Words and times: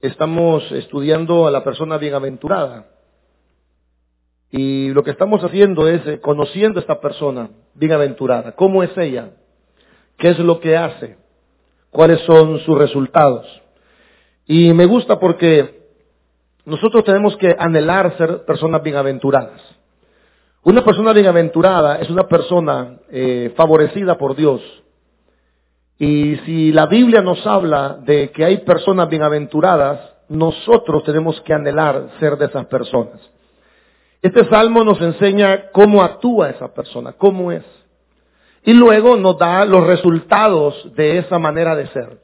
estamos 0.00 0.70
estudiando 0.72 1.46
a 1.46 1.50
la 1.50 1.64
persona 1.64 1.98
bienaventurada. 1.98 2.86
Y 4.50 4.90
lo 4.90 5.02
que 5.02 5.10
estamos 5.10 5.42
haciendo 5.44 5.88
es 5.88 6.06
eh, 6.06 6.20
conociendo 6.20 6.78
a 6.78 6.82
esta 6.82 7.00
persona 7.00 7.50
bienaventurada. 7.74 8.52
¿Cómo 8.52 8.82
es 8.82 8.96
ella? 8.96 9.32
¿Qué 10.16 10.28
es 10.30 10.38
lo 10.38 10.60
que 10.60 10.76
hace? 10.76 11.18
¿Cuáles 11.90 12.20
son 12.22 12.58
sus 12.60 12.78
resultados? 12.78 13.46
Y 14.46 14.72
me 14.72 14.86
gusta 14.86 15.20
porque 15.20 15.78
nosotros 16.64 17.04
tenemos 17.04 17.36
que 17.36 17.54
anhelar 17.58 18.16
ser 18.16 18.44
personas 18.44 18.82
bienaventuradas. 18.82 19.60
Una 20.62 20.84
persona 20.84 21.12
bienaventurada 21.12 21.98
es 21.98 22.10
una 22.10 22.26
persona 22.26 22.98
eh, 23.10 23.52
favorecida 23.56 24.18
por 24.18 24.34
Dios. 24.34 24.60
Y 25.98 26.36
si 26.46 26.72
la 26.72 26.86
Biblia 26.86 27.22
nos 27.22 27.44
habla 27.46 27.98
de 28.00 28.30
que 28.30 28.44
hay 28.44 28.58
personas 28.58 29.08
bienaventuradas, 29.08 30.00
nosotros 30.28 31.02
tenemos 31.04 31.40
que 31.40 31.54
anhelar 31.54 32.10
ser 32.20 32.36
de 32.36 32.46
esas 32.46 32.66
personas. 32.66 33.20
Este 34.22 34.48
salmo 34.48 34.84
nos 34.84 35.00
enseña 35.00 35.70
cómo 35.72 36.02
actúa 36.02 36.50
esa 36.50 36.72
persona, 36.72 37.12
cómo 37.12 37.52
es. 37.52 37.64
Y 38.64 38.72
luego 38.72 39.16
nos 39.16 39.38
da 39.38 39.64
los 39.64 39.86
resultados 39.86 40.94
de 40.94 41.18
esa 41.18 41.38
manera 41.38 41.74
de 41.74 41.86
ser. 41.88 42.18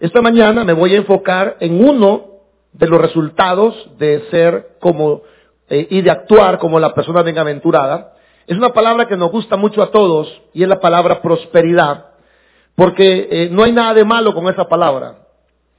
Esta 0.00 0.20
mañana 0.20 0.64
me 0.64 0.72
voy 0.72 0.94
a 0.94 0.98
enfocar 0.98 1.56
en 1.60 1.82
uno 1.84 2.36
de 2.72 2.86
los 2.86 3.00
resultados 3.00 3.90
de 3.98 4.24
ser 4.30 4.76
como 4.80 5.22
eh, 5.68 5.86
y 5.90 6.02
de 6.02 6.10
actuar 6.10 6.58
como 6.58 6.78
la 6.78 6.94
persona 6.94 7.22
bienaventurada. 7.22 8.14
Es 8.46 8.56
una 8.56 8.70
palabra 8.70 9.06
que 9.06 9.16
nos 9.16 9.30
gusta 9.30 9.56
mucho 9.56 9.82
a 9.82 9.90
todos 9.90 10.42
y 10.52 10.62
es 10.62 10.68
la 10.68 10.80
palabra 10.80 11.22
prosperidad, 11.22 12.06
porque 12.76 13.28
eh, 13.30 13.48
no 13.50 13.64
hay 13.64 13.72
nada 13.72 13.94
de 13.94 14.04
malo 14.04 14.34
con 14.34 14.46
esa 14.48 14.68
palabra. 14.68 15.26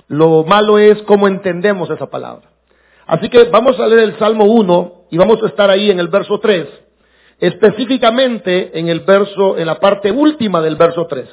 Lo 0.07 0.43
malo 0.43 0.79
es 0.79 1.01
cómo 1.03 1.27
entendemos 1.27 1.89
esa 1.89 2.07
palabra. 2.07 2.49
Así 3.05 3.29
que 3.29 3.45
vamos 3.45 3.79
a 3.79 3.87
leer 3.87 4.01
el 4.01 4.19
Salmo 4.19 4.45
1 4.45 5.05
y 5.11 5.17
vamos 5.17 5.41
a 5.41 5.47
estar 5.47 5.69
ahí 5.69 5.89
en 5.89 5.99
el 5.99 6.09
verso 6.09 6.39
3, 6.39 6.67
específicamente 7.39 8.77
en 8.77 8.89
el 8.89 9.01
verso, 9.01 9.57
en 9.57 9.67
la 9.67 9.79
parte 9.79 10.11
última 10.11 10.61
del 10.61 10.75
verso 10.75 11.05
3. 11.07 11.25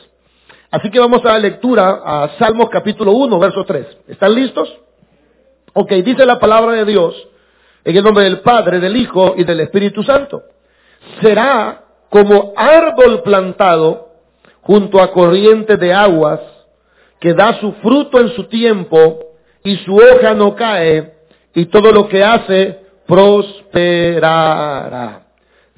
Así 0.71 0.91
que 0.91 1.01
vamos 1.01 1.25
a 1.25 1.33
la 1.33 1.39
lectura 1.39 2.03
a 2.05 2.37
Salmos 2.39 2.69
capítulo 2.69 3.13
1, 3.13 3.39
verso 3.39 3.65
3. 3.65 3.87
¿Están 4.09 4.35
listos? 4.35 4.73
Ok, 5.73 5.91
dice 6.05 6.27
la 6.27 6.39
palabra 6.39 6.73
de 6.73 6.85
Dios 6.85 7.29
en 7.85 7.97
el 7.97 8.05
nombre 8.05 8.25
del 8.25 8.41
Padre, 8.41 8.81
del 8.81 8.97
Hijo 8.97 9.35
y 9.37 9.45
del 9.45 9.61
Espíritu 9.61 10.03
Santo. 10.03 10.43
Será 11.21 11.85
como 12.11 12.53
árbol 12.57 13.23
plantado 13.23 14.14
junto 14.65 15.01
a 15.01 15.13
corrientes 15.13 15.79
de 15.79 15.93
aguas 15.93 16.41
que 17.21 17.33
da 17.33 17.61
su 17.61 17.73
fruto 17.75 18.21
en 18.21 18.29
su 18.31 18.45
tiempo 18.45 19.19
y 19.63 19.77
su 19.77 19.97
hoja 19.97 20.35
no 20.35 20.55
cae 20.55 21.15
y 21.55 21.67
todo 21.67 21.93
lo 21.93 22.09
que 22.09 22.23
hace 22.23 22.81
prosperará. 23.07 24.35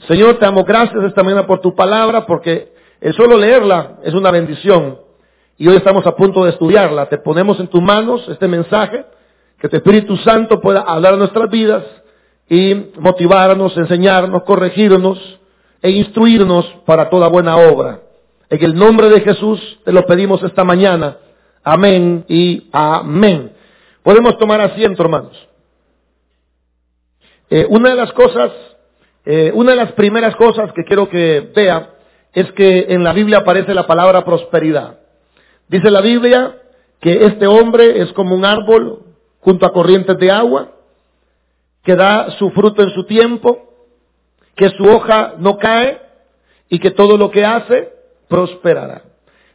Señor, 0.09 0.39
te 0.39 0.45
damos 0.45 0.65
gracias 0.65 1.03
esta 1.05 1.23
mañana 1.23 1.47
por 1.47 1.61
tu 1.61 1.75
palabra, 1.75 2.27
porque 2.27 2.73
el 3.01 3.15
solo 3.15 3.37
leerla 3.37 3.99
es 4.05 4.15
una 4.15 4.31
bendición. 4.31 4.99
Y 5.59 5.69
hoy 5.69 5.77
estamos 5.77 6.07
a 6.07 6.15
punto 6.15 6.45
de 6.45 6.51
estudiarla. 6.51 7.09
Te 7.09 7.19
ponemos 7.19 7.59
en 7.61 7.69
tus 7.69 7.83
manos 7.83 8.27
este 8.29 8.47
mensaje, 8.47 9.05
que 9.59 9.69
tu 9.69 9.77
Espíritu 9.77 10.17
Santo 10.19 10.61
pueda 10.61 10.81
hablar 10.81 11.15
a 11.15 11.17
nuestras 11.17 11.51
vidas 11.51 11.85
y 12.49 12.75
motivarnos, 12.99 13.77
enseñarnos, 13.77 14.43
corregirnos 14.45 15.19
e 15.83 15.91
instruirnos 15.91 16.67
para 16.85 17.09
toda 17.09 17.29
buena 17.29 17.57
obra. 17.57 18.01
En 18.49 18.63
el 18.63 18.75
nombre 18.77 19.09
de 19.09 19.21
Jesús 19.23 19.81
te 19.85 19.93
lo 19.93 20.07
pedimos 20.07 20.41
esta 20.43 20.63
mañana. 20.63 21.17
Amén 21.65 22.25
y 22.29 22.69
amén. 22.71 23.53
Podemos 24.05 24.39
tomar 24.39 24.61
asiento, 24.61 25.03
hermanos. 25.03 25.37
Eh, 27.51 27.67
una 27.69 27.91
de 27.91 27.97
las 27.97 28.13
cosas, 28.13 28.53
eh, 29.25 29.51
una 29.53 29.73
de 29.73 29.77
las 29.77 29.93
primeras 29.93 30.37
cosas 30.37 30.73
que 30.75 30.85
quiero 30.85 31.09
que 31.09 31.51
vea 31.57 31.91
es 32.33 32.53
que 32.53 32.87
en 32.91 33.03
la 33.03 33.13
Biblia 33.13 33.39
aparece 33.39 33.75
la 33.75 33.87
palabra 33.87 34.25
prosperidad. 34.25 35.01
Dice 35.67 35.91
la 35.91 36.01
Biblia 36.01 36.57
que 37.01 37.27
este 37.27 37.49
hombre 37.49 38.01
es 38.01 38.13
como 38.13 38.37
un 38.37 38.45
árbol 38.45 39.01
junto 39.41 39.67
a 39.67 39.73
corrientes 39.73 40.19
de 40.19 40.31
agua, 40.31 40.71
que 41.83 41.97
da 41.97 42.31
su 42.39 42.51
fruto 42.51 42.83
en 42.83 42.91
su 42.91 43.05
tiempo, 43.07 43.73
que 44.55 44.71
su 44.71 44.85
hoja 44.85 45.35
no 45.39 45.59
cae 45.59 46.01
y 46.69 46.79
que 46.79 46.93
todo 46.93 47.17
lo 47.17 47.33
que 47.33 47.45
hace 47.45 47.96
prosperará. 48.29 49.03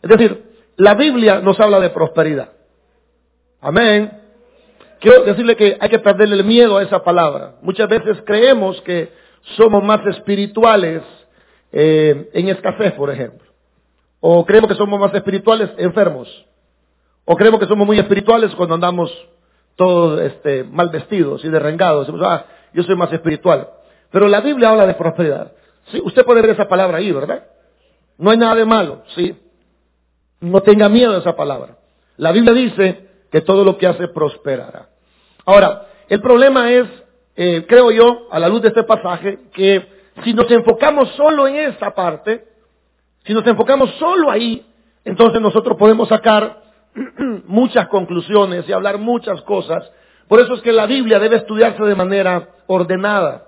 Es 0.02 0.10
decir, 0.10 0.44
la 0.78 0.96
Biblia 0.96 1.40
nos 1.42 1.60
habla 1.60 1.80
de 1.80 1.90
prosperidad. 1.90 2.50
Amén. 3.62 4.20
Quiero 5.00 5.24
decirle 5.24 5.56
que 5.56 5.78
hay 5.80 5.90
que 5.90 6.00
perderle 6.00 6.36
el 6.36 6.44
miedo 6.44 6.78
a 6.78 6.84
esa 6.84 7.04
palabra. 7.04 7.56
Muchas 7.62 7.90
veces 7.90 8.18
creemos 8.26 8.82
que 8.82 9.12
somos 9.58 9.84
más 9.84 10.06
espirituales 10.08 11.02
eh, 11.72 12.30
en 12.34 12.50
escasez, 12.50 12.94
por 12.94 13.10
ejemplo. 13.10 13.48
O 14.20 14.46
creemos 14.46 14.70
que 14.70 14.78
somos 14.78 15.00
más 15.00 15.14
espirituales 15.14 15.72
enfermos. 15.78 16.46
O 17.26 17.36
creemos 17.36 17.60
que 17.60 17.68
somos 17.68 17.88
muy 17.88 17.98
espirituales 17.98 18.54
cuando 18.56 18.76
andamos 18.76 19.12
todos 19.76 20.22
este, 20.22 20.64
mal 20.64 20.90
vestidos 20.90 21.44
y 21.44 21.50
derrengados. 21.50 22.08
ah, 22.24 22.46
yo 22.74 22.84
soy 22.84 22.96
más 22.96 23.12
espiritual. 23.12 23.70
Pero 24.12 24.28
la 24.28 24.42
Biblia 24.42 24.70
habla 24.70 24.86
de 24.86 24.94
prosperidad. 24.94 25.54
Sí, 25.92 26.02
usted 26.04 26.24
puede 26.26 26.42
ver 26.42 26.52
esa 26.52 26.68
palabra 26.68 26.98
ahí, 26.98 27.12
¿verdad? 27.12 27.46
No 28.22 28.30
hay 28.30 28.38
nada 28.38 28.54
de 28.54 28.66
malo, 28.66 29.02
sí. 29.16 29.36
No 30.42 30.62
tenga 30.62 30.88
miedo 30.90 31.16
a 31.16 31.18
esa 31.18 31.36
palabra. 31.36 31.78
La 32.18 32.32
Biblia 32.32 32.54
dice 32.54 33.10
que 33.32 33.42
todo 33.42 33.64
lo 33.64 33.80
que 33.80 33.88
hace 33.88 34.10
prosperará. 34.10 34.90
Ahora, 35.44 35.88
el 36.08 36.22
problema 36.22 36.72
es, 36.72 36.88
eh, 37.36 37.66
creo 37.68 37.90
yo, 37.90 38.28
a 38.30 38.38
la 38.38 38.48
luz 38.48 38.62
de 38.62 38.68
este 38.68 38.84
pasaje, 38.84 39.40
que 39.52 39.88
si 40.24 40.36
nos 40.36 40.52
enfocamos 40.52 41.10
solo 41.16 41.48
en 41.48 41.56
esa 41.56 41.96
parte, 41.96 42.46
si 43.26 43.34
nos 43.34 43.46
enfocamos 43.48 43.90
solo 43.96 44.30
ahí, 44.30 44.68
entonces 45.04 45.42
nosotros 45.42 45.76
podemos 45.80 46.08
sacar 46.08 46.62
muchas 47.46 47.88
conclusiones 47.88 48.70
y 48.70 48.72
hablar 48.72 49.00
muchas 49.00 49.42
cosas. 49.42 49.92
Por 50.28 50.40
eso 50.40 50.54
es 50.54 50.62
que 50.62 50.72
la 50.72 50.86
Biblia 50.86 51.18
debe 51.18 51.38
estudiarse 51.38 51.82
de 51.82 51.96
manera 51.96 52.50
ordenada, 52.68 53.48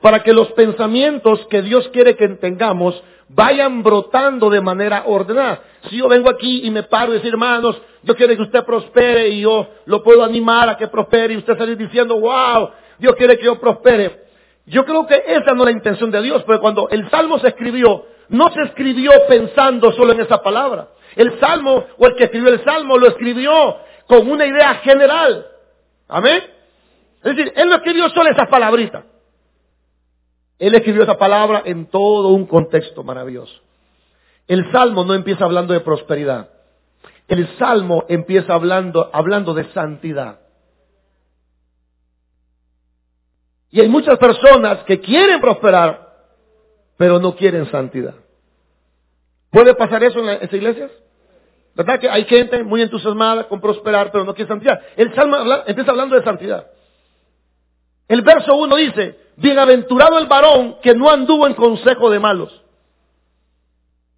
para 0.00 0.22
que 0.22 0.32
los 0.32 0.50
pensamientos 0.52 1.46
que 1.50 1.60
Dios 1.60 1.86
quiere 1.88 2.16
que 2.16 2.28
tengamos 2.28 3.04
vayan 3.34 3.82
brotando 3.82 4.50
de 4.50 4.60
manera 4.60 5.04
ordenada. 5.06 5.62
Si 5.88 5.96
yo 5.96 6.08
vengo 6.08 6.28
aquí 6.28 6.66
y 6.66 6.70
me 6.70 6.82
paro 6.82 7.12
y 7.12 7.16
decir, 7.16 7.30
hermanos, 7.30 7.80
yo 8.02 8.16
quiero 8.16 8.34
que 8.34 8.42
usted 8.42 8.64
prospere 8.64 9.28
y 9.28 9.40
yo 9.42 9.68
lo 9.86 10.02
puedo 10.02 10.24
animar 10.24 10.68
a 10.68 10.76
que 10.76 10.88
prospere 10.88 11.34
y 11.34 11.38
usted 11.38 11.56
salir 11.56 11.76
diciendo, 11.76 12.18
wow, 12.18 12.70
Dios 12.98 13.14
quiere 13.16 13.38
que 13.38 13.44
yo 13.44 13.60
prospere. 13.60 14.20
Yo 14.66 14.84
creo 14.84 15.06
que 15.06 15.22
esa 15.26 15.54
no 15.54 15.62
es 15.62 15.66
la 15.66 15.72
intención 15.72 16.10
de 16.10 16.22
Dios, 16.22 16.42
porque 16.44 16.60
cuando 16.60 16.88
el 16.90 17.08
Salmo 17.10 17.38
se 17.38 17.48
escribió, 17.48 18.04
no 18.28 18.50
se 18.52 18.62
escribió 18.62 19.10
pensando 19.28 19.92
solo 19.92 20.12
en 20.12 20.20
esa 20.20 20.42
palabra. 20.42 20.88
El 21.16 21.40
Salmo, 21.40 21.84
o 21.98 22.06
el 22.06 22.14
que 22.14 22.24
escribió 22.24 22.50
el 22.50 22.64
Salmo, 22.64 22.96
lo 22.98 23.08
escribió 23.08 23.78
con 24.06 24.30
una 24.30 24.46
idea 24.46 24.74
general. 24.76 25.46
Amén. 26.08 26.42
Es 27.22 27.36
decir, 27.36 27.52
él 27.56 27.68
no 27.68 27.76
escribió 27.76 28.08
solo 28.10 28.30
esas 28.30 28.48
palabritas. 28.48 29.04
Él 30.60 30.74
escribió 30.74 31.02
esa 31.02 31.16
palabra 31.16 31.62
en 31.64 31.86
todo 31.86 32.28
un 32.28 32.46
contexto 32.46 33.02
maravilloso. 33.02 33.60
El 34.46 34.70
Salmo 34.70 35.04
no 35.04 35.14
empieza 35.14 35.46
hablando 35.46 35.72
de 35.72 35.80
prosperidad. 35.80 36.50
El 37.26 37.48
Salmo 37.56 38.04
empieza 38.08 38.52
hablando, 38.52 39.08
hablando 39.10 39.54
de 39.54 39.64
santidad. 39.72 40.40
Y 43.70 43.80
hay 43.80 43.88
muchas 43.88 44.18
personas 44.18 44.84
que 44.84 45.00
quieren 45.00 45.40
prosperar, 45.40 46.14
pero 46.98 47.18
no 47.18 47.34
quieren 47.36 47.70
santidad. 47.70 48.14
¿Puede 49.50 49.74
pasar 49.74 50.04
eso 50.04 50.18
en 50.18 50.26
las 50.26 50.52
iglesias? 50.52 50.90
¿Verdad 51.74 51.98
que 51.98 52.10
hay 52.10 52.24
gente 52.26 52.62
muy 52.64 52.82
entusiasmada 52.82 53.48
con 53.48 53.62
prosperar, 53.62 54.12
pero 54.12 54.24
no 54.24 54.34
quiere 54.34 54.48
santidad? 54.48 54.78
El 54.96 55.14
Salmo 55.14 55.36
empieza 55.66 55.90
hablando 55.90 56.16
de 56.16 56.24
santidad. 56.24 56.66
El 58.10 58.22
verso 58.22 58.56
1 58.56 58.74
dice, 58.74 59.20
bienaventurado 59.36 60.18
el 60.18 60.26
varón 60.26 60.78
que 60.82 60.94
no 60.94 61.08
anduvo 61.08 61.46
en 61.46 61.54
consejo 61.54 62.10
de 62.10 62.18
malos, 62.18 62.50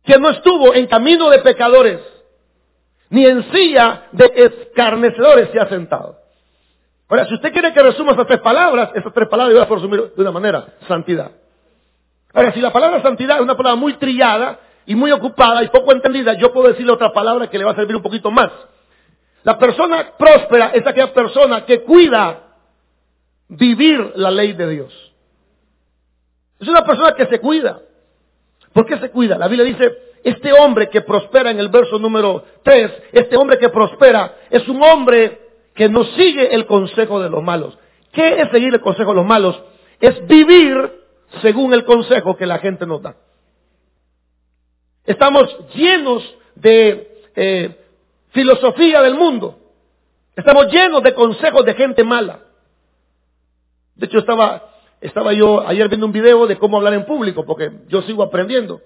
que 0.03 0.17
no 0.17 0.31
estuvo 0.31 0.73
en 0.73 0.87
camino 0.87 1.29
de 1.29 1.41
pecadores, 1.41 2.01
ni 3.11 3.27
en 3.27 3.53
silla 3.53 4.05
de 4.13 4.33
escarnecedores 4.35 5.51
se 5.51 5.61
ha 5.61 5.69
sentado. 5.69 6.17
Ahora, 7.07 7.27
si 7.27 7.35
usted 7.35 7.53
quiere 7.53 7.71
que 7.75 7.83
resuma 7.83 8.13
estas 8.13 8.29
tres 8.29 8.41
palabras, 8.41 8.93
estas 8.95 9.13
tres 9.13 9.29
palabras 9.29 9.55
yo 9.55 9.61
a 9.61 9.67
resumir 9.67 10.15
de 10.17 10.23
una 10.23 10.33
manera, 10.33 10.69
santidad. 10.89 11.31
Ahora, 12.33 12.51
si 12.55 12.63
la 12.63 12.73
palabra 12.73 13.03
santidad 13.03 13.37
es 13.37 13.43
una 13.43 13.59
palabra 13.59 13.79
muy 13.79 13.93
trillada 13.99 14.59
y 14.87 14.95
muy 14.95 15.13
ocupada 15.13 15.63
y 15.63 15.69
poco 15.69 15.93
entendida, 15.93 16.33
yo 16.33 16.51
puedo 16.51 16.69
decirle 16.69 16.93
otra 16.93 17.13
palabra 17.13 17.51
que 17.51 17.59
le 17.59 17.67
va 17.67 17.73
a 17.73 17.77
servir 17.77 17.95
un 17.95 18.03
poquito 18.03 18.31
más. 18.31 18.51
La 19.43 19.59
persona 19.59 20.13
próspera 20.17 20.71
es 20.73 20.87
aquella 20.87 21.13
persona 21.13 21.67
que 21.67 21.83
cuida 21.83 22.52
vivir 23.53 24.13
la 24.17 24.31
ley 24.31 24.53
de 24.55 24.69
Dios. 24.69 25.13
Es 26.59 26.69
una 26.69 26.85
persona 26.85 27.15
que 27.15 27.27
se 27.27 27.39
cuida. 27.41 27.81
¿Por 28.73 28.87
qué 28.87 28.99
se 28.99 29.11
cuida? 29.11 29.37
La 29.37 29.49
Biblia 29.49 29.67
dice, 29.67 29.93
este 30.25 30.53
hombre 30.53 30.89
que 30.89 31.03
prospera 31.03 31.51
en 31.51 31.59
el 31.59 31.69
verso 31.69 31.99
número 31.99 32.45
3, 32.63 32.91
este 33.13 33.37
hombre 33.37 33.59
que 33.59 33.69
prospera 33.69 34.37
es 34.49 34.67
un 34.69 34.83
hombre 34.83 35.41
que 35.75 35.89
no 35.89 36.05
sigue 36.05 36.55
el 36.55 36.67
consejo 36.67 37.21
de 37.21 37.29
los 37.29 37.43
malos. 37.43 37.79
¿Qué 38.13 38.41
es 38.41 38.51
seguir 38.51 38.73
el 38.73 38.81
consejo 38.81 39.11
de 39.11 39.17
los 39.17 39.27
malos? 39.27 39.61
Es 40.01 40.27
vivir 40.27 41.01
según 41.43 41.75
el 41.75 41.85
consejo 41.85 42.37
que 42.37 42.47
la 42.47 42.59
gente 42.59 42.87
nos 42.87 43.03
da. 43.03 43.17
Estamos 45.05 45.49
llenos 45.75 46.23
de 46.55 47.25
eh, 47.35 47.77
filosofía 48.31 49.03
del 49.03 49.15
mundo. 49.15 49.59
Estamos 50.37 50.69
llenos 50.69 51.03
de 51.03 51.13
consejos 51.13 51.65
de 51.65 51.75
gente 51.75 52.05
mala. 52.05 52.41
De 53.95 54.07
hecho, 54.07 54.19
estaba, 54.19 54.71
estaba 55.01 55.33
yo 55.33 55.67
ayer 55.67 55.89
viendo 55.89 56.07
un 56.07 56.13
video 56.13 56.47
de 56.47 56.59
cómo 56.59 56.77
hablar 56.77 56.95
en 56.95 57.05
público, 57.05 57.45
porque 57.45 57.71
yo 57.89 58.03
sigo 58.03 58.23
aprendiendo. 58.23 58.81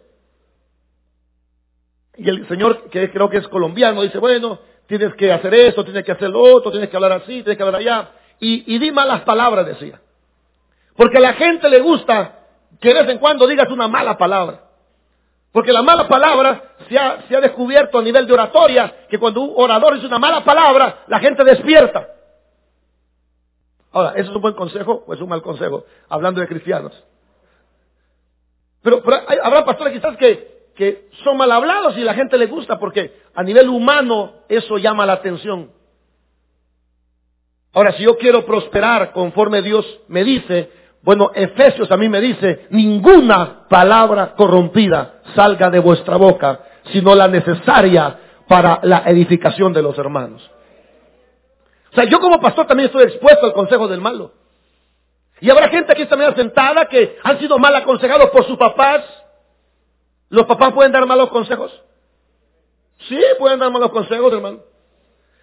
Y 2.17 2.29
el 2.29 2.49
señor, 2.49 2.89
que 2.91 3.11
creo 3.11 3.29
que 3.29 3.39
es 3.39 3.49
colombiano, 3.49 4.03
dice, 4.03 4.19
bueno, 4.19 4.59
tienes 4.87 5.15
que 5.15 5.33
hacer 5.33 5.53
esto, 5.55 5.85
tienes 5.85 6.05
que 6.05 6.13
hacer 6.13 6.31
lo 6.31 6.41
otro, 6.41 6.71
tienes 6.71 6.89
que 6.89 6.97
hablar 6.97 7.13
así, 7.13 7.43
tienes 7.43 7.57
que 7.57 7.63
hablar 7.63 7.81
allá. 7.81 8.11
Y, 8.41 8.79
di 8.79 8.91
malas 8.91 9.23
palabras, 9.23 9.67
decía. 9.67 10.01
Porque 10.97 11.19
a 11.19 11.21
la 11.21 11.35
gente 11.35 11.69
le 11.69 11.81
gusta 11.81 12.41
que 12.81 12.89
de 12.89 13.03
vez 13.03 13.11
en 13.11 13.19
cuando 13.19 13.47
digas 13.47 13.71
una 13.71 13.89
mala 13.89 14.17
palabra. 14.17 14.63
Porque 15.53 15.73
la 15.73 15.83
mala 15.83 16.07
palabra 16.07 16.63
se 16.89 16.99
ha, 16.99 17.23
se 17.29 17.37
ha 17.37 17.41
descubierto 17.41 17.99
a 17.99 18.03
nivel 18.03 18.27
de 18.27 18.33
oratoria 18.33 19.07
que 19.09 19.19
cuando 19.19 19.41
un 19.41 19.55
orador 19.57 19.95
dice 19.95 20.07
una 20.07 20.19
mala 20.19 20.45
palabra, 20.45 21.05
la 21.07 21.19
gente 21.19 21.45
despierta. 21.45 22.09
Ahora, 23.97 24.13
¿eso 24.17 24.29
es 24.29 24.37
un 24.37 24.43
buen 24.43 24.53
consejo 24.53 25.05
o 25.07 25.15
es 25.15 25.21
un 25.23 25.31
mal 25.31 25.41
consejo? 25.41 25.87
Hablando 26.11 26.43
de 26.43 26.47
cristianos. 26.47 26.93
Pero, 28.83 29.03
habrá 29.43 29.65
pastores 29.65 29.95
quizás 29.95 30.19
que, 30.19 30.67
que 30.77 31.09
son 31.25 31.39
mal 31.39 31.51
hablados 31.51 31.97
y 31.97 32.03
la 32.03 32.13
gente 32.13 32.37
le 32.37 32.45
gusta 32.45 32.79
porque 32.79 33.23
a 33.35 33.43
nivel 33.43 33.71
humano 33.71 34.43
eso 34.51 34.77
llama 34.77 35.07
la 35.07 35.15
atención. 35.15 35.71
Ahora, 37.73 37.93
si 37.93 38.03
yo 38.03 38.19
quiero 38.19 38.45
prosperar 38.45 39.13
conforme 39.13 39.63
Dios 39.63 39.87
me 40.09 40.25
dice, 40.25 40.71
bueno, 41.01 41.31
Efesios 41.35 41.91
a 41.91 41.97
mí 41.97 42.11
me 42.11 42.21
dice, 42.21 42.67
ninguna 42.69 43.67
palabra 43.67 44.35
corrompida 44.35 45.23
salga 45.35 45.71
de 45.71 45.79
vuestra 45.79 46.19
boca, 46.19 46.61
sino 46.93 47.15
la 47.15 47.29
necesaria 47.29 48.19
para 48.47 48.79
la 48.83 49.05
edificación 49.07 49.73
de 49.73 49.81
los 49.81 49.97
hermanos. 49.97 50.51
Sea, 51.97 52.05
yo 52.05 52.21
como 52.21 52.39
pastor 52.41 52.67
también 52.67 52.89
estoy 52.89 53.05
expuesto 53.05 53.47
al 53.47 53.55
consejo 53.55 53.89
del 53.89 54.03
malo. 54.03 54.33
Y 55.41 55.49
habrá 55.49 55.71
gente 55.71 55.93
aquí 55.93 56.05
también 56.05 56.37
sentada 56.37 56.87
que 56.89 57.19
han 57.23 57.39
sido 57.39 57.59
mal 57.59 57.75
aconsejados 57.75 58.29
por 58.31 58.45
sus 58.45 58.59
papás. 58.59 59.03
¿Los 60.29 60.45
papás 60.45 60.75
pueden 60.75 60.93
dar 60.93 61.07
malos 61.07 61.31
consejos? 61.31 61.73
Sí, 63.09 63.19
pueden 63.39 63.59
dar 63.59 63.71
malos 63.71 63.91
consejos, 63.93 64.31
hermano. 64.31 64.61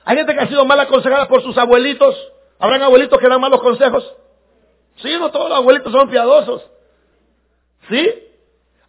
Hay 0.06 0.16
gente 0.16 0.36
que 0.36 0.42
ha 0.42 0.48
sido 0.48 0.64
mal 0.64 0.80
aconsejada 0.80 1.28
por 1.28 1.42
sus 1.42 1.58
abuelitos. 1.58 2.16
¿Habrán 2.60 2.84
abuelitos 2.84 3.20
que 3.20 3.28
dan 3.28 3.42
malos 3.42 3.62
consejos? 3.62 4.14
Sí, 4.98 5.12
no 5.20 5.32
todos 5.32 5.50
los 5.50 5.58
abuelitos 5.58 5.92
son 5.92 6.08
piadosos. 6.08 6.62
¿Sí? 7.90 8.14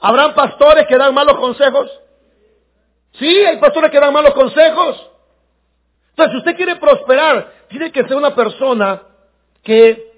¿Habrán 0.00 0.34
pastores 0.34 0.86
que 0.86 0.98
dan 0.98 1.14
malos 1.14 1.38
consejos? 1.38 1.90
Sí, 3.12 3.26
hay 3.26 3.56
pastores 3.56 3.90
que 3.90 4.00
dan 4.00 4.12
malos 4.12 4.34
consejos. 4.34 5.13
Entonces, 6.16 6.32
si 6.32 6.38
usted 6.38 6.56
quiere 6.56 6.76
prosperar, 6.76 7.52
tiene 7.68 7.90
que 7.90 8.04
ser 8.04 8.16
una 8.16 8.36
persona 8.36 9.02
que 9.64 10.12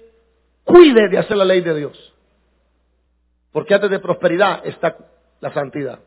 cuide 0.63 1.09
de 1.09 1.17
hacer 1.17 1.35
la 1.35 1.45
ley 1.45 1.61
de 1.61 1.73
Dios. 1.73 2.13
Porque 3.51 3.73
antes 3.73 3.89
de 3.89 3.97
prosperidad 3.97 4.65
está 4.67 4.95
la 5.39 5.51
santidad. 5.53 5.99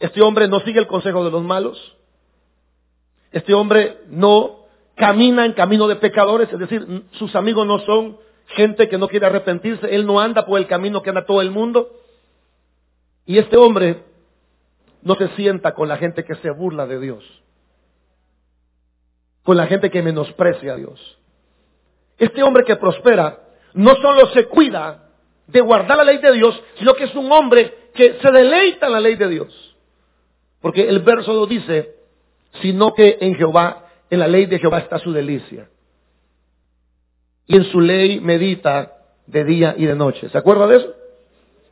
Este 0.00 0.20
hombre 0.22 0.48
no 0.48 0.58
sigue 0.60 0.80
el 0.80 0.88
consejo 0.88 1.24
de 1.24 1.30
los 1.30 1.44
malos. 1.44 1.96
Este 3.30 3.54
hombre 3.54 3.98
no 4.08 4.64
camina 4.96 5.44
en 5.44 5.52
camino 5.52 5.86
de 5.86 5.96
pecadores, 5.96 6.52
es 6.52 6.58
decir, 6.58 7.04
sus 7.12 7.36
amigos 7.36 7.64
no 7.64 7.78
son 7.80 8.18
gente 8.48 8.88
que 8.88 8.98
no 8.98 9.06
quiere 9.06 9.26
arrepentirse, 9.26 9.94
él 9.94 10.04
no 10.04 10.18
anda 10.18 10.46
por 10.46 10.58
el 10.58 10.66
camino 10.66 11.02
que 11.02 11.10
anda 11.10 11.26
todo 11.26 11.40
el 11.40 11.52
mundo. 11.52 11.90
Y 13.24 13.38
este 13.38 13.56
hombre 13.56 14.02
no 15.02 15.14
se 15.14 15.28
sienta 15.36 15.74
con 15.74 15.86
la 15.86 15.98
gente 15.98 16.24
que 16.24 16.34
se 16.36 16.50
burla 16.50 16.86
de 16.86 16.98
Dios, 16.98 17.24
con 19.48 19.56
la 19.56 19.66
gente 19.66 19.88
que 19.90 20.02
menosprecia 20.02 20.74
a 20.74 20.76
Dios. 20.76 21.18
Este 22.18 22.42
hombre 22.42 22.64
que 22.64 22.76
prospera 22.76 23.38
no 23.72 23.94
solo 23.94 24.26
se 24.34 24.44
cuida 24.44 25.08
de 25.46 25.62
guardar 25.62 25.96
la 25.96 26.04
ley 26.04 26.18
de 26.18 26.32
Dios, 26.32 26.62
sino 26.78 26.92
que 26.92 27.04
es 27.04 27.14
un 27.14 27.32
hombre 27.32 27.88
que 27.94 28.18
se 28.20 28.30
deleita 28.30 28.88
en 28.88 28.92
la 28.92 29.00
ley 29.00 29.14
de 29.14 29.26
Dios. 29.26 29.74
Porque 30.60 30.86
el 30.86 30.98
verso 30.98 31.32
2 31.32 31.48
dice, 31.48 31.94
sino 32.60 32.92
que 32.92 33.16
en 33.22 33.36
Jehová, 33.36 33.86
en 34.10 34.18
la 34.18 34.28
ley 34.28 34.44
de 34.44 34.58
Jehová 34.58 34.80
está 34.80 34.98
su 34.98 35.12
delicia 35.12 35.70
y 37.46 37.56
en 37.56 37.64
su 37.72 37.80
ley 37.80 38.20
medita 38.20 38.98
de 39.26 39.44
día 39.44 39.74
y 39.78 39.86
de 39.86 39.94
noche. 39.94 40.28
¿Se 40.28 40.36
acuerda 40.36 40.66
de 40.66 40.76
eso? 40.76 40.94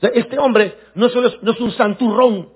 Este 0.01 0.39
hombre 0.39 0.79
no, 0.95 1.09
es, 1.09 1.43
no 1.43 1.53
es 1.53 1.61
un 1.61 1.73
santurrón, 1.73 2.49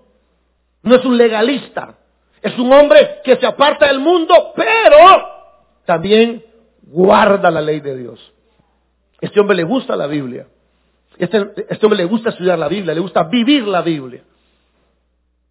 no 0.83 0.95
es 0.95 1.05
un 1.05 1.19
legalista, 1.19 1.99
es 2.43 2.59
un 2.59 2.73
hombre 2.73 3.21
que 3.25 3.37
se 3.37 3.47
aparta 3.47 3.87
del 3.87 4.01
mundo, 4.01 4.53
pero 4.57 4.97
también 5.85 6.45
guarda 6.83 7.51
la 7.51 7.61
ley 7.61 7.81
de 7.81 7.97
Dios. 7.97 8.33
Este 9.21 9.39
hombre 9.41 9.57
le 9.57 9.65
gusta 9.65 9.97
la 9.97 10.07
Biblia. 10.07 10.47
Este, 11.19 11.53
este, 11.69 11.87
hombre 11.87 11.99
le 11.99 12.07
gusta 12.07 12.31
estudiar 12.31 12.59
la 12.59 12.69
Biblia, 12.69 12.95
le 12.95 13.01
gusta 13.01 13.25
vivir 13.25 13.67
la 13.67 13.83
Biblia. 13.83 14.23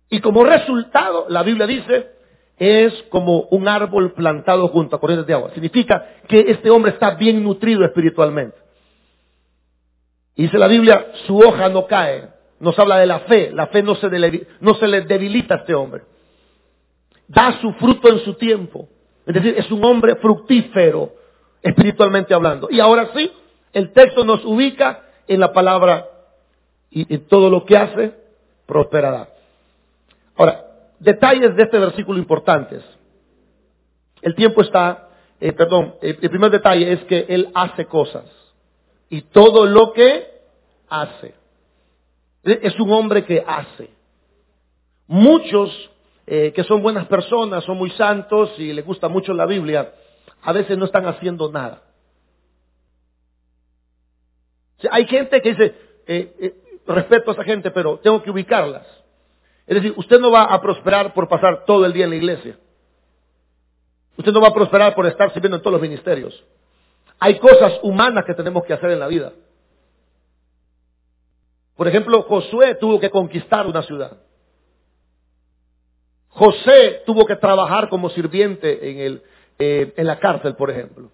Y 0.10 0.20
como 0.22 0.44
resultado, 0.44 1.28
la 1.30 1.44
Biblia 1.44 1.68
dice 1.68 2.20
es 2.60 2.94
como 3.10 3.44
un 3.52 3.70
árbol 3.70 4.12
plantado 4.12 4.68
junto 4.68 4.96
a 4.96 5.00
corrientes 5.00 5.26
de 5.26 5.34
agua. 5.34 5.52
Significa 5.54 6.06
que 6.28 6.42
este 6.50 6.70
hombre 6.70 6.92
está 6.92 7.12
bien 7.12 7.42
nutrido 7.42 7.86
espiritualmente. 7.86 8.58
Y 10.36 10.44
dice 10.44 10.58
la 10.58 10.68
Biblia, 10.68 11.08
su 11.26 11.40
hoja 11.40 11.70
no 11.70 11.88
cae. 11.88 12.30
Nos 12.60 12.78
habla 12.78 12.98
de 12.98 13.06
la 13.06 13.20
fe. 13.22 13.52
La 13.54 13.68
fe 13.68 13.82
no 13.82 13.96
se, 13.96 14.10
no 14.60 14.74
se 14.74 14.88
le 14.88 15.02
debilita 15.02 15.56
a 15.56 15.58
este 15.60 15.74
hombre. 15.74 16.04
Da 17.30 17.62
su 17.62 17.72
fruto 17.74 18.10
en 18.10 18.20
su 18.20 18.34
tiempo. 18.34 18.90
Es 19.26 19.36
decir, 19.36 19.56
es 19.58 19.72
un 19.72 19.86
hombre 19.86 20.16
fructífero, 20.16 21.14
espiritualmente 21.62 22.34
hablando. 22.34 22.68
Y 22.72 22.80
ahora 22.80 23.12
sí, 23.16 23.32
el 23.72 23.94
texto 23.94 24.26
nos 24.26 24.44
ubica 24.44 25.04
en 25.28 25.40
la 25.40 25.54
palabra 25.54 26.08
y 26.90 27.14
en 27.14 27.28
todo 27.28 27.50
lo 27.52 27.64
que 27.64 27.78
hace 27.78 28.14
prosperará. 28.66 29.30
Ahora, 30.36 30.66
detalles 31.00 31.56
de 31.56 31.64
este 31.64 31.78
versículo 31.78 32.18
importantes. 32.18 32.84
El 34.22 34.34
tiempo 34.34 34.62
está, 34.62 35.10
eh, 35.40 35.54
perdón, 35.54 35.96
el 36.02 36.30
primer 36.30 36.50
detalle 36.50 36.92
es 36.92 37.04
que 37.04 37.26
Él 37.30 37.52
hace 37.54 37.86
cosas. 37.86 38.26
Y 39.10 39.22
todo 39.22 39.68
lo 39.68 39.94
que 39.94 40.28
hace. 40.90 41.36
Es 42.44 42.80
un 42.80 42.92
hombre 42.92 43.26
que 43.26 43.44
hace. 43.46 43.90
Muchos 45.08 45.92
eh, 46.32 46.54
que 46.54 46.64
son 46.64 46.84
buenas 46.84 47.08
personas, 47.08 47.64
son 47.64 47.76
muy 47.76 47.90
santos 47.90 48.52
y 48.60 48.72
les 48.72 48.86
gusta 48.86 49.10
mucho 49.10 49.34
la 49.34 49.48
Biblia, 49.48 49.96
a 50.44 50.54
veces 50.54 50.78
no 50.78 50.86
están 50.86 51.08
haciendo 51.08 51.52
nada. 51.52 51.82
hay 54.92 55.08
gente 55.08 55.42
que 55.42 55.50
dice, 55.50 55.76
eh, 56.06 56.54
respeto 56.86 57.32
a 57.32 57.34
esa 57.34 57.44
gente, 57.44 57.72
pero 57.72 57.98
tengo 57.98 58.22
que 58.22 58.30
ubicarlas. 58.30 58.86
Es 59.66 59.74
decir, 59.74 59.92
usted 59.98 60.20
no 60.20 60.30
va 60.30 60.44
a 60.44 60.62
prosperar 60.62 61.16
por 61.16 61.28
pasar 61.28 61.66
todo 61.66 61.84
el 61.88 61.94
día 61.94 62.04
en 62.04 62.12
la 62.12 62.18
iglesia. 62.18 62.60
Usted 64.16 64.32
no 64.32 64.40
va 64.40 64.50
a 64.50 64.54
prosperar 64.54 64.94
por 64.94 65.08
estar 65.08 65.34
sirviendo 65.34 65.58
en 65.58 65.64
todos 65.64 65.74
los 65.74 65.82
ministerios. 65.82 66.46
Hay 67.20 67.40
cosas 67.40 67.80
humanas 67.82 68.24
que 68.26 68.36
tenemos 68.36 68.64
que 68.66 68.74
hacer 68.74 68.92
en 68.92 69.00
la 69.00 69.08
vida. 69.08 69.34
Por 71.76 71.88
ejemplo, 71.88 72.22
Josué 72.22 72.76
tuvo 72.76 73.00
que 73.00 73.10
conquistar 73.10 73.66
una 73.66 73.82
ciudad. 73.82 74.29
José 76.40 77.04
tuvo 77.06 77.26
que 77.26 77.36
trabajar 77.36 77.90
como 77.90 78.10
sirviente 78.12 78.90
en, 78.90 79.00
el, 79.00 79.24
eh, 79.60 79.94
en 79.98 80.08
la 80.08 80.20
cárcel, 80.20 80.56
por 80.56 80.72
ejemplo. 80.72 81.12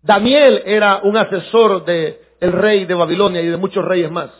Daniel 0.00 0.62
era 0.64 1.00
un 1.02 1.14
asesor 1.14 1.84
del 1.84 2.16
rey 2.40 2.86
de 2.86 2.94
Babilonia 2.94 3.42
y 3.42 3.48
de 3.48 3.58
muchos 3.58 3.84
reyes 3.84 4.10
más. 4.10 4.30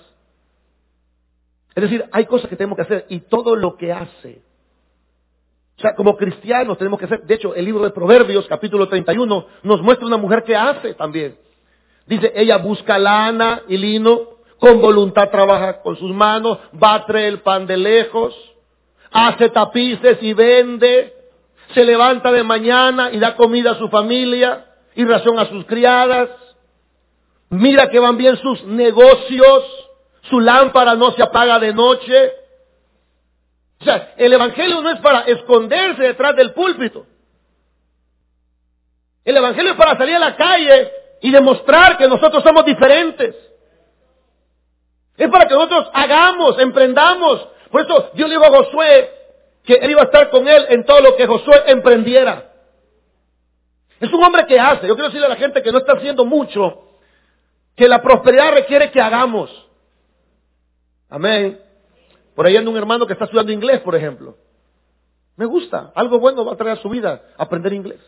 Es 1.75 1.83
decir, 1.83 2.03
hay 2.13 2.25
cosas 2.25 2.49
que 2.49 2.57
tenemos 2.57 2.77
que 2.77 2.83
hacer 2.83 3.05
y 3.11 3.21
todo 3.21 3.57
lo 3.57 3.77
que 3.77 3.93
hace. 3.93 4.41
O 5.77 5.81
sea, 5.83 5.95
como 5.95 6.17
cristianos 6.17 6.79
tenemos 6.79 6.99
que 6.99 7.05
hacer. 7.05 7.25
De 7.25 7.35
hecho, 7.35 7.55
el 7.55 7.67
libro 7.67 7.85
de 7.85 7.91
Proverbios, 7.91 8.47
capítulo 8.47 8.89
31, 8.89 9.47
nos 9.65 9.83
muestra 9.83 10.07
una 10.07 10.17
mujer 10.17 10.45
que 10.45 10.57
hace 10.57 10.95
también. 10.95 11.37
Dice, 12.07 12.33
ella 12.35 12.57
busca 12.57 12.97
lana 12.99 13.65
y 13.69 13.77
lino, 13.77 14.29
con 14.59 14.81
voluntad 14.81 15.29
trabaja 15.29 15.83
con 15.83 15.95
sus 15.99 16.15
manos, 16.15 16.59
traer 17.07 17.27
el 17.27 17.41
pan 17.43 17.67
de 17.67 17.77
lejos, 17.77 18.35
hace 19.15 19.49
tapices 19.49 20.19
y 20.21 20.35
vende, 20.35 21.15
se 21.73 21.85
levanta 21.85 22.31
de 22.31 22.43
mañana 22.43 23.11
y 23.11 23.19
da 23.19 23.35
comida 23.35 23.71
a 23.71 23.79
su 23.79 23.89
familia 23.89 24.67
y 24.95 25.07
razón 25.07 25.39
a 25.39 25.47
sus 25.47 25.65
criadas. 25.65 26.29
Mira 27.49 27.89
que 27.89 27.99
van 27.99 28.19
bien 28.19 28.37
sus 28.37 28.63
negocios 28.65 29.65
su 30.29 30.41
lámpara 30.41 30.95
no 30.95 31.11
se 31.13 31.23
apaga 31.23 31.59
de 31.59 31.73
noche. 31.73 32.33
O 33.81 33.85
sea, 33.85 34.15
el 34.17 34.33
Evangelio 34.33 34.81
no 34.83 34.91
es 34.91 35.01
para 35.01 35.21
esconderse 35.21 36.03
detrás 36.03 36.35
del 36.37 36.53
púlpito. 36.53 37.07
El 39.25 39.37
Evangelio 39.37 39.73
es 39.73 39.77
para 39.77 39.97
salir 39.97 40.17
a 40.17 40.21
la 40.21 40.37
calle 40.37 40.93
y 41.21 41.31
demostrar 41.31 41.97
que 41.99 42.09
nosotros 42.09 42.43
somos 42.43 42.65
diferentes. 42.65 43.35
Es 45.17 45.31
para 45.31 45.47
que 45.47 45.55
nosotros 45.55 45.91
hagamos, 45.93 46.59
emprendamos. 46.59 47.49
Por 47.75 47.81
eso 47.81 48.11
Dios 48.15 48.29
le 48.29 48.37
dijo 48.37 48.45
a 48.45 48.57
Josué 48.57 49.11
que 49.65 49.75
él 49.75 49.91
iba 49.91 50.03
a 50.03 50.05
estar 50.05 50.31
con 50.31 50.47
él 50.47 50.65
en 50.69 50.85
todo 50.85 51.01
lo 51.01 51.17
que 51.17 51.27
Josué 51.27 51.65
emprendiera. 51.67 52.53
Es 53.99 54.13
un 54.13 54.23
hombre 54.23 54.47
que 54.47 54.61
hace. 54.61 54.87
Yo 54.87 54.95
quiero 54.95 55.09
decirle 55.09 55.27
a 55.27 55.31
la 55.31 55.35
gente 55.35 55.61
que 55.61 55.73
no 55.73 55.79
está 55.79 55.95
haciendo 55.95 56.25
mucho, 56.25 57.01
que 57.75 57.89
la 57.89 58.01
prosperidad 58.01 58.53
requiere 58.53 58.93
que 58.93 59.01
hagamos. 59.01 59.51
Amén. 61.11 61.61
Por 62.37 62.47
ahí 62.47 62.57
anda 62.57 62.71
un 62.71 62.77
hermano 62.77 63.09
que 63.09 63.15
está 63.15 63.25
estudiando 63.25 63.51
inglés, 63.51 63.81
por 63.81 63.97
ejemplo. 63.97 64.37
Me 65.35 65.45
gusta. 65.45 65.91
Algo 65.97 66.21
bueno 66.21 66.45
va 66.45 66.53
a 66.53 66.57
traer 66.57 66.79
a 66.79 66.81
su 66.81 66.89
vida 66.89 67.23
aprender 67.37 67.73
inglés. 67.73 67.99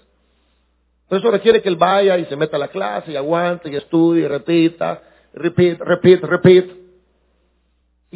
Por 1.08 1.18
eso 1.18 1.28
requiere 1.28 1.60
que 1.60 1.68
él 1.68 1.76
vaya 1.76 2.16
y 2.18 2.26
se 2.26 2.36
meta 2.36 2.54
a 2.56 2.60
la 2.60 2.68
clase 2.68 3.10
y 3.10 3.16
aguante 3.16 3.68
y 3.68 3.74
estudie 3.74 4.26
y 4.26 4.28
repita, 4.28 5.02
repeat, 5.34 5.80
repeat, 5.80 6.22
repeat. 6.22 6.85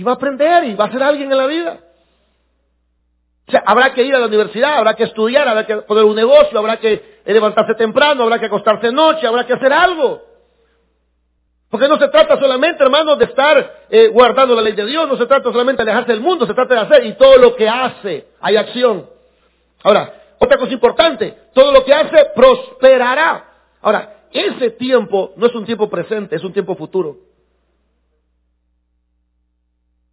Y 0.00 0.02
va 0.02 0.12
a 0.12 0.14
aprender 0.14 0.64
y 0.64 0.74
va 0.74 0.86
a 0.86 0.90
ser 0.90 1.02
alguien 1.02 1.30
en 1.30 1.36
la 1.36 1.46
vida. 1.46 1.78
O 3.46 3.50
sea, 3.50 3.62
habrá 3.66 3.92
que 3.92 4.02
ir 4.02 4.14
a 4.14 4.18
la 4.18 4.28
universidad, 4.28 4.78
habrá 4.78 4.94
que 4.94 5.04
estudiar, 5.04 5.46
habrá 5.46 5.66
que 5.66 5.76
poner 5.76 6.04
un 6.04 6.16
negocio, 6.16 6.58
habrá 6.58 6.78
que 6.78 7.20
levantarse 7.26 7.74
temprano, 7.74 8.22
habrá 8.22 8.38
que 8.38 8.46
acostarse 8.46 8.90
noche, 8.92 9.26
habrá 9.26 9.46
que 9.46 9.52
hacer 9.52 9.70
algo. 9.70 10.22
Porque 11.68 11.86
no 11.86 11.98
se 11.98 12.08
trata 12.08 12.40
solamente, 12.40 12.82
hermanos, 12.82 13.18
de 13.18 13.26
estar 13.26 13.84
eh, 13.90 14.08
guardando 14.08 14.54
la 14.54 14.62
ley 14.62 14.72
de 14.72 14.86
Dios, 14.86 15.06
no 15.06 15.18
se 15.18 15.26
trata 15.26 15.52
solamente 15.52 15.84
de 15.84 15.90
alejarse 15.90 16.12
del 16.12 16.22
mundo, 16.22 16.46
se 16.46 16.54
trata 16.54 16.76
de 16.76 16.80
hacer 16.80 17.04
y 17.04 17.12
todo 17.18 17.36
lo 17.36 17.54
que 17.54 17.68
hace, 17.68 18.28
hay 18.40 18.56
acción. 18.56 19.06
Ahora, 19.82 20.14
otra 20.38 20.56
cosa 20.56 20.72
importante, 20.72 21.36
todo 21.52 21.72
lo 21.72 21.84
que 21.84 21.92
hace 21.92 22.28
prosperará. 22.34 23.44
Ahora, 23.82 24.28
ese 24.32 24.70
tiempo 24.70 25.34
no 25.36 25.46
es 25.46 25.54
un 25.54 25.66
tiempo 25.66 25.90
presente, 25.90 26.36
es 26.36 26.42
un 26.42 26.54
tiempo 26.54 26.74
futuro. 26.74 27.29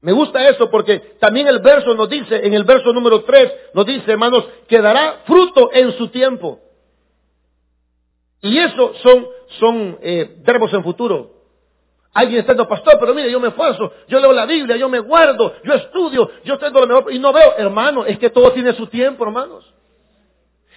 Me 0.02 0.12
gusta 0.12 0.48
eso 0.48 0.70
porque 0.70 1.00
también 1.20 1.48
el 1.48 1.60
verso 1.60 1.94
nos 1.96 2.10
dice, 2.10 2.46
en 2.46 2.54
el 2.54 2.64
verso 2.64 2.94
número 2.94 3.24
3, 3.24 3.54
nos 3.74 3.86
dice, 3.86 4.12
hermanos, 4.12 4.46
que 4.68 4.80
dará 4.80 5.24
fruto 5.26 5.72
en 5.74 5.98
su 5.98 6.10
tiempo. 6.10 6.60
Y 8.42 8.58
eso 8.60 8.94
son, 9.60 9.98
eh, 10.02 10.36
verbos 10.40 10.72
en 10.74 10.84
futuro. 10.84 11.32
Alguien 12.14 12.40
está 12.40 12.54
diciendo, 12.54 12.70
pastor, 12.70 12.98
pero 13.00 13.14
mire, 13.14 13.32
yo 13.32 13.40
me 13.40 13.50
esfuerzo, 13.50 13.92
yo 14.08 14.20
leo 14.20 14.32
la 14.32 14.46
Biblia, 14.46 14.76
yo 14.76 14.90
me 14.90 15.00
guardo, 15.00 15.54
yo 15.64 15.74
estudio, 15.74 16.30
yo 16.44 16.58
tengo 16.58 16.80
lo 16.80 16.88
mejor 16.88 17.14
y 17.14 17.20
no 17.20 17.34
veo, 17.34 17.56
hermano, 17.58 18.06
es 18.06 18.18
que 18.18 18.30
todo 18.30 18.52
tiene 18.54 18.74
su 18.74 18.88
tiempo, 18.88 19.24
hermanos. 19.24 19.72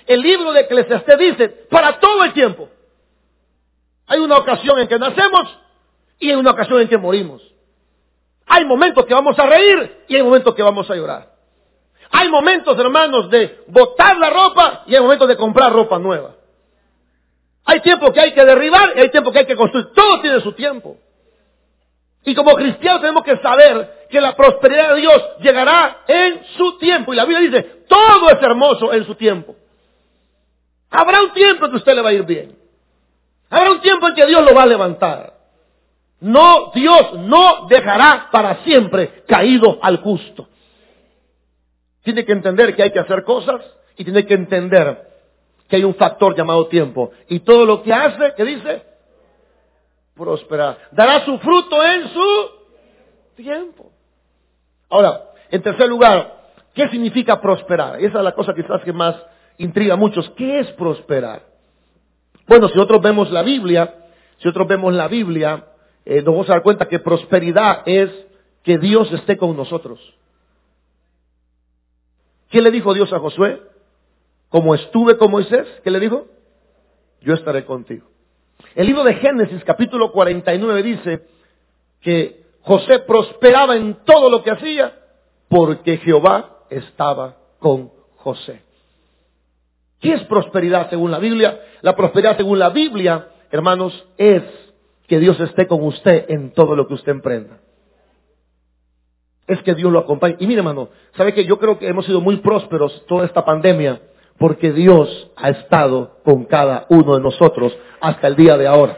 El 0.06 0.20
libro 0.20 0.52
de 0.52 0.62
Eclesiastés 0.62 1.18
dice, 1.18 1.48
para 1.70 1.98
todo 2.00 2.24
el 2.24 2.32
tiempo. 2.32 2.68
Hay 4.06 4.18
una 4.18 4.38
ocasión 4.38 4.78
en 4.80 4.88
que 4.88 4.98
nacemos 4.98 5.56
y 6.18 6.30
hay 6.30 6.36
una 6.36 6.50
ocasión 6.50 6.80
en 6.80 6.88
que 6.88 6.98
morimos. 6.98 7.42
Hay 8.52 8.64
momentos 8.64 9.06
que 9.06 9.14
vamos 9.14 9.38
a 9.38 9.46
reír 9.46 10.04
y 10.08 10.16
hay 10.16 10.24
momentos 10.24 10.56
que 10.56 10.62
vamos 10.64 10.90
a 10.90 10.96
llorar. 10.96 11.28
Hay 12.10 12.28
momentos, 12.28 12.76
hermanos, 12.76 13.30
de 13.30 13.60
botar 13.68 14.18
la 14.18 14.28
ropa 14.28 14.82
y 14.88 14.94
hay 14.96 15.00
momentos 15.00 15.28
de 15.28 15.36
comprar 15.36 15.72
ropa 15.72 16.00
nueva. 16.00 16.34
Hay 17.64 17.78
tiempo 17.78 18.12
que 18.12 18.18
hay 18.18 18.34
que 18.34 18.44
derribar 18.44 18.94
y 18.96 19.02
hay 19.02 19.10
tiempo 19.10 19.30
que 19.30 19.38
hay 19.38 19.46
que 19.46 19.54
construir. 19.54 19.92
Todo 19.94 20.20
tiene 20.20 20.40
su 20.40 20.52
tiempo. 20.54 20.96
Y 22.24 22.34
como 22.34 22.56
cristianos 22.56 23.02
tenemos 23.02 23.22
que 23.22 23.36
saber 23.36 24.08
que 24.10 24.20
la 24.20 24.34
prosperidad 24.34 24.96
de 24.96 25.00
Dios 25.00 25.22
llegará 25.38 25.98
en 26.08 26.44
su 26.56 26.76
tiempo. 26.78 27.12
Y 27.12 27.16
la 27.16 27.26
Biblia 27.26 27.48
dice, 27.48 27.84
todo 27.88 28.30
es 28.30 28.42
hermoso 28.42 28.92
en 28.92 29.06
su 29.06 29.14
tiempo. 29.14 29.54
Habrá 30.90 31.22
un 31.22 31.32
tiempo 31.34 31.66
en 31.66 31.70
que 31.70 31.76
usted 31.76 31.94
le 31.94 32.02
va 32.02 32.08
a 32.08 32.14
ir 32.14 32.24
bien. 32.24 32.58
Habrá 33.48 33.70
un 33.70 33.80
tiempo 33.80 34.08
en 34.08 34.14
que 34.16 34.26
Dios 34.26 34.44
lo 34.44 34.52
va 34.56 34.64
a 34.64 34.66
levantar. 34.66 35.39
No, 36.20 36.70
Dios 36.74 37.14
no 37.14 37.66
dejará 37.66 38.28
para 38.30 38.62
siempre 38.64 39.24
caído 39.26 39.78
al 39.82 39.98
justo. 39.98 40.48
Tiene 42.02 42.24
que 42.24 42.32
entender 42.32 42.76
que 42.76 42.82
hay 42.82 42.90
que 42.90 42.98
hacer 42.98 43.24
cosas 43.24 43.62
y 43.96 44.04
tiene 44.04 44.26
que 44.26 44.34
entender 44.34 45.08
que 45.68 45.76
hay 45.76 45.84
un 45.84 45.94
factor 45.94 46.36
llamado 46.36 46.66
tiempo. 46.66 47.10
Y 47.28 47.40
todo 47.40 47.64
lo 47.64 47.82
que 47.82 47.92
hace, 47.92 48.34
¿qué 48.36 48.44
dice? 48.44 48.82
Prosperará. 50.14 50.76
Dará 50.90 51.24
su 51.24 51.38
fruto 51.38 51.82
en 51.84 52.08
su 52.08 52.50
tiempo. 53.36 53.90
Ahora, 54.90 55.22
en 55.50 55.62
tercer 55.62 55.88
lugar, 55.88 56.34
¿qué 56.74 56.88
significa 56.88 57.40
prosperar? 57.40 58.00
Esa 58.00 58.18
es 58.18 58.24
la 58.24 58.32
cosa 58.32 58.54
quizás 58.54 58.82
que 58.82 58.92
más 58.92 59.16
intriga 59.58 59.94
a 59.94 59.96
muchos. 59.96 60.28
¿Qué 60.30 60.60
es 60.60 60.66
prosperar? 60.72 61.42
Bueno, 62.46 62.68
si 62.68 62.74
nosotros 62.74 63.00
vemos 63.00 63.30
la 63.30 63.42
Biblia, 63.42 63.94
si 64.38 64.46
nosotros 64.46 64.66
vemos 64.68 64.92
la 64.92 65.06
Biblia, 65.08 65.64
eh, 66.04 66.16
nos 66.22 66.34
vamos 66.34 66.48
a 66.48 66.54
dar 66.54 66.62
cuenta 66.62 66.88
que 66.88 66.98
prosperidad 66.98 67.82
es 67.86 68.10
que 68.62 68.78
Dios 68.78 69.10
esté 69.12 69.36
con 69.36 69.56
nosotros. 69.56 69.98
¿Qué 72.50 72.60
le 72.60 72.70
dijo 72.70 72.92
Dios 72.94 73.12
a 73.12 73.18
Josué? 73.18 73.62
Como 74.48 74.74
estuve 74.74 75.16
con 75.16 75.30
Moisés, 75.30 75.66
¿qué 75.84 75.90
le 75.90 76.00
dijo? 76.00 76.26
Yo 77.20 77.34
estaré 77.34 77.64
contigo. 77.64 78.06
El 78.74 78.86
libro 78.86 79.04
de 79.04 79.14
Génesis 79.14 79.62
capítulo 79.64 80.12
49 80.12 80.82
dice 80.82 81.22
que 82.00 82.44
José 82.62 83.00
prosperaba 83.00 83.76
en 83.76 84.04
todo 84.04 84.28
lo 84.28 84.42
que 84.42 84.50
hacía 84.50 84.98
porque 85.48 85.98
Jehová 85.98 86.58
estaba 86.70 87.36
con 87.58 87.90
José. 88.16 88.62
¿Qué 90.00 90.14
es 90.14 90.24
prosperidad 90.24 90.88
según 90.90 91.10
la 91.10 91.18
Biblia? 91.18 91.60
La 91.82 91.94
prosperidad 91.94 92.36
según 92.36 92.58
la 92.58 92.70
Biblia, 92.70 93.28
hermanos, 93.50 94.06
es 94.16 94.42
que 95.10 95.18
Dios 95.18 95.38
esté 95.40 95.66
con 95.66 95.84
usted 95.84 96.24
en 96.28 96.52
todo 96.52 96.74
lo 96.74 96.88
que 96.88 96.94
usted 96.94 97.12
emprenda. 97.12 97.58
Es 99.46 99.60
que 99.62 99.74
Dios 99.74 99.92
lo 99.92 99.98
acompañe. 99.98 100.36
Y 100.38 100.46
mire, 100.46 100.60
hermano, 100.60 100.88
¿sabe 101.18 101.34
que 101.34 101.44
yo 101.44 101.58
creo 101.58 101.78
que 101.78 101.86
hemos 101.86 102.06
sido 102.06 102.22
muy 102.22 102.38
prósperos 102.38 103.04
toda 103.06 103.26
esta 103.26 103.44
pandemia? 103.44 104.00
porque 104.40 104.72
Dios 104.72 105.30
ha 105.36 105.50
estado 105.50 106.16
con 106.24 106.46
cada 106.46 106.86
uno 106.88 107.14
de 107.14 107.22
nosotros 107.22 107.76
hasta 108.00 108.26
el 108.26 108.36
día 108.36 108.56
de 108.56 108.66
ahora. 108.66 108.96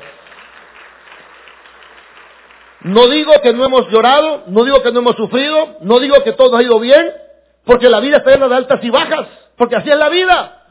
No 2.82 3.08
digo 3.08 3.32
que 3.42 3.52
no 3.52 3.64
hemos 3.64 3.88
llorado, 3.90 4.44
no 4.46 4.62
digo 4.62 4.80
que 4.84 4.92
no 4.92 5.00
hemos 5.00 5.16
sufrido, 5.16 5.78
no 5.80 5.98
digo 5.98 6.14
que 6.22 6.32
todo 6.32 6.56
ha 6.56 6.62
ido 6.62 6.78
bien, 6.78 7.12
porque 7.64 7.88
la 7.88 7.98
vida 7.98 8.18
está 8.18 8.30
llena 8.30 8.46
de 8.46 8.54
altas 8.54 8.78
y 8.84 8.90
bajas, 8.90 9.26
porque 9.56 9.74
así 9.74 9.90
es 9.90 9.98
la 9.98 10.08
vida. 10.10 10.61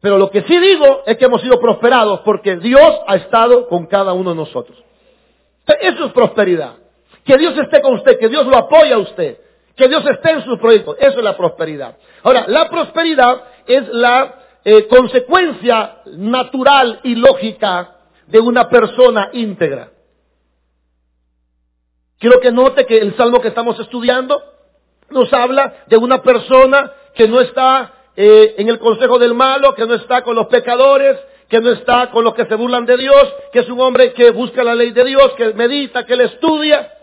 Pero 0.00 0.16
lo 0.16 0.30
que 0.30 0.42
sí 0.42 0.58
digo 0.58 1.02
es 1.06 1.16
que 1.16 1.24
hemos 1.24 1.42
sido 1.42 1.60
prosperados 1.60 2.20
porque 2.20 2.56
Dios 2.56 3.00
ha 3.06 3.16
estado 3.16 3.66
con 3.68 3.86
cada 3.86 4.12
uno 4.12 4.30
de 4.30 4.36
nosotros. 4.36 4.78
Eso 5.80 6.06
es 6.06 6.12
prosperidad. 6.12 6.74
Que 7.24 7.36
Dios 7.36 7.56
esté 7.58 7.82
con 7.82 7.94
usted, 7.94 8.18
que 8.18 8.28
Dios 8.28 8.46
lo 8.46 8.56
apoya 8.56 8.94
a 8.94 8.98
usted, 8.98 9.38
que 9.76 9.88
Dios 9.88 10.04
esté 10.08 10.30
en 10.30 10.44
sus 10.44 10.58
proyectos. 10.58 10.96
Eso 10.98 11.18
es 11.18 11.24
la 11.24 11.36
prosperidad. 11.36 11.96
Ahora, 12.22 12.44
la 12.46 12.70
prosperidad 12.70 13.42
es 13.66 13.88
la 13.88 14.34
eh, 14.64 14.86
consecuencia 14.86 15.98
natural 16.06 17.00
y 17.02 17.16
lógica 17.16 17.96
de 18.26 18.40
una 18.40 18.68
persona 18.68 19.30
íntegra. 19.32 19.90
Quiero 22.18 22.40
que 22.40 22.50
note 22.50 22.86
que 22.86 22.98
el 22.98 23.16
salmo 23.16 23.40
que 23.40 23.48
estamos 23.48 23.78
estudiando 23.78 24.42
nos 25.10 25.32
habla 25.32 25.84
de 25.86 25.96
una 25.96 26.22
persona 26.22 26.92
que 27.14 27.28
no 27.28 27.40
está 27.40 27.94
eh, 28.20 28.56
en 28.58 28.68
el 28.68 28.80
consejo 28.80 29.16
del 29.20 29.32
malo, 29.32 29.76
que 29.76 29.86
no 29.86 29.94
está 29.94 30.22
con 30.22 30.34
los 30.34 30.48
pecadores, 30.48 31.16
que 31.48 31.60
no 31.60 31.70
está 31.70 32.10
con 32.10 32.24
los 32.24 32.34
que 32.34 32.46
se 32.46 32.56
burlan 32.56 32.84
de 32.84 32.96
Dios, 32.96 33.32
que 33.52 33.60
es 33.60 33.68
un 33.68 33.78
hombre 33.78 34.12
que 34.12 34.32
busca 34.32 34.64
la 34.64 34.74
ley 34.74 34.90
de 34.90 35.04
Dios, 35.04 35.34
que 35.36 35.54
medita, 35.54 36.04
que 36.04 36.16
le 36.16 36.24
estudia. 36.24 36.94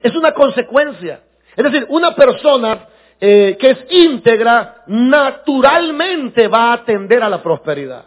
Es 0.00 0.16
una 0.16 0.34
consecuencia. 0.34 1.20
Es 1.54 1.62
decir, 1.62 1.86
una 1.88 2.16
persona 2.16 2.88
eh, 3.20 3.56
que 3.60 3.70
es 3.70 3.78
íntegra 3.90 4.82
naturalmente 4.88 6.48
va 6.48 6.70
a 6.70 6.72
atender 6.72 7.22
a 7.22 7.28
la 7.28 7.40
prosperidad. 7.40 8.06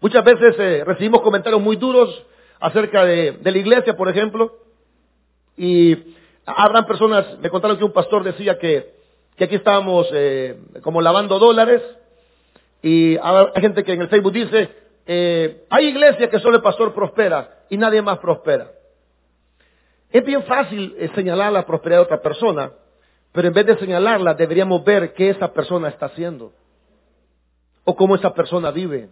Muchas 0.00 0.24
veces 0.24 0.54
eh, 0.58 0.82
recibimos 0.82 1.20
comentarios 1.20 1.60
muy 1.60 1.76
duros 1.76 2.24
acerca 2.58 3.04
de, 3.04 3.38
la 3.44 3.58
iglesia, 3.58 3.94
por 3.98 4.08
ejemplo, 4.08 4.60
y 5.58 5.94
habrán 6.46 6.86
personas, 6.86 7.38
me 7.38 7.50
contaron 7.50 7.76
que 7.76 7.84
un 7.84 7.92
pastor 7.92 8.24
decía 8.24 8.58
que, 8.58 9.01
aquí 9.38 9.56
estábamos 9.56 10.08
eh, 10.12 10.58
como 10.82 11.00
lavando 11.00 11.38
dólares, 11.38 11.82
y 12.82 13.16
hay 13.16 13.60
gente 13.60 13.84
que 13.84 13.92
en 13.92 14.02
el 14.02 14.08
Facebook 14.08 14.32
dice, 14.32 14.70
hay 15.70 15.86
iglesias 15.86 16.30
que 16.30 16.40
solo 16.40 16.56
el 16.56 16.62
pastor 16.62 16.94
prospera 16.94 17.64
y 17.70 17.76
nadie 17.76 18.02
más 18.02 18.18
prospera. 18.18 18.70
Es 20.12 20.24
bien 20.24 20.44
fácil 20.44 20.94
eh, 20.98 21.10
señalar 21.14 21.52
la 21.52 21.64
prosperidad 21.64 22.00
de 22.00 22.04
otra 22.04 22.20
persona, 22.20 22.72
pero 23.32 23.48
en 23.48 23.54
vez 23.54 23.64
de 23.64 23.78
señalarla 23.78 24.34
deberíamos 24.34 24.84
ver 24.84 25.14
qué 25.14 25.30
esa 25.30 25.52
persona 25.54 25.88
está 25.88 26.06
haciendo 26.06 26.52
o 27.84 27.96
cómo 27.96 28.14
esa 28.14 28.34
persona 28.34 28.70
vive. 28.70 29.08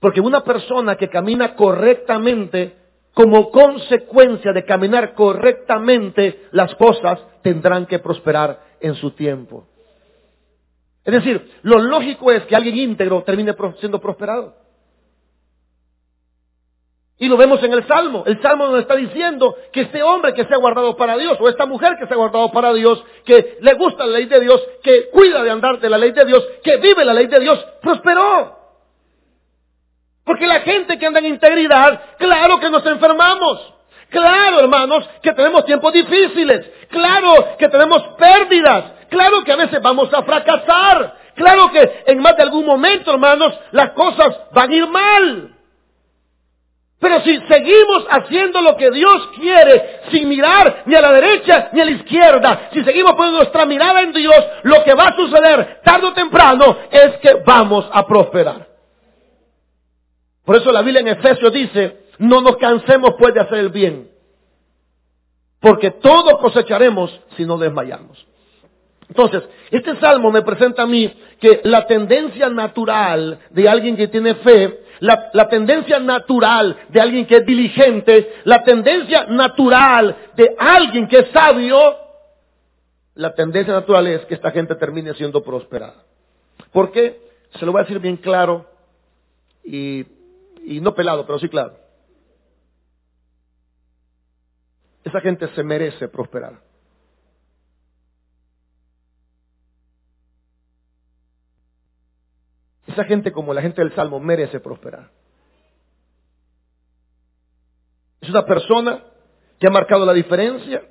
Porque 0.00 0.20
una 0.20 0.44
persona 0.44 0.96
que 0.96 1.08
camina 1.08 1.56
correctamente, 1.56 2.76
como 3.14 3.50
consecuencia 3.50 4.52
de 4.52 4.64
caminar 4.64 5.14
correctamente, 5.14 6.48
las 6.50 6.74
cosas 6.74 7.20
tendrán 7.42 7.86
que 7.86 8.00
prosperar 8.00 8.60
en 8.80 8.94
su 8.96 9.12
tiempo. 9.12 9.66
Es 11.04 11.14
decir, 11.14 11.50
lo 11.62 11.78
lógico 11.78 12.32
es 12.32 12.44
que 12.44 12.56
alguien 12.56 12.76
íntegro 12.76 13.22
termine 13.22 13.54
siendo 13.78 14.00
prosperado. 14.00 14.56
Y 17.16 17.28
lo 17.28 17.36
vemos 17.36 17.62
en 17.62 17.72
el 17.72 17.86
Salmo. 17.86 18.24
El 18.26 18.42
Salmo 18.42 18.66
nos 18.66 18.80
está 18.80 18.96
diciendo 18.96 19.54
que 19.72 19.82
este 19.82 20.02
hombre 20.02 20.34
que 20.34 20.44
se 20.44 20.52
ha 20.52 20.58
guardado 20.58 20.96
para 20.96 21.16
Dios, 21.16 21.38
o 21.40 21.48
esta 21.48 21.66
mujer 21.66 21.96
que 21.98 22.06
se 22.06 22.14
ha 22.14 22.16
guardado 22.16 22.50
para 22.50 22.72
Dios, 22.72 23.04
que 23.24 23.58
le 23.60 23.74
gusta 23.74 24.04
la 24.04 24.18
ley 24.18 24.26
de 24.26 24.40
Dios, 24.40 24.60
que 24.82 25.10
cuida 25.10 25.42
de 25.42 25.50
andar 25.50 25.78
de 25.78 25.88
la 25.88 25.98
ley 25.98 26.10
de 26.10 26.24
Dios, 26.24 26.44
que 26.64 26.78
vive 26.78 27.04
la 27.04 27.14
ley 27.14 27.28
de 27.28 27.38
Dios, 27.38 27.64
prosperó. 27.80 28.63
Porque 30.24 30.46
la 30.46 30.60
gente 30.60 30.98
que 30.98 31.06
anda 31.06 31.18
en 31.18 31.26
integridad, 31.26 32.00
claro 32.18 32.58
que 32.58 32.70
nos 32.70 32.84
enfermamos. 32.86 33.74
Claro, 34.08 34.60
hermanos, 34.60 35.08
que 35.22 35.32
tenemos 35.32 35.64
tiempos 35.64 35.92
difíciles. 35.92 36.66
Claro 36.88 37.56
que 37.58 37.68
tenemos 37.68 38.02
pérdidas. 38.16 38.84
Claro 39.10 39.44
que 39.44 39.52
a 39.52 39.56
veces 39.56 39.82
vamos 39.82 40.12
a 40.14 40.22
fracasar. 40.22 41.16
Claro 41.34 41.70
que 41.70 42.04
en 42.06 42.20
más 42.20 42.36
de 42.36 42.44
algún 42.44 42.64
momento, 42.64 43.12
hermanos, 43.12 43.52
las 43.72 43.90
cosas 43.90 44.36
van 44.52 44.70
a 44.70 44.74
ir 44.74 44.86
mal. 44.86 45.50
Pero 47.00 47.20
si 47.20 47.38
seguimos 47.48 48.06
haciendo 48.08 48.62
lo 48.62 48.76
que 48.76 48.90
Dios 48.90 49.28
quiere, 49.38 50.00
sin 50.10 50.26
mirar 50.28 50.84
ni 50.86 50.94
a 50.94 51.02
la 51.02 51.12
derecha 51.12 51.68
ni 51.72 51.80
a 51.80 51.84
la 51.84 51.90
izquierda, 51.90 52.70
si 52.72 52.82
seguimos 52.82 53.12
poniendo 53.14 53.40
nuestra 53.40 53.66
mirada 53.66 54.00
en 54.00 54.12
Dios, 54.12 54.42
lo 54.62 54.82
que 54.84 54.94
va 54.94 55.08
a 55.08 55.16
suceder 55.16 55.80
tarde 55.84 56.06
o 56.06 56.14
temprano 56.14 56.78
es 56.90 57.18
que 57.18 57.34
vamos 57.44 57.86
a 57.92 58.06
prosperar. 58.06 58.73
Por 60.44 60.56
eso 60.56 60.70
la 60.72 60.82
Biblia 60.82 61.00
en 61.00 61.08
Efesios 61.08 61.52
dice, 61.52 62.04
no 62.18 62.40
nos 62.40 62.56
cansemos 62.56 63.14
pues 63.18 63.34
de 63.34 63.40
hacer 63.40 63.58
el 63.58 63.70
bien, 63.70 64.10
porque 65.60 65.90
todos 65.90 66.38
cosecharemos 66.40 67.18
si 67.36 67.44
no 67.44 67.56
desmayamos. 67.56 68.26
Entonces, 69.08 69.42
este 69.70 69.96
salmo 70.00 70.30
me 70.30 70.42
presenta 70.42 70.82
a 70.82 70.86
mí 70.86 71.12
que 71.40 71.60
la 71.64 71.86
tendencia 71.86 72.48
natural 72.48 73.38
de 73.50 73.68
alguien 73.68 73.96
que 73.96 74.08
tiene 74.08 74.34
fe, 74.36 74.80
la, 75.00 75.30
la, 75.34 75.48
tendencia 75.48 75.98
natural 75.98 76.76
de 76.88 77.00
alguien 77.00 77.26
que 77.26 77.36
es 77.36 77.46
diligente, 77.46 78.34
la 78.44 78.64
tendencia 78.64 79.26
natural 79.26 80.16
de 80.36 80.54
alguien 80.58 81.06
que 81.08 81.18
es 81.18 81.28
sabio, 81.32 81.96
la 83.14 83.34
tendencia 83.34 83.72
natural 83.72 84.06
es 84.06 84.24
que 84.26 84.34
esta 84.34 84.50
gente 84.50 84.74
termine 84.74 85.14
siendo 85.14 85.42
prosperada. 85.42 86.02
¿Por 86.72 86.90
qué? 86.90 87.20
Se 87.58 87.64
lo 87.64 87.72
voy 87.72 87.80
a 87.80 87.84
decir 87.84 88.00
bien 88.00 88.16
claro 88.16 88.66
y 89.62 90.04
y 90.64 90.80
no 90.80 90.94
pelado, 90.94 91.26
pero 91.26 91.38
sí 91.38 91.48
claro. 91.48 91.76
Esa 95.04 95.20
gente 95.20 95.48
se 95.54 95.62
merece 95.62 96.08
prosperar. 96.08 96.60
Esa 102.86 103.04
gente 103.04 103.32
como 103.32 103.52
la 103.52 103.62
gente 103.62 103.82
del 103.82 103.94
Salmo 103.94 104.20
merece 104.20 104.60
prosperar. 104.60 105.10
Es 108.20 108.30
una 108.30 108.46
persona 108.46 109.04
que 109.58 109.66
ha 109.66 109.70
marcado 109.70 110.06
la 110.06 110.12
diferencia. 110.12 110.82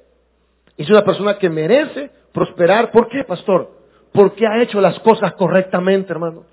Es 0.78 0.90
una 0.90 1.04
persona 1.04 1.38
que 1.38 1.50
merece 1.50 2.12
prosperar. 2.32 2.92
¿Por 2.92 3.08
qué, 3.10 3.24
pastor? 3.24 3.72
Porque 4.12 4.46
ha 4.46 4.62
hecho 4.62 4.80
las 4.80 5.00
cosas 5.00 5.34
correctamente, 5.34 6.12
hermano. 6.12 6.46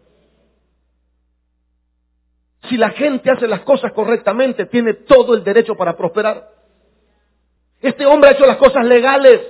Si 2.68 2.76
la 2.76 2.90
gente 2.90 3.30
hace 3.30 3.48
las 3.48 3.60
cosas 3.60 3.92
correctamente, 3.92 4.66
tiene 4.66 4.94
todo 4.94 5.34
el 5.34 5.42
derecho 5.42 5.74
para 5.76 5.96
prosperar. 5.96 6.48
Este 7.80 8.04
hombre 8.04 8.30
ha 8.30 8.32
hecho 8.32 8.46
las 8.46 8.58
cosas 8.58 8.84
legales. 8.84 9.40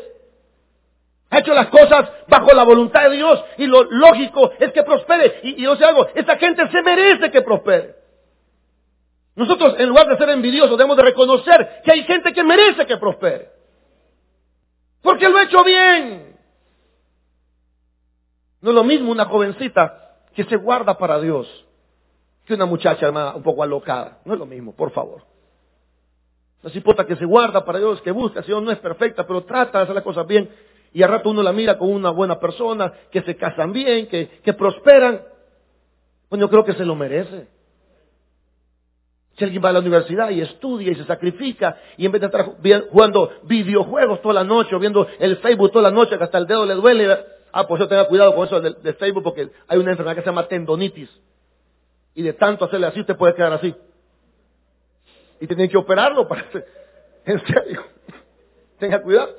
Ha 1.30 1.38
hecho 1.38 1.52
las 1.54 1.68
cosas 1.68 2.10
bajo 2.28 2.52
la 2.52 2.64
voluntad 2.64 3.08
de 3.08 3.16
Dios 3.16 3.44
y 3.58 3.66
lo 3.66 3.84
lógico 3.84 4.52
es 4.58 4.72
que 4.72 4.82
prospere. 4.82 5.40
Y, 5.42 5.62
yo 5.62 5.76
sé 5.76 5.84
algo, 5.84 6.08
esta 6.14 6.36
gente 6.36 6.68
se 6.70 6.82
merece 6.82 7.30
que 7.30 7.42
prospere. 7.42 7.96
Nosotros, 9.36 9.74
en 9.78 9.88
lugar 9.88 10.06
de 10.06 10.16
ser 10.16 10.28
envidiosos, 10.30 10.76
debemos 10.76 10.96
de 10.96 11.04
reconocer 11.04 11.82
que 11.84 11.92
hay 11.92 12.02
gente 12.04 12.32
que 12.32 12.44
merece 12.44 12.86
que 12.86 12.96
prospere. 12.96 13.48
Porque 15.02 15.28
lo 15.28 15.38
ha 15.38 15.44
hecho 15.44 15.64
bien. 15.64 16.36
No 18.60 18.70
es 18.70 18.74
lo 18.74 18.84
mismo 18.84 19.10
una 19.10 19.24
jovencita 19.24 20.18
que 20.34 20.44
se 20.44 20.56
guarda 20.56 20.98
para 20.98 21.20
Dios 21.20 21.66
una 22.54 22.66
muchacha 22.66 23.06
hermana 23.06 23.34
un 23.34 23.42
poco 23.42 23.62
alocada. 23.62 24.18
No 24.24 24.34
es 24.34 24.38
lo 24.38 24.46
mismo, 24.46 24.74
por 24.74 24.90
favor. 24.92 25.22
No 26.62 26.68
se 26.68 26.82
que 27.06 27.16
se 27.16 27.24
guarda 27.24 27.64
para 27.64 27.78
Dios, 27.78 28.02
que 28.02 28.10
busca, 28.10 28.42
Señor 28.42 28.62
no 28.62 28.70
es 28.70 28.78
perfecta, 28.78 29.26
pero 29.26 29.44
trata 29.44 29.78
de 29.78 29.84
hacer 29.84 29.94
las 29.94 30.04
cosas 30.04 30.26
bien. 30.26 30.50
Y 30.92 31.02
al 31.02 31.08
rato 31.08 31.30
uno 31.30 31.42
la 31.42 31.52
mira 31.52 31.78
con 31.78 31.90
una 31.90 32.10
buena 32.10 32.38
persona, 32.38 32.92
que 33.10 33.22
se 33.22 33.36
casan 33.36 33.72
bien, 33.72 34.08
que, 34.08 34.28
que 34.42 34.52
prosperan. 34.52 35.22
Pues 36.28 36.40
yo 36.40 36.50
creo 36.50 36.64
que 36.64 36.74
se 36.74 36.84
lo 36.84 36.94
merece. 36.94 37.48
Si 39.38 39.44
alguien 39.44 39.64
va 39.64 39.70
a 39.70 39.72
la 39.72 39.78
universidad 39.78 40.28
y 40.30 40.42
estudia 40.42 40.92
y 40.92 40.96
se 40.96 41.04
sacrifica, 41.04 41.78
y 41.96 42.04
en 42.04 42.12
vez 42.12 42.20
de 42.20 42.26
estar 42.26 42.44
jugando 42.90 43.30
videojuegos 43.44 44.20
toda 44.20 44.34
la 44.34 44.44
noche 44.44 44.74
o 44.74 44.78
viendo 44.78 45.06
el 45.18 45.38
Facebook 45.38 45.72
toda 45.72 45.84
la 45.84 45.94
noche 45.94 46.18
que 46.18 46.24
hasta 46.24 46.36
el 46.36 46.46
dedo 46.46 46.66
le 46.66 46.74
duele, 46.74 47.16
ah, 47.52 47.66
pues 47.66 47.80
yo 47.80 47.88
tenga 47.88 48.06
cuidado 48.06 48.34
con 48.34 48.46
eso 48.46 48.60
de 48.60 48.92
Facebook 48.94 49.22
porque 49.22 49.48
hay 49.66 49.78
una 49.78 49.92
enfermedad 49.92 50.16
que 50.16 50.22
se 50.22 50.26
llama 50.26 50.46
tendonitis. 50.46 51.08
Y 52.20 52.22
de 52.22 52.34
tanto 52.34 52.66
hacerle 52.66 52.86
así, 52.86 53.00
usted 53.00 53.16
puede 53.16 53.34
quedar 53.34 53.54
así. 53.54 53.74
Y 55.40 55.46
tienen 55.46 55.70
que 55.70 55.78
operarlo 55.78 56.28
para 56.28 56.42
hacer. 56.42 56.66
En 57.24 57.40
serio. 57.46 57.82
Tenga 58.78 59.00
cuidado. 59.00 59.36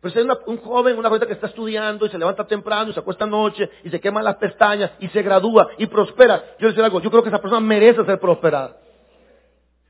Pero 0.00 0.12
si 0.12 0.18
hay 0.18 0.26
un 0.46 0.56
joven, 0.56 0.98
una 0.98 1.08
joven 1.08 1.28
que 1.28 1.34
está 1.34 1.46
estudiando 1.46 2.04
y 2.04 2.08
se 2.08 2.18
levanta 2.18 2.44
temprano 2.44 2.90
y 2.90 2.92
se 2.92 2.98
acuesta 2.98 3.24
noche 3.24 3.70
y 3.84 3.90
se 3.90 4.00
quema 4.00 4.20
las 4.20 4.34
pestañas 4.34 4.90
y 4.98 5.06
se 5.10 5.22
gradúa 5.22 5.68
y 5.78 5.86
prospera. 5.86 6.42
Yo 6.58 6.66
le 6.66 6.68
decir 6.72 6.82
algo, 6.82 7.00
yo 7.00 7.08
creo 7.08 7.22
que 7.22 7.28
esa 7.28 7.40
persona 7.40 7.60
merece 7.60 8.04
ser 8.04 8.18
prosperada. 8.18 8.78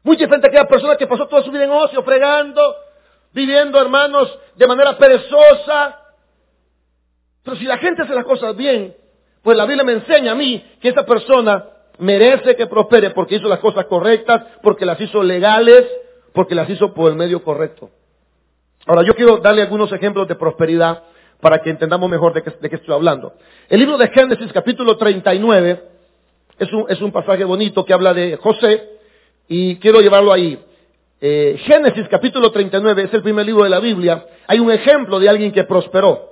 Muy 0.03 0.19
diferente 0.19 0.49
a 0.49 0.51
aquella 0.51 0.69
persona 0.69 0.97
que 0.97 1.07
pasó 1.07 1.27
toda 1.29 1.43
su 1.43 1.51
vida 1.51 1.65
en 1.65 1.71
ocio, 1.71 2.03
fregando, 2.03 2.77
viviendo, 3.33 3.81
hermanos, 3.81 4.39
de 4.55 4.67
manera 4.67 4.99
perezosa. 4.99 5.99
Pero 7.43 7.57
si 7.57 7.65
la 7.65 7.79
gente 7.79 8.03
hace 8.03 8.15
las 8.15 8.27
cosas 8.27 8.55
bien, 8.55 8.95
pues 9.43 9.57
la 9.57 9.65
Biblia 9.65 9.85
me 9.85 9.93
enseña 9.93 10.33
a 10.33 10.35
mí 10.35 10.63
que 10.79 10.91
esa 10.91 11.07
persona 11.07 11.72
merece 11.99 12.57
que 12.57 12.67
prospere 12.67 13.11
porque 13.11 13.37
hizo 13.37 13.49
las 13.49 13.59
cosas 13.59 13.87
correctas, 13.87 14.43
porque 14.63 14.87
las 14.87 15.01
hizo 15.01 15.23
legales, 15.23 15.87
porque 16.33 16.55
las 16.55 16.69
hizo 16.69 16.93
por 16.95 17.11
el 17.11 17.17
medio 17.17 17.43
correcto. 17.43 17.91
Ahora, 18.87 19.03
yo 19.03 19.15
quiero 19.15 19.39
darle 19.39 19.63
algunos 19.63 19.93
ejemplos 19.93 20.27
de 20.27 20.35
prosperidad 20.35 21.05
para 21.41 21.61
que 21.61 21.71
entendamos 21.71 22.09
mejor 22.11 22.33
de 22.33 22.43
qué, 22.43 22.77
estoy 22.77 22.95
hablando. 22.95 23.35
El 23.69 23.81
libro 23.81 23.99
de 23.99 24.09
Génesis, 24.09 24.53
capítulo 24.53 24.97
39, 24.97 25.83
es 26.59 26.73
un, 26.73 26.87
es 26.89 27.01
un 27.01 27.13
pasaje 27.13 27.45
bonito 27.45 27.85
que 27.85 27.93
habla 27.93 28.15
de 28.15 28.37
José 28.37 28.91
y 29.49 29.77
quiero 29.77 30.01
llevarlo 30.01 30.33
ahí. 30.33 30.59
Eh, 31.21 31.57
Génesis, 31.65 32.09
capítulo 32.09 32.51
39, 32.51 33.05
es 33.05 33.15
el 33.15 33.23
primer 33.23 33.47
libro 33.47 33.65
de 33.65 33.71
la 33.71 33.81
Biblia. 33.81 34.27
Hay 34.49 34.59
un 34.59 34.73
ejemplo 34.73 35.21
de 35.21 35.29
alguien 35.29 35.53
que 35.53 35.65
prosperó. 35.65 36.31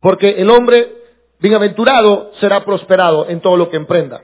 Porque 0.00 0.30
el 0.30 0.50
hombre 0.50 1.01
Bienaventurado 1.42 2.30
será 2.38 2.64
prosperado 2.64 3.28
en 3.28 3.40
todo 3.40 3.56
lo 3.56 3.68
que 3.68 3.76
emprenda. 3.76 4.22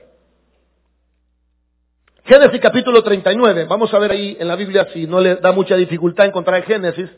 Génesis 2.23 2.61
capítulo 2.61 3.03
39. 3.03 3.65
Vamos 3.65 3.93
a 3.93 3.99
ver 3.99 4.11
ahí 4.11 4.37
en 4.39 4.47
la 4.47 4.55
Biblia 4.55 4.87
si 4.93 5.05
no 5.05 5.19
le 5.19 5.35
da 5.35 5.51
mucha 5.51 5.75
dificultad 5.75 6.27
encontrar 6.27 6.63
Génesis. 6.63 7.09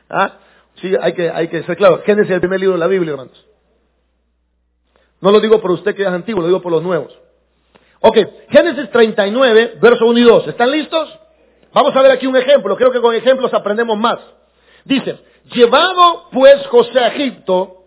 ¿Ah? 0.09 0.39
Sí, 0.81 0.95
hay 1.01 1.15
que, 1.15 1.29
hay 1.29 1.49
que 1.49 1.65
ser 1.65 1.77
claro. 1.77 2.01
Génesis 2.07 2.31
es 2.31 2.35
el 2.37 2.41
primer 2.41 2.61
libro 2.61 2.75
de 2.75 2.81
la 2.81 2.87
Biblia, 2.87 3.11
hermanos. 3.11 3.45
No 5.21 5.33
lo 5.33 5.41
digo 5.41 5.61
por 5.61 5.73
usted 5.73 5.97
que 5.97 6.03
es 6.03 6.09
antiguo, 6.09 6.43
lo 6.43 6.47
digo 6.47 6.63
por 6.63 6.71
los 6.71 6.83
nuevos. 6.85 7.13
Ok, 8.03 8.19
Génesis 8.51 8.89
39, 8.91 9.79
verso 9.83 10.07
1 10.07 10.17
y 10.17 10.23
2. 10.23 10.47
¿Están 10.47 10.71
listos? 10.71 11.19
Vamos 11.73 11.97
a 11.97 12.03
ver 12.03 12.13
aquí 12.13 12.29
un 12.29 12.37
ejemplo. 12.37 12.77
Creo 12.77 12.93
que 12.93 13.01
con 13.01 13.17
ejemplos 13.17 13.53
aprendemos 13.53 13.99
más. 13.99 14.19
Dice, 14.85 15.19
Llevado 15.55 16.29
pues 16.33 16.67
José 16.67 16.99
a 16.99 17.09
Egipto, 17.09 17.85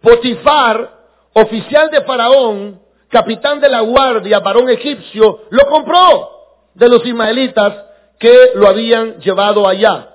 Potifar, 0.00 0.98
oficial 1.32 1.90
de 1.90 2.02
Faraón, 2.02 2.80
capitán 3.08 3.60
de 3.60 3.68
la 3.68 3.80
guardia, 3.80 4.40
varón 4.40 4.68
egipcio, 4.68 5.42
lo 5.50 5.66
compró 5.66 6.30
de 6.74 6.88
los 6.88 7.04
ismaelitas 7.04 7.84
que 8.18 8.50
lo 8.54 8.68
habían 8.68 9.18
llevado 9.20 9.66
allá. 9.66 10.14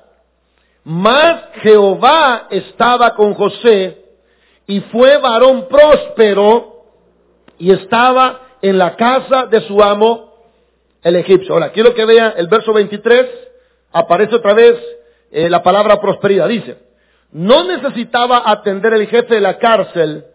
Mas 0.84 1.42
Jehová 1.62 2.48
estaba 2.50 3.16
con 3.16 3.34
José 3.34 4.04
y 4.68 4.82
fue 4.82 5.18
varón 5.18 5.68
próspero 5.70 6.84
y 7.58 7.72
estaba 7.72 8.42
en 8.62 8.78
la 8.78 8.96
casa 8.96 9.46
de 9.46 9.62
su 9.62 9.82
amo 9.82 10.34
el 11.02 11.16
egipcio. 11.16 11.54
Ahora, 11.54 11.72
quiero 11.72 11.94
que 11.94 12.06
vean 12.06 12.34
el 12.38 12.48
verso 12.48 12.74
23, 12.74 13.26
aparece 13.92 14.36
otra 14.36 14.54
vez 14.54 14.78
eh, 15.34 15.50
la 15.50 15.64
palabra 15.64 16.00
prosperidad. 16.00 16.48
Dice, 16.48 16.78
no 17.32 17.64
necesitaba 17.64 18.44
atender 18.46 18.94
el 18.94 19.08
jefe 19.08 19.36
de 19.36 19.42
la 19.42 19.58
cárcel 19.58 20.26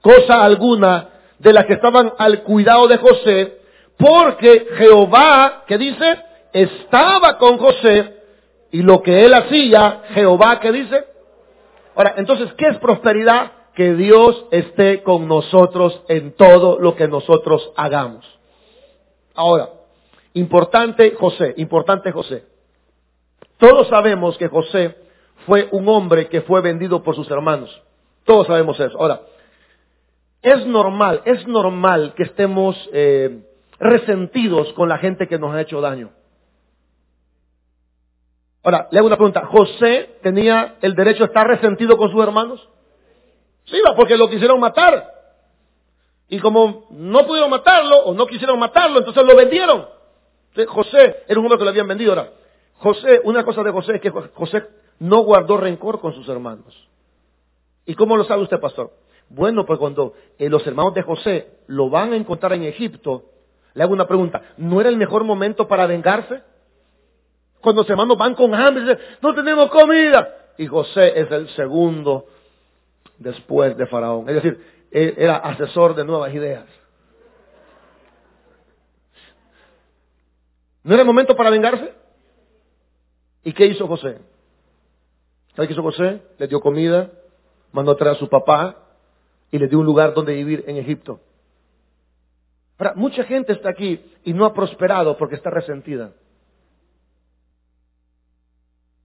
cosa 0.00 0.42
alguna 0.42 1.10
de 1.38 1.52
las 1.52 1.66
que 1.66 1.74
estaban 1.74 2.12
al 2.18 2.42
cuidado 2.42 2.88
de 2.88 2.96
José, 2.96 3.58
porque 3.96 4.66
Jehová, 4.76 5.62
que 5.66 5.78
dice, 5.78 6.18
estaba 6.52 7.38
con 7.38 7.58
José 7.58 8.16
y 8.72 8.82
lo 8.82 9.00
que 9.02 9.24
él 9.24 9.32
hacía, 9.34 10.02
Jehová, 10.12 10.58
que 10.58 10.72
dice, 10.72 11.04
Ahora, 11.94 12.14
entonces, 12.16 12.52
¿qué 12.54 12.68
es 12.68 12.78
prosperidad? 12.78 13.52
Que 13.74 13.94
Dios 13.94 14.46
esté 14.50 15.02
con 15.02 15.28
nosotros 15.28 16.02
en 16.08 16.32
todo 16.32 16.78
lo 16.78 16.94
que 16.96 17.08
nosotros 17.08 17.72
hagamos. 17.76 18.24
Ahora, 19.34 19.70
importante 20.34 21.14
José, 21.18 21.54
importante 21.56 22.12
José. 22.12 22.44
Todos 23.62 23.86
sabemos 23.86 24.36
que 24.38 24.48
José 24.48 24.96
fue 25.46 25.68
un 25.70 25.88
hombre 25.88 26.28
que 26.28 26.40
fue 26.40 26.60
vendido 26.60 27.04
por 27.04 27.14
sus 27.14 27.30
hermanos. 27.30 27.70
Todos 28.24 28.48
sabemos 28.48 28.80
eso. 28.80 29.00
Ahora, 29.00 29.20
es 30.42 30.66
normal, 30.66 31.22
es 31.26 31.46
normal 31.46 32.12
que 32.16 32.24
estemos 32.24 32.76
eh, 32.92 33.46
resentidos 33.78 34.72
con 34.72 34.88
la 34.88 34.98
gente 34.98 35.28
que 35.28 35.38
nos 35.38 35.54
ha 35.54 35.60
hecho 35.60 35.80
daño. 35.80 36.10
Ahora, 38.64 38.88
le 38.90 38.98
hago 38.98 39.06
una 39.06 39.16
pregunta. 39.16 39.46
¿José 39.46 40.18
tenía 40.24 40.74
el 40.82 40.96
derecho 40.96 41.22
a 41.22 41.26
estar 41.26 41.46
resentido 41.46 41.96
con 41.96 42.10
sus 42.10 42.20
hermanos? 42.20 42.68
Sí, 43.66 43.76
porque 43.94 44.16
lo 44.16 44.28
quisieron 44.28 44.58
matar. 44.58 45.08
Y 46.28 46.40
como 46.40 46.88
no 46.90 47.24
pudieron 47.28 47.48
matarlo 47.48 47.98
o 48.06 48.12
no 48.12 48.26
quisieron 48.26 48.58
matarlo, 48.58 48.98
entonces 48.98 49.22
lo 49.22 49.36
vendieron. 49.36 49.86
José 50.66 51.22
era 51.28 51.38
un 51.38 51.46
hombre 51.46 51.58
que 51.58 51.64
lo 51.64 51.70
habían 51.70 51.86
vendido. 51.86 52.10
Ahora, 52.10 52.41
José, 52.82 53.20
una 53.22 53.44
cosa 53.44 53.62
de 53.62 53.70
José 53.70 53.94
es 53.94 54.00
que 54.00 54.10
José 54.10 54.66
no 54.98 55.20
guardó 55.20 55.56
rencor 55.56 56.00
con 56.00 56.12
sus 56.14 56.28
hermanos. 56.28 56.88
¿Y 57.86 57.94
cómo 57.94 58.16
lo 58.16 58.24
sabe 58.24 58.42
usted, 58.42 58.58
pastor? 58.58 58.90
Bueno, 59.28 59.64
pues 59.64 59.78
cuando 59.78 60.14
eh, 60.36 60.48
los 60.48 60.66
hermanos 60.66 60.92
de 60.92 61.02
José 61.02 61.58
lo 61.68 61.88
van 61.88 62.12
a 62.12 62.16
encontrar 62.16 62.54
en 62.54 62.64
Egipto, 62.64 63.22
le 63.74 63.84
hago 63.84 63.92
una 63.92 64.08
pregunta, 64.08 64.42
¿no 64.56 64.80
era 64.80 64.90
el 64.90 64.96
mejor 64.96 65.22
momento 65.22 65.68
para 65.68 65.86
vengarse? 65.86 66.42
Cuando 67.60 67.82
los 67.82 67.90
hermanos 67.90 68.18
van 68.18 68.34
con 68.34 68.52
hambre 68.52 68.82
y 68.82 68.86
dicen, 68.88 69.04
no 69.22 69.32
tenemos 69.32 69.70
comida. 69.70 70.36
Y 70.58 70.66
José 70.66 71.20
es 71.20 71.30
el 71.30 71.48
segundo 71.50 72.26
después 73.16 73.76
de 73.76 73.86
Faraón. 73.86 74.28
Es 74.28 74.34
decir, 74.34 74.60
era 74.90 75.36
asesor 75.36 75.94
de 75.94 76.04
nuevas 76.04 76.34
ideas. 76.34 76.66
¿No 80.82 80.94
era 80.94 81.02
el 81.02 81.06
momento 81.06 81.36
para 81.36 81.50
vengarse? 81.50 82.01
¿Y 83.44 83.52
qué 83.52 83.66
hizo 83.66 83.86
José? 83.86 84.18
¿Sabe 85.54 85.68
qué 85.68 85.74
hizo 85.74 85.82
José? 85.82 86.22
Le 86.38 86.46
dio 86.46 86.60
comida, 86.60 87.10
mandó 87.72 87.92
a 87.92 87.96
traer 87.96 88.16
a 88.16 88.18
su 88.18 88.28
papá 88.28 88.76
y 89.50 89.58
le 89.58 89.68
dio 89.68 89.80
un 89.80 89.86
lugar 89.86 90.14
donde 90.14 90.34
vivir 90.34 90.64
en 90.66 90.76
Egipto. 90.76 91.20
Ahora, 92.78 92.94
mucha 92.96 93.24
gente 93.24 93.52
está 93.52 93.70
aquí 93.70 94.00
y 94.24 94.32
no 94.32 94.44
ha 94.44 94.54
prosperado 94.54 95.16
porque 95.16 95.36
está 95.36 95.50
resentida. 95.50 96.12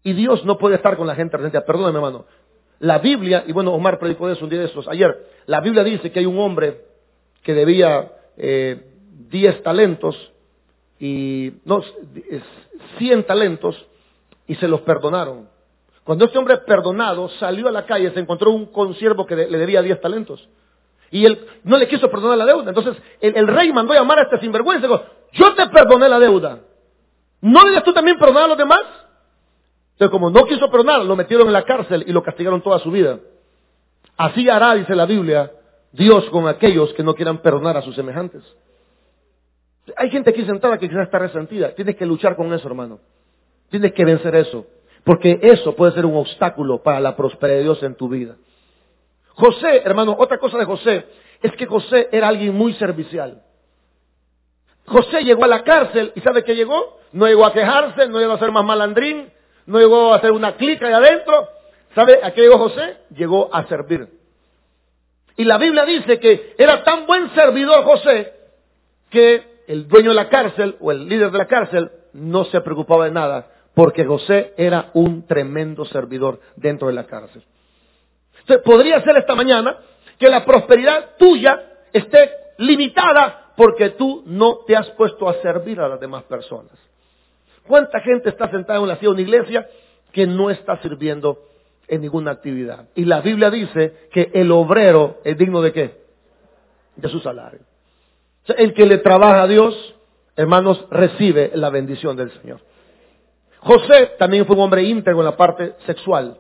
Y 0.04 0.14
Dios 0.14 0.46
no 0.46 0.58
puede 0.58 0.76
estar 0.76 0.96
con 0.96 1.06
la 1.06 1.16
gente 1.16 1.36
resentida. 1.36 1.66
Perdóname, 1.66 1.98
hermano. 1.98 2.26
La 2.80 3.00
Biblia, 3.00 3.44
y 3.46 3.52
bueno, 3.52 3.74
Omar 3.74 4.00
predicó 4.00 4.28
de 4.28 4.34
eso 4.34 4.46
un 4.46 4.50
día 4.50 4.60
de 4.60 4.68
esos, 4.68 4.88
ayer, 4.88 5.28
la 5.48 5.62
Biblia 5.62 5.84
dice 5.84 6.12
que 6.12 6.20
hay 6.20 6.26
un 6.26 6.38
hombre 6.38 6.86
que 7.44 7.54
debía 7.54 8.12
eh, 8.38 8.84
10 9.30 9.64
talentos 9.64 10.32
y, 11.00 11.54
no, 11.66 11.82
100 13.00 13.24
talentos 13.26 13.88
y 14.48 14.56
se 14.56 14.68
los 14.68 14.82
perdonaron. 14.82 15.50
Cuando 16.04 16.26
este 16.26 16.38
hombre 16.38 16.58
perdonado 16.60 17.30
salió 17.32 17.68
a 17.68 17.72
la 17.72 17.86
calle, 17.86 18.12
se 18.12 18.20
encontró 18.20 18.52
un 18.52 18.68
consiervo 18.68 19.26
que 19.26 19.36
le 19.36 19.58
debía 19.58 19.82
10 19.82 20.00
talentos. 20.00 20.48
Y 21.12 21.26
él 21.26 21.46
no 21.64 21.78
le 21.78 21.88
quiso 21.88 22.10
perdonar 22.10 22.38
la 22.38 22.46
deuda. 22.46 22.70
Entonces 22.70 22.96
el, 23.20 23.48
rey 23.48 23.72
mandó 23.74 23.94
a 23.94 23.98
llamar 23.98 24.20
a 24.20 24.24
este 24.24 24.40
sinvergüenza 24.40 24.86
y 24.86 24.90
dijo, 24.90 25.04
yo 25.34 25.54
te 25.56 25.68
perdoné 25.68 26.10
la 26.10 26.20
deuda. 26.20 26.60
¿No 27.42 27.64
debes 27.66 27.84
tú 27.84 27.94
también 27.94 28.18
perdonar 28.18 28.46
a 28.46 28.48
los 28.48 28.58
demás? 28.58 28.82
Entonces, 29.94 30.12
como 30.12 30.30
no 30.30 30.46
quiso 30.46 30.70
perdonar, 30.70 31.04
lo 31.04 31.16
metieron 31.16 31.48
en 31.48 31.54
la 31.54 31.64
cárcel 31.64 32.04
y 32.08 32.12
lo 32.12 32.24
castigaron 32.24 32.62
toda 32.62 32.80
su 32.80 32.92
vida. 32.92 33.20
Así 34.16 34.50
hará, 34.50 34.76
dice 34.76 34.96
la 34.96 35.06
Biblia, 35.06 35.52
Dios 35.92 36.26
con 36.30 36.48
aquellos 36.48 36.94
que 36.94 37.04
no 37.04 37.16
quieran 37.16 37.40
perdonar 37.40 37.78
a 37.78 37.82
sus 37.82 37.96
semejantes. 37.96 38.44
Hay 39.96 40.10
gente 40.10 40.30
aquí 40.30 40.46
sentada 40.46 40.78
que 40.78 40.88
quizás 40.88 41.06
está 41.06 41.20
resentida. 41.20 41.74
Tienes 41.74 41.96
que 41.96 42.06
luchar 42.06 42.36
con 42.36 42.54
eso, 42.54 42.68
hermano. 42.68 43.00
Tienes 43.70 43.94
que 43.94 44.06
vencer 44.06 44.36
eso. 44.36 44.66
Porque 45.04 45.40
eso 45.42 45.76
puede 45.76 45.94
ser 45.94 46.06
un 46.06 46.18
obstáculo 46.18 46.84
para 46.84 47.00
la 47.00 47.16
prosperidad 47.16 47.58
de 47.58 47.64
Dios 47.64 47.82
en 47.84 47.96
tu 47.96 48.10
vida. 48.10 48.36
José, 49.30 49.82
hermano, 49.86 50.16
otra 50.20 50.38
cosa 50.38 50.58
de 50.58 50.66
José 50.66 51.06
es 51.42 51.52
que 51.54 51.66
José 51.66 52.10
era 52.12 52.28
alguien 52.28 52.54
muy 52.54 52.74
servicial. 52.74 53.42
José 54.86 55.24
llegó 55.24 55.46
a 55.46 55.48
la 55.48 55.64
cárcel 55.64 56.12
y 56.16 56.22
¿sabe 56.22 56.44
qué 56.44 56.56
llegó? 56.56 56.98
No 57.12 57.28
llegó 57.28 57.46
a 57.46 57.54
quejarse, 57.54 58.08
no 58.08 58.20
llegó 58.20 58.34
a 58.34 58.40
ser 58.40 58.52
más 58.52 58.66
malandrín, 58.66 59.32
no 59.66 59.80
llegó 59.80 60.14
a 60.14 60.18
hacer 60.18 60.32
una 60.32 60.56
clica 60.56 60.88
de 60.88 60.96
adentro. 60.96 61.48
¿Sabe 61.94 62.20
a 62.22 62.34
qué 62.34 62.42
llegó 62.42 62.58
José? 62.58 62.98
Llegó 63.16 63.54
a 63.54 63.66
servir. 63.68 64.10
Y 65.36 65.44
la 65.44 65.58
Biblia 65.58 65.86
dice 65.86 66.20
que 66.20 66.56
era 66.58 66.84
tan 66.84 67.06
buen 67.06 67.34
servidor 67.36 67.84
José 67.84 68.34
que 69.10 69.64
el 69.68 69.88
dueño 69.88 70.10
de 70.10 70.16
la 70.16 70.30
cárcel 70.30 70.76
o 70.80 70.92
el 70.92 71.08
líder 71.08 71.32
de 71.32 71.38
la 71.38 71.48
cárcel 71.48 71.92
no 72.14 72.46
se 72.46 72.60
preocupaba 72.62 73.06
de 73.06 73.12
nada 73.12 73.52
porque 73.78 74.06
José 74.06 74.56
era 74.58 74.90
un 74.96 75.28
tremendo 75.28 75.86
servidor 75.86 76.40
dentro 76.56 76.88
de 76.88 76.96
la 76.96 77.06
cárcel. 77.06 77.44
Entonces, 78.40 78.66
podría 78.66 79.00
ser 79.04 79.18
esta 79.18 79.36
mañana 79.36 79.78
que 80.18 80.28
la 80.30 80.44
prosperidad 80.44 81.12
tuya 81.20 81.62
esté 81.94 82.32
limitada 82.58 83.52
porque 83.56 83.92
tú 83.92 84.24
no 84.26 84.62
te 84.66 84.76
has 84.76 84.90
puesto 84.94 85.30
a 85.30 85.36
servir 85.44 85.80
a 85.80 85.88
las 85.88 86.00
demás 86.00 86.24
personas. 86.24 86.72
¿Cuánta 87.68 88.00
gente 88.00 88.30
está 88.30 88.50
sentada 88.50 88.80
en 88.80 88.88
la 88.88 88.96
silla 88.96 89.10
de 89.10 89.14
una 89.14 89.22
iglesia 89.22 89.70
que 90.12 90.26
no 90.26 90.50
está 90.50 90.82
sirviendo 90.82 91.44
en 91.88 92.02
ninguna 92.02 92.32
actividad? 92.32 92.88
Y 92.96 93.06
la 93.06 93.22
Biblia 93.22 93.52
dice 93.52 94.08
que 94.12 94.32
el 94.34 94.52
obrero 94.52 95.20
es 95.24 95.38
digno 95.38 95.62
de 95.62 95.72
qué? 95.72 96.02
De 96.96 97.10
su 97.10 97.20
salario. 97.20 97.60
el 98.58 98.74
que 98.74 98.88
le 98.88 98.98
trabaja 98.98 99.44
a 99.44 99.48
Dios, 99.48 99.96
hermanos, 100.36 100.84
recibe 100.90 101.52
la 101.54 101.70
bendición 101.70 102.18
del 102.18 102.32
Señor. 102.42 102.60
José 103.60 104.16
también 104.20 104.46
fue 104.46 104.56
un 104.56 104.64
hombre 104.64 104.84
íntegro 104.84 105.20
en 105.20 105.26
la 105.26 105.38
parte 105.38 105.76
sexual. 105.86 106.38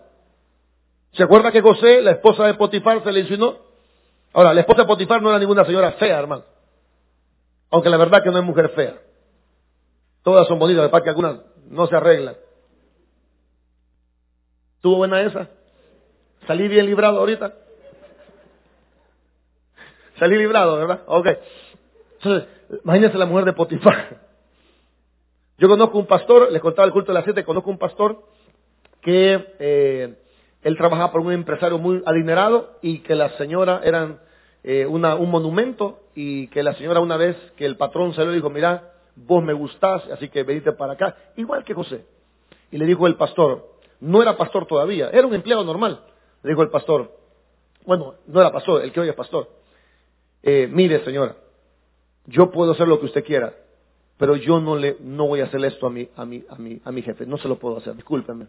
¿Se 1.13 1.23
acuerda 1.23 1.51
que 1.51 1.61
José, 1.61 2.01
la 2.01 2.11
esposa 2.11 2.45
de 2.45 2.53
Potifar, 2.53 3.03
se 3.03 3.11
le 3.11 3.21
insinuó? 3.21 3.57
Ahora, 4.33 4.53
la 4.53 4.61
esposa 4.61 4.81
de 4.81 4.87
Potifar 4.87 5.21
no 5.21 5.29
era 5.29 5.39
ninguna 5.39 5.65
señora 5.65 5.93
fea, 5.93 6.19
hermano. 6.19 6.43
Aunque 7.71 7.89
la 7.89 7.97
verdad 7.97 8.23
que 8.23 8.29
no 8.29 8.37
es 8.37 8.43
mujer 8.43 8.69
fea. 8.69 8.97
Todas 10.23 10.47
son 10.47 10.59
bonitas, 10.59 10.89
para 10.89 11.03
que 11.03 11.09
algunas 11.09 11.37
no 11.69 11.87
se 11.87 11.95
arreglan. 11.95 12.35
¿Tuvo 14.81 14.97
buena 14.97 15.21
esa? 15.21 15.49
¿Salí 16.45 16.67
bien 16.67 16.85
librado 16.85 17.19
ahorita? 17.19 17.53
Salí 20.19 20.37
librado, 20.37 20.77
¿verdad? 20.77 21.01
Ok. 21.07 21.27
Entonces, 22.15 22.49
imagínense 22.83 23.17
la 23.17 23.25
mujer 23.25 23.45
de 23.45 23.53
Potifar. 23.53 24.26
Yo 25.59 25.67
conozco 25.67 25.97
un 25.97 26.05
pastor, 26.05 26.51
les 26.51 26.61
contaba 26.61 26.85
el 26.85 26.91
culto 26.91 27.11
de 27.11 27.15
las 27.15 27.23
siete, 27.23 27.43
conozco 27.43 27.71
un 27.71 27.79
pastor 27.79 28.21
que 29.01 29.55
eh, 29.57 30.15
él 30.61 30.77
trabajaba 30.77 31.11
por 31.11 31.21
un 31.21 31.31
empresario 31.31 31.79
muy 31.79 32.03
adinerado 32.05 32.77
y 32.83 32.99
que 32.99 33.15
la 33.15 33.35
señora 33.37 33.81
eran 33.83 34.19
eh, 34.63 34.85
una, 34.85 35.15
un 35.15 35.31
monumento 35.31 36.01
y 36.13 36.47
que 36.49 36.61
la 36.61 36.75
señora 36.75 36.99
una 36.99 37.17
vez 37.17 37.35
que 37.55 37.65
el 37.65 37.75
patrón 37.75 38.13
salió 38.13 38.31
dijo, 38.33 38.51
mira, 38.51 38.93
vos 39.15 39.43
me 39.43 39.53
gustás, 39.53 40.03
así 40.11 40.29
que 40.29 40.43
venite 40.43 40.73
para 40.73 40.93
acá, 40.93 41.15
igual 41.37 41.63
que 41.63 41.73
José. 41.73 42.05
Y 42.69 42.77
le 42.77 42.85
dijo 42.85 43.07
el 43.07 43.15
pastor, 43.15 43.67
no 43.99 44.21
era 44.21 44.37
pastor 44.37 44.67
todavía, 44.67 45.09
era 45.09 45.25
un 45.25 45.33
empleado 45.33 45.63
normal. 45.63 46.03
Le 46.43 46.51
dijo 46.51 46.61
el 46.61 46.69
pastor, 46.69 47.17
bueno, 47.83 48.13
no 48.27 48.39
era 48.39 48.51
pastor, 48.51 48.83
el 48.83 48.91
que 48.91 48.99
hoy 48.99 49.09
es 49.09 49.15
pastor. 49.15 49.49
Eh, 50.43 50.67
mire 50.69 51.03
señora, 51.03 51.35
yo 52.27 52.51
puedo 52.51 52.73
hacer 52.73 52.87
lo 52.87 52.99
que 52.99 53.07
usted 53.07 53.23
quiera, 53.23 53.53
pero 54.17 54.35
yo 54.35 54.59
no 54.59 54.75
le, 54.75 54.97
no 55.01 55.27
voy 55.27 55.41
a 55.41 55.45
hacer 55.45 55.63
esto 55.65 55.87
a 55.87 55.89
mi, 55.89 56.07
a 56.15 56.25
mi, 56.25 56.43
a 56.49 56.55
mi, 56.55 56.81
a 56.83 56.91
mi 56.91 57.01
jefe, 57.01 57.25
no 57.25 57.37
se 57.37 57.47
lo 57.47 57.57
puedo 57.57 57.77
hacer, 57.77 57.95
discúlpeme. 57.95 58.47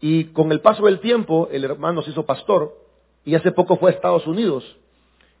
Y 0.00 0.24
con 0.26 0.52
el 0.52 0.60
paso 0.60 0.84
del 0.84 1.00
tiempo, 1.00 1.48
el 1.50 1.64
hermano 1.64 2.02
se 2.02 2.10
hizo 2.10 2.24
pastor 2.24 2.76
y 3.24 3.34
hace 3.34 3.52
poco 3.52 3.76
fue 3.76 3.90
a 3.90 3.94
Estados 3.94 4.26
Unidos 4.26 4.64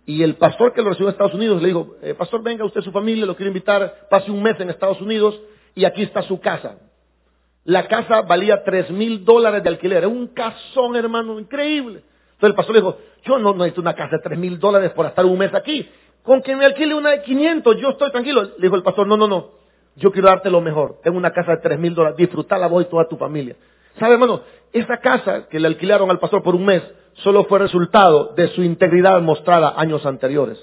y 0.06 0.22
el 0.22 0.36
pastor 0.36 0.72
que 0.74 0.82
lo 0.82 0.90
recibió 0.90 1.08
en 1.08 1.12
Estados 1.12 1.34
Unidos 1.34 1.62
le 1.62 1.68
dijo, 1.68 1.96
eh, 2.02 2.14
pastor, 2.14 2.42
venga 2.42 2.64
usted, 2.64 2.82
su 2.82 2.92
familia, 2.92 3.24
lo 3.24 3.36
quiero 3.36 3.48
invitar, 3.48 4.06
pase 4.10 4.30
un 4.30 4.42
mes 4.42 4.58
en 4.60 4.68
Estados 4.68 5.00
Unidos 5.00 5.40
y 5.74 5.84
aquí 5.84 6.02
está 6.02 6.22
su 6.22 6.40
casa. 6.40 6.78
La 7.64 7.88
casa 7.88 8.20
valía 8.20 8.62
tres 8.62 8.90
mil 8.90 9.24
dólares 9.24 9.62
de 9.62 9.70
alquiler, 9.70 9.98
era 9.98 10.08
un 10.08 10.28
casón, 10.28 10.96
hermano, 10.96 11.40
increíble. 11.40 12.02
Entonces 12.34 12.50
el 12.50 12.54
pastor 12.54 12.74
le 12.74 12.80
dijo, 12.82 12.98
yo 13.24 13.38
no 13.38 13.54
necesito 13.54 13.80
una 13.80 13.94
casa 13.94 14.16
de 14.16 14.22
tres 14.22 14.38
mil 14.38 14.58
dólares 14.58 14.90
por 14.90 15.06
estar 15.06 15.24
un 15.24 15.38
mes 15.38 15.54
aquí. 15.54 15.88
Con 16.24 16.42
que 16.42 16.56
me 16.56 16.64
alquile 16.64 16.94
una 16.94 17.10
de 17.10 17.22
500, 17.22 17.76
yo 17.76 17.90
estoy 17.90 18.10
tranquilo. 18.10 18.42
Le 18.42 18.62
dijo 18.62 18.74
el 18.74 18.82
pastor, 18.82 19.06
no, 19.06 19.16
no, 19.16 19.28
no, 19.28 19.50
yo 19.94 20.10
quiero 20.10 20.28
darte 20.28 20.50
lo 20.50 20.60
mejor. 20.60 20.98
Tengo 21.04 21.16
una 21.16 21.30
casa 21.30 21.52
de 21.52 21.58
tres 21.58 21.78
mil 21.78 21.94
dólares, 21.94 22.16
disfrutala 22.16 22.66
vos 22.66 22.82
y 22.82 22.88
toda 22.88 23.06
tu 23.06 23.16
familia. 23.16 23.54
¿Sabe, 23.98 24.14
hermano? 24.14 24.40
Esa 24.72 24.98
casa 24.98 25.48
que 25.48 25.60
le 25.60 25.68
alquilaron 25.68 26.10
al 26.10 26.18
pastor 26.18 26.42
por 26.42 26.56
un 26.56 26.64
mes 26.64 26.82
solo 27.14 27.44
fue 27.44 27.60
resultado 27.60 28.32
de 28.34 28.48
su 28.48 28.62
integridad 28.62 29.20
mostrada 29.20 29.74
años 29.76 30.04
anteriores. 30.04 30.58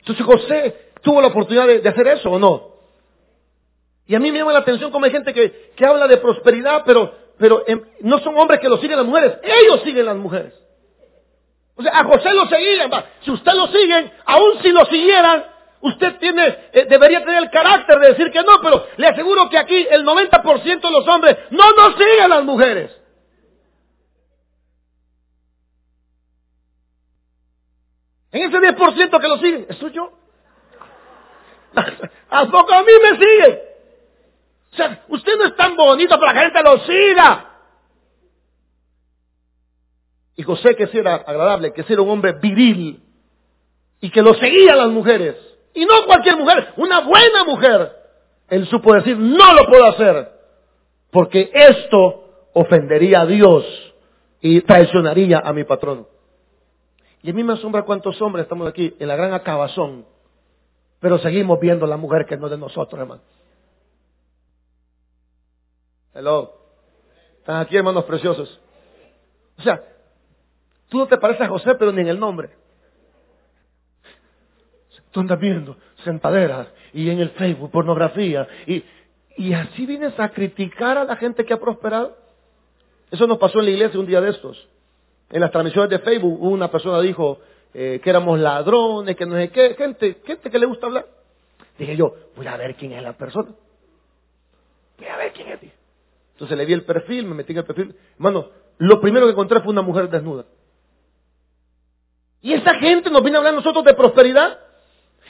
Entonces 0.00 0.26
José 0.26 0.90
tuvo 1.00 1.22
la 1.22 1.28
oportunidad 1.28 1.66
de, 1.66 1.88
hacer 1.88 2.06
eso 2.08 2.30
o 2.30 2.38
no. 2.38 2.68
Y 4.06 4.14
a 4.14 4.20
mí 4.20 4.30
me 4.30 4.38
llama 4.38 4.52
la 4.52 4.58
atención 4.58 4.90
como 4.90 5.06
hay 5.06 5.10
gente 5.10 5.32
que, 5.32 5.72
que 5.74 5.86
habla 5.86 6.06
de 6.06 6.18
prosperidad, 6.18 6.82
pero 6.84 7.12
pero 7.38 7.64
em, 7.66 7.80
no 8.00 8.18
son 8.18 8.36
hombres 8.36 8.60
que 8.60 8.68
lo 8.68 8.78
siguen 8.78 8.96
las 8.96 9.06
mujeres, 9.06 9.38
ellos 9.42 9.80
siguen 9.84 10.06
las 10.06 10.16
mujeres. 10.16 10.52
O 11.78 11.82
sea, 11.82 11.92
a 12.00 12.04
José 12.04 12.34
lo 12.34 12.46
seguían. 12.48 12.90
Si 13.20 13.30
usted 13.30 13.52
lo 13.52 13.68
siguen, 13.68 14.10
aun 14.26 14.60
si 14.60 14.70
lo 14.72 14.84
siguieran, 14.86 15.44
usted 15.80 16.18
tiene, 16.18 16.70
eh, 16.72 16.86
debería 16.88 17.20
tener 17.20 17.44
el 17.44 17.50
carácter 17.50 18.00
de 18.00 18.08
decir 18.08 18.32
que 18.32 18.42
no, 18.42 18.60
pero 18.60 18.84
le 18.96 19.06
aseguro 19.06 19.48
que 19.48 19.58
aquí 19.58 19.86
el 19.88 20.04
90% 20.04 20.80
de 20.80 20.90
los 20.90 21.06
hombres 21.06 21.36
no 21.50 21.70
nos 21.72 21.96
siguen 21.96 22.30
las 22.30 22.42
mujeres. 22.42 22.90
En 28.32 28.42
ese 28.42 28.58
10% 28.58 29.20
que 29.20 29.28
lo 29.28 29.38
siguen, 29.38 29.66
soy 29.78 29.92
yo. 29.92 30.12
¿A 32.30 32.46
poco 32.46 32.72
a 32.72 32.82
mí 32.82 32.92
me 33.02 33.18
siguen? 33.18 33.58
O 34.72 34.76
sea, 34.76 35.04
usted 35.08 35.32
no 35.38 35.44
es 35.46 35.54
tan 35.56 35.76
bonito 35.76 36.18
para 36.18 36.32
que 36.32 36.38
la 36.38 36.44
gente 36.44 36.62
lo 36.62 36.78
siga. 36.80 37.47
Y 40.38 40.44
José 40.44 40.76
que 40.76 40.86
si 40.86 40.96
era 40.96 41.16
agradable, 41.16 41.72
que 41.72 41.82
si 41.82 41.92
era 41.92 42.00
un 42.00 42.10
hombre 42.10 42.34
viril 42.34 43.02
y 44.00 44.08
que 44.08 44.22
lo 44.22 44.34
seguían 44.34 44.78
las 44.78 44.88
mujeres. 44.88 45.34
Y 45.74 45.84
no 45.84 46.06
cualquier 46.06 46.36
mujer, 46.36 46.74
una 46.76 47.00
buena 47.00 47.42
mujer. 47.42 47.92
Él 48.48 48.64
supo 48.68 48.94
decir, 48.94 49.18
no 49.18 49.52
lo 49.52 49.64
puedo 49.64 49.84
hacer, 49.86 50.30
porque 51.10 51.50
esto 51.52 52.50
ofendería 52.52 53.22
a 53.22 53.26
Dios 53.26 53.64
y 54.40 54.60
traicionaría 54.60 55.40
a 55.40 55.52
mi 55.52 55.64
patrón. 55.64 56.06
Y 57.20 57.30
a 57.30 57.34
mí 57.34 57.42
me 57.42 57.54
asombra 57.54 57.82
cuántos 57.82 58.22
hombres 58.22 58.44
estamos 58.44 58.68
aquí 58.68 58.94
en 58.96 59.08
la 59.08 59.16
gran 59.16 59.34
acabazón, 59.34 60.06
pero 61.00 61.18
seguimos 61.18 61.58
viendo 61.58 61.84
a 61.84 61.88
la 61.88 61.96
mujer 61.96 62.26
que 62.26 62.36
no 62.36 62.46
es 62.46 62.52
de 62.52 62.58
nosotros, 62.58 63.00
hermano. 63.00 63.22
Hello. 66.14 66.52
Están 67.38 67.56
aquí, 67.56 67.76
hermanos 67.76 68.04
preciosos. 68.04 68.60
O 69.58 69.62
sea, 69.62 69.82
tú 70.88 70.98
no 70.98 71.06
te 71.06 71.18
pareces 71.18 71.42
a 71.42 71.48
José, 71.48 71.74
pero 71.74 71.92
ni 71.92 72.00
en 72.00 72.08
el 72.08 72.18
nombre. 72.18 72.50
Tú 75.10 75.20
andas 75.20 75.38
viendo 75.40 75.76
sentaderas 76.04 76.68
y 76.92 77.10
en 77.10 77.20
el 77.20 77.30
Facebook 77.30 77.70
pornografía 77.70 78.46
y, 78.66 78.84
y 79.36 79.52
así 79.52 79.86
vienes 79.86 80.18
a 80.18 80.28
criticar 80.30 80.98
a 80.98 81.04
la 81.04 81.16
gente 81.16 81.44
que 81.44 81.54
ha 81.54 81.60
prosperado. 81.60 82.16
Eso 83.10 83.26
nos 83.26 83.38
pasó 83.38 83.58
en 83.60 83.66
la 83.66 83.70
iglesia 83.70 83.98
un 83.98 84.06
día 84.06 84.20
de 84.20 84.30
estos. 84.30 84.68
En 85.30 85.40
las 85.40 85.50
transmisiones 85.50 85.90
de 85.90 85.98
Facebook 86.00 86.42
una 86.42 86.70
persona 86.70 87.00
dijo 87.00 87.38
eh, 87.74 88.00
que 88.02 88.10
éramos 88.10 88.38
ladrones, 88.38 89.16
que 89.16 89.26
no 89.26 89.36
sé 89.36 89.50
qué, 89.50 89.74
gente, 89.74 90.20
gente 90.24 90.50
que 90.50 90.58
le 90.58 90.66
gusta 90.66 90.86
hablar. 90.86 91.06
Dije 91.78 91.96
yo, 91.96 92.14
voy 92.36 92.46
a 92.46 92.56
ver 92.56 92.74
quién 92.74 92.92
es 92.92 93.02
la 93.02 93.12
persona. 93.12 93.50
Voy 94.98 95.06
a 95.06 95.16
ver 95.16 95.32
quién 95.32 95.48
es. 95.48 95.60
Entonces 96.32 96.56
le 96.56 96.64
vi 96.66 96.72
el 96.72 96.84
perfil, 96.84 97.26
me 97.26 97.34
metí 97.34 97.52
en 97.52 97.58
el 97.58 97.64
perfil. 97.64 97.96
Hermano, 98.14 98.50
lo 98.78 99.00
primero 99.00 99.26
que 99.26 99.32
encontré 99.32 99.60
fue 99.60 99.72
una 99.72 99.82
mujer 99.82 100.08
desnuda. 100.08 100.44
Y 102.40 102.54
esa 102.54 102.74
gente 102.74 103.10
nos 103.10 103.22
viene 103.22 103.36
a 103.36 103.38
hablar 103.38 103.54
a 103.54 103.56
nosotros 103.56 103.84
de 103.84 103.94
prosperidad. 103.94 104.58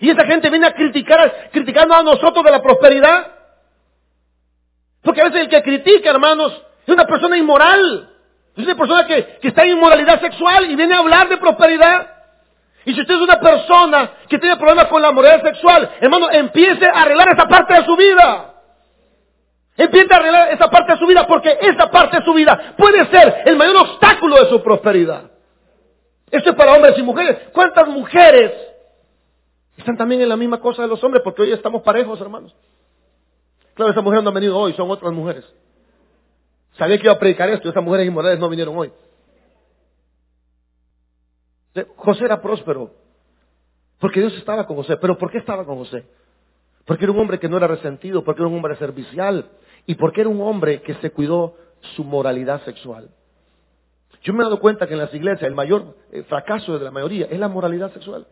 Y 0.00 0.10
esa 0.10 0.24
gente 0.26 0.50
viene 0.50 0.66
a 0.66 0.74
criticar, 0.74 1.50
criticarnos 1.52 1.98
a 1.98 2.02
nosotros 2.02 2.44
de 2.44 2.50
la 2.50 2.62
prosperidad. 2.62 3.32
Porque 5.02 5.20
a 5.20 5.24
veces 5.24 5.42
el 5.42 5.48
que 5.48 5.62
critica, 5.62 6.10
hermanos, 6.10 6.52
es 6.86 6.94
una 6.94 7.06
persona 7.06 7.36
inmoral. 7.36 8.10
Es 8.56 8.64
una 8.64 8.74
persona 8.74 9.06
que, 9.06 9.38
está 9.42 9.62
en 9.62 9.70
inmoralidad 9.70 10.20
sexual 10.20 10.70
y 10.70 10.76
viene 10.76 10.94
a 10.94 10.98
hablar 10.98 11.28
de 11.28 11.36
prosperidad. 11.36 12.08
Y 12.84 12.94
si 12.94 13.00
usted 13.00 13.14
es 13.14 13.20
una 13.20 13.38
persona 13.40 14.10
que 14.28 14.38
tiene 14.38 14.56
problemas 14.56 14.86
con 14.86 15.00
la 15.00 15.12
moralidad 15.12 15.44
sexual, 15.44 15.90
hermano, 16.00 16.30
empiece 16.30 16.86
a 16.86 17.02
arreglar 17.02 17.28
esa 17.32 17.46
parte 17.46 17.74
de 17.74 17.84
su 17.84 17.96
vida. 17.96 18.54
Empiece 19.76 20.12
a 20.12 20.16
arreglar 20.16 20.52
esa 20.52 20.68
parte 20.68 20.92
de 20.92 20.98
su 20.98 21.06
vida 21.06 21.26
porque 21.26 21.56
esa 21.60 21.90
parte 21.90 22.18
de 22.18 22.24
su 22.24 22.34
vida 22.34 22.74
puede 22.76 23.06
ser 23.06 23.42
el 23.46 23.56
mayor 23.56 23.76
obstáculo 23.76 24.42
de 24.42 24.50
su 24.50 24.62
prosperidad. 24.62 25.37
Esto 26.30 26.50
es 26.50 26.56
para 26.56 26.74
hombres 26.74 26.98
y 26.98 27.02
mujeres. 27.02 27.38
¿Cuántas 27.52 27.88
mujeres 27.88 28.52
están 29.76 29.96
también 29.96 30.20
en 30.20 30.28
la 30.28 30.36
misma 30.36 30.60
cosa 30.60 30.82
de 30.82 30.88
los 30.88 31.02
hombres? 31.02 31.22
Porque 31.22 31.42
hoy 31.42 31.52
estamos 31.52 31.82
parejos, 31.82 32.20
hermanos. 32.20 32.54
Claro, 33.74 33.92
esas 33.92 34.02
mujeres 34.02 34.24
no 34.24 34.30
han 34.30 34.34
venido 34.34 34.58
hoy, 34.58 34.72
son 34.74 34.90
otras 34.90 35.12
mujeres. 35.12 35.44
Sabía 36.76 36.98
que 36.98 37.04
iba 37.04 37.12
a 37.12 37.18
predicar 37.18 37.48
esto 37.48 37.68
esas 37.68 37.82
mujeres 37.82 38.06
inmorales 38.06 38.38
no 38.38 38.48
vinieron 38.48 38.76
hoy. 38.76 38.92
José 41.96 42.24
era 42.24 42.40
próspero. 42.40 42.92
Porque 43.98 44.20
Dios 44.20 44.34
estaba 44.34 44.66
con 44.66 44.76
José. 44.76 44.96
¿Pero 44.96 45.18
por 45.18 45.30
qué 45.30 45.38
estaba 45.38 45.64
con 45.64 45.76
José? 45.78 46.04
Porque 46.84 47.04
era 47.04 47.12
un 47.12 47.20
hombre 47.20 47.38
que 47.38 47.48
no 47.48 47.56
era 47.56 47.66
resentido, 47.66 48.24
porque 48.24 48.42
era 48.42 48.48
un 48.48 48.56
hombre 48.56 48.76
servicial 48.76 49.50
y 49.86 49.94
porque 49.94 50.22
era 50.22 50.30
un 50.30 50.40
hombre 50.40 50.82
que 50.82 50.94
se 50.94 51.10
cuidó 51.10 51.56
su 51.96 52.04
moralidad 52.04 52.64
sexual. 52.64 53.10
Yo 54.28 54.34
me 54.34 54.40
he 54.40 54.44
dado 54.44 54.60
cuenta 54.60 54.86
que 54.86 54.92
en 54.92 54.98
las 54.98 55.14
iglesias 55.14 55.48
el 55.48 55.54
mayor 55.54 55.96
eh, 56.12 56.22
fracaso 56.24 56.78
de 56.78 56.84
la 56.84 56.90
mayoría 56.90 57.28
es 57.30 57.38
la 57.38 57.48
moralidad 57.48 57.90
sexual. 57.94 58.26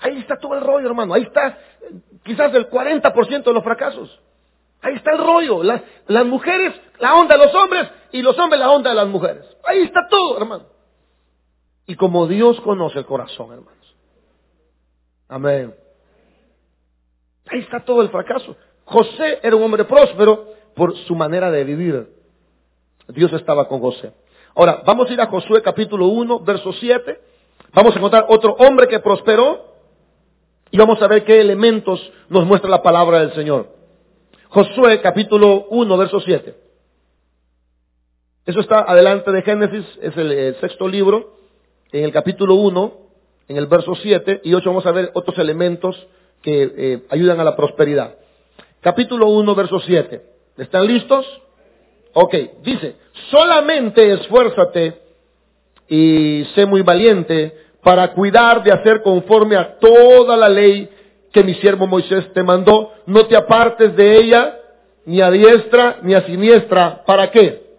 Ahí 0.00 0.18
está 0.18 0.36
todo 0.36 0.54
el 0.54 0.62
rollo, 0.62 0.88
hermano. 0.88 1.14
Ahí 1.14 1.22
está 1.22 1.46
eh, 1.46 1.94
quizás 2.24 2.52
el 2.54 2.68
40% 2.68 3.44
de 3.44 3.52
los 3.52 3.62
fracasos. 3.62 4.20
Ahí 4.80 4.96
está 4.96 5.12
el 5.12 5.18
rollo. 5.18 5.62
Las, 5.62 5.82
las 6.08 6.26
mujeres, 6.26 6.74
la 6.98 7.14
onda 7.14 7.38
de 7.38 7.46
los 7.46 7.54
hombres 7.54 7.88
y 8.10 8.20
los 8.20 8.36
hombres, 8.36 8.58
la 8.58 8.68
onda 8.68 8.90
de 8.90 8.96
las 8.96 9.06
mujeres. 9.06 9.46
Ahí 9.62 9.82
está 9.82 10.08
todo, 10.10 10.36
hermano. 10.38 10.64
Y 11.86 11.94
como 11.94 12.26
Dios 12.26 12.60
conoce 12.62 12.98
el 12.98 13.06
corazón, 13.06 13.52
hermanos. 13.52 13.96
Amén. 15.28 15.72
Ahí 17.46 17.60
está 17.60 17.84
todo 17.84 18.02
el 18.02 18.08
fracaso. 18.08 18.56
José 18.86 19.38
era 19.40 19.54
un 19.54 19.62
hombre 19.62 19.84
próspero 19.84 20.48
por 20.74 20.96
su 21.06 21.14
manera 21.14 21.48
de 21.48 21.62
vivir. 21.62 22.08
Dios 23.06 23.32
estaba 23.34 23.68
con 23.68 23.78
José. 23.78 24.14
Ahora, 24.60 24.82
vamos 24.84 25.08
a 25.08 25.14
ir 25.14 25.20
a 25.22 25.26
Josué 25.26 25.62
capítulo 25.62 26.08
1, 26.08 26.40
verso 26.40 26.70
7. 26.74 27.18
Vamos 27.72 27.94
a 27.94 27.98
encontrar 27.98 28.26
otro 28.28 28.52
hombre 28.58 28.88
que 28.88 29.00
prosperó 29.00 29.72
y 30.70 30.76
vamos 30.76 31.00
a 31.00 31.08
ver 31.08 31.24
qué 31.24 31.40
elementos 31.40 32.12
nos 32.28 32.44
muestra 32.44 32.68
la 32.68 32.82
palabra 32.82 33.20
del 33.20 33.32
Señor. 33.32 33.68
Josué 34.50 35.00
capítulo 35.00 35.64
1, 35.70 35.96
verso 35.96 36.20
7. 36.20 36.54
Eso 38.44 38.60
está 38.60 38.80
adelante 38.80 39.32
de 39.32 39.40
Génesis, 39.40 39.86
es 40.02 40.14
el, 40.18 40.54
sexto 40.60 40.86
libro, 40.86 41.38
en 41.90 42.04
el 42.04 42.12
capítulo 42.12 42.56
1, 42.56 42.92
en 43.48 43.56
el 43.56 43.66
verso 43.66 43.94
7 43.94 44.42
y 44.44 44.52
8 44.52 44.68
vamos 44.68 44.84
a 44.84 44.92
ver 44.92 45.10
otros 45.14 45.38
elementos 45.38 46.06
que 46.42 46.70
eh, 46.76 47.02
ayudan 47.08 47.40
a 47.40 47.44
la 47.44 47.56
prosperidad. 47.56 48.16
Capítulo 48.82 49.26
1, 49.28 49.54
verso 49.54 49.80
7. 49.80 50.22
¿Están 50.58 50.86
listos? 50.86 51.24
Ok, 52.12 52.34
dice, 52.62 52.96
solamente 53.30 54.12
esfuérzate 54.12 55.00
y 55.88 56.44
sé 56.54 56.66
muy 56.66 56.82
valiente 56.82 57.56
para 57.82 58.12
cuidar 58.12 58.62
de 58.62 58.72
hacer 58.72 59.02
conforme 59.02 59.56
a 59.56 59.78
toda 59.78 60.36
la 60.36 60.48
ley 60.48 60.88
que 61.32 61.44
mi 61.44 61.54
siervo 61.54 61.86
Moisés 61.86 62.32
te 62.32 62.42
mandó, 62.42 62.92
no 63.06 63.26
te 63.26 63.36
apartes 63.36 63.94
de 63.94 64.16
ella, 64.16 64.58
ni 65.04 65.20
a 65.20 65.30
diestra 65.30 65.98
ni 66.02 66.14
a 66.14 66.22
siniestra. 66.26 67.04
¿Para 67.04 67.30
qué? 67.30 67.70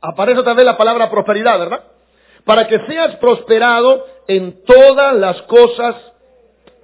Aparece 0.00 0.40
otra 0.40 0.54
vez 0.54 0.64
la 0.64 0.78
palabra 0.78 1.10
prosperidad, 1.10 1.58
¿verdad? 1.58 1.84
Para 2.44 2.66
que 2.66 2.78
seas 2.86 3.16
prosperado 3.16 4.06
en 4.26 4.64
todas 4.64 5.14
las 5.14 5.42
cosas 5.42 5.94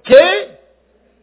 que, 0.03 0.59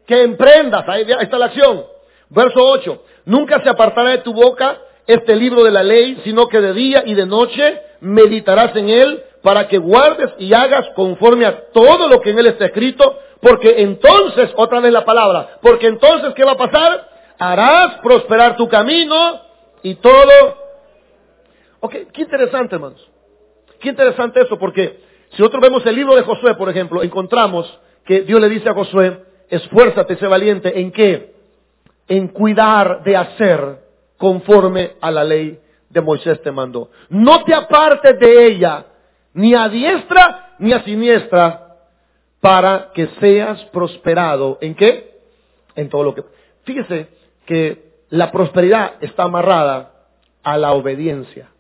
que 0.07 0.23
emprendas. 0.23 0.85
Ahí 0.89 1.07
está 1.21 1.39
la 1.39 1.47
acción. 1.47 1.85
Verso 2.31 2.61
8. 2.61 3.03
Nunca 3.25 3.63
se 3.63 3.69
apartará 3.69 4.11
de 4.11 4.19
tu 4.19 4.33
boca 4.33 4.79
este 5.07 5.37
libro 5.37 5.63
de 5.65 5.71
la 5.71 5.83
ley, 5.83 6.21
sino 6.25 6.49
que 6.49 6.61
de 6.61 6.73
día 6.73 7.03
y 7.07 7.15
de 7.15 7.27
noche 7.27 7.81
meditarás 8.01 8.75
en 8.77 8.89
él 8.89 9.23
para 9.43 9.69
que 9.69 9.79
guardes 9.79 10.31
y 10.39 10.53
hagas 10.55 10.89
conforme 10.95 11.45
a 11.45 11.71
todo 11.73 12.09
lo 12.09 12.21
que 12.21 12.31
en 12.31 12.39
él 12.39 12.47
está 12.47 12.67
escrito, 12.67 13.19
porque 13.41 13.83
entonces, 13.83 14.51
otra 14.57 14.81
vez 14.81 14.93
la 14.93 15.05
palabra, 15.05 15.59
porque 15.61 15.87
entonces, 15.87 16.33
¿qué 16.35 16.45
va 16.45 16.53
a 16.53 16.57
pasar? 16.57 17.09
Harás 17.39 17.99
prosperar 18.03 18.57
tu 18.57 18.69
camino 18.69 19.41
y 19.83 19.97
todo. 19.97 20.65
Ok, 21.81 21.95
qué 22.13 22.23
interesante, 22.23 22.75
hermanos. 22.75 23.07
Qué 23.81 23.91
interesante 23.91 24.41
eso, 24.41 24.59
porque 24.59 25.01
si 25.31 25.43
nosotros 25.43 25.61
vemos 25.61 25.85
el 25.85 25.95
libro 25.95 26.17
de 26.17 26.23
Josué, 26.23 26.55
por 26.55 26.71
ejemplo, 26.71 27.03
encontramos 27.03 27.79
que 28.07 28.23
Dios 28.23 28.41
le 28.41 28.49
dice 28.49 28.71
a 28.71 28.75
Josué, 28.75 29.25
esfuérzate, 29.51 30.17
sé 30.17 30.27
valiente, 30.27 30.81
¿en 30.81 30.91
qué? 30.91 31.34
En 32.07 32.29
cuidar 32.29 33.03
de 33.03 33.17
hacer 33.17 33.85
conforme 34.19 34.93
a 35.01 35.11
la 35.11 35.25
ley 35.25 35.61
de 35.89 36.01
Moisés 36.01 36.43
te 36.43 36.51
mandó. 36.51 36.91
No 37.09 37.45
te 37.45 37.55
apartes 37.55 38.19
de 38.19 38.47
ella, 38.47 38.87
ni 39.33 39.55
a 39.55 39.69
diestra 39.69 40.55
ni 40.59 40.73
a 40.73 40.83
siniestra, 40.85 41.61
para 42.41 42.91
que 42.93 43.09
seas 43.21 43.65
prosperado. 43.67 44.59
¿En 44.61 44.75
qué? 44.75 45.19
En 45.75 45.89
todo 45.89 46.05
lo 46.05 46.15
que... 46.15 46.25
Fíjese 46.65 47.09
que 47.47 47.95
la 48.11 48.31
prosperidad 48.31 48.95
está 49.01 49.25
amarrada 49.25 49.93
a 50.43 50.59
la 50.59 50.73
obediencia. 50.73 51.51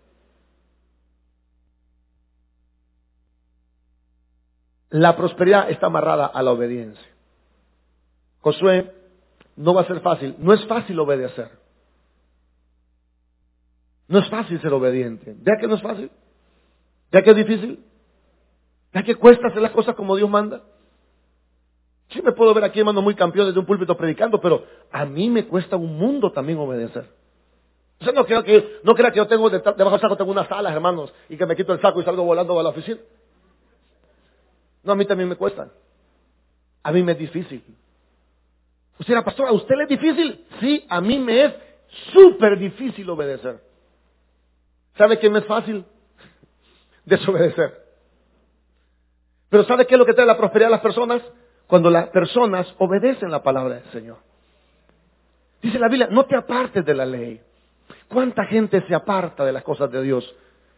La 4.90 5.16
prosperidad 5.16 5.70
está 5.70 5.86
amarrada 5.86 6.26
a 6.26 6.42
la 6.42 6.52
obediencia. 6.52 7.08
Josué, 8.40 8.92
no 9.56 9.74
va 9.74 9.82
a 9.82 9.86
ser 9.86 10.00
fácil, 10.00 10.36
no 10.38 10.52
es 10.52 10.64
fácil 10.66 10.98
obedecer. 10.98 11.50
No 14.08 14.18
es 14.18 14.28
fácil 14.28 14.60
ser 14.60 14.72
obediente. 14.72 15.34
Vea 15.38 15.56
que 15.58 15.66
no 15.66 15.76
es 15.76 15.82
fácil. 15.82 16.10
Vea 17.10 17.22
que 17.22 17.30
es 17.30 17.36
difícil. 17.36 17.84
Vea 18.92 19.02
que 19.02 19.14
cuesta 19.14 19.48
hacer 19.48 19.62
las 19.62 19.70
cosas 19.70 19.94
como 19.94 20.16
Dios 20.16 20.28
manda. 20.28 20.62
Sí 22.10 22.20
me 22.20 22.32
puedo 22.32 22.52
ver 22.52 22.64
aquí, 22.64 22.80
hermano, 22.80 23.00
muy 23.00 23.14
campeón 23.14 23.46
desde 23.46 23.58
un 23.58 23.66
púlpito 23.66 23.96
predicando, 23.96 24.40
pero 24.40 24.66
a 24.92 25.04
mí 25.04 25.30
me 25.30 25.46
cuesta 25.46 25.76
un 25.76 25.96
mundo 25.96 26.30
también 26.32 26.58
obedecer. 26.58 27.08
O 28.00 28.04
sea, 28.04 28.12
no 28.12 28.26
creo 28.26 28.44
que, 28.44 28.80
no 28.82 28.94
crea 28.94 29.10
que 29.10 29.16
yo 29.16 29.26
tengo 29.26 29.48
debajo 29.48 29.90
del 29.92 30.00
saco 30.00 30.16
tengo 30.16 30.30
unas 30.30 30.50
alas, 30.50 30.74
hermanos, 30.74 31.12
y 31.28 31.36
que 31.36 31.46
me 31.46 31.56
quito 31.56 31.72
el 31.72 31.80
saco 31.80 32.00
y 32.00 32.04
salgo 32.04 32.24
volando 32.24 32.58
a 32.60 32.62
la 32.62 32.68
oficina. 32.68 33.00
No, 34.82 34.92
a 34.92 34.96
mí 34.96 35.06
también 35.06 35.28
me 35.28 35.36
cuesta. 35.36 35.70
A 36.82 36.92
mí 36.92 37.02
me 37.02 37.12
es 37.12 37.18
difícil. 37.18 37.64
Usted 38.98 39.12
era 39.12 39.24
pastor, 39.24 39.48
¿a 39.48 39.52
usted 39.52 39.74
le 39.76 39.84
es 39.84 39.88
difícil? 39.88 40.44
Sí, 40.60 40.86
a 40.88 41.00
mí 41.00 41.18
me 41.18 41.44
es 41.44 41.54
súper 42.12 42.58
difícil 42.58 43.08
obedecer. 43.10 43.60
¿Sabe 44.96 45.18
qué 45.18 45.28
me 45.28 45.40
es 45.40 45.46
fácil? 45.46 45.84
Desobedecer. 47.04 47.82
Pero 49.48 49.64
¿sabe 49.64 49.86
qué 49.86 49.94
es 49.94 49.98
lo 49.98 50.06
que 50.06 50.14
trae 50.14 50.26
la 50.26 50.36
prosperidad 50.36 50.68
a 50.68 50.72
las 50.72 50.80
personas? 50.80 51.22
Cuando 51.66 51.90
las 51.90 52.08
personas 52.08 52.72
obedecen 52.78 53.30
la 53.30 53.42
palabra 53.42 53.76
del 53.76 53.90
Señor. 53.90 54.18
Dice 55.62 55.78
la 55.78 55.88
Biblia, 55.88 56.08
no 56.10 56.26
te 56.26 56.36
apartes 56.36 56.84
de 56.84 56.94
la 56.94 57.06
ley. 57.06 57.40
¿Cuánta 58.08 58.44
gente 58.44 58.82
se 58.86 58.94
aparta 58.94 59.44
de 59.44 59.52
las 59.52 59.62
cosas 59.62 59.90
de 59.90 60.02
Dios 60.02 60.34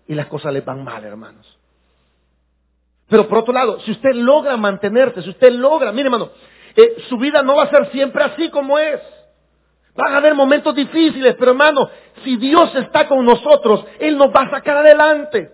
y 0.06 0.14
las 0.14 0.26
cosas 0.26 0.52
le 0.52 0.60
van 0.60 0.84
mal, 0.84 1.04
hermanos? 1.04 1.58
Pero 3.08 3.28
por 3.28 3.38
otro 3.38 3.52
lado, 3.52 3.80
si 3.80 3.92
usted 3.92 4.12
logra 4.14 4.56
mantenerse, 4.56 5.22
si 5.22 5.30
usted 5.30 5.52
logra, 5.52 5.92
mire 5.92 6.06
hermano, 6.06 6.30
eh, 6.76 6.96
su 7.08 7.16
vida 7.18 7.42
no 7.42 7.56
va 7.56 7.64
a 7.64 7.70
ser 7.70 7.90
siempre 7.90 8.22
así 8.22 8.50
como 8.50 8.78
es. 8.78 9.00
Van 9.94 10.12
a 10.12 10.18
haber 10.18 10.34
momentos 10.34 10.74
difíciles, 10.74 11.34
pero 11.38 11.52
hermano, 11.52 11.88
si 12.22 12.36
Dios 12.36 12.74
está 12.76 13.08
con 13.08 13.24
nosotros, 13.24 13.84
Él 13.98 14.18
nos 14.18 14.28
va 14.28 14.42
a 14.42 14.50
sacar 14.50 14.76
adelante. 14.76 15.52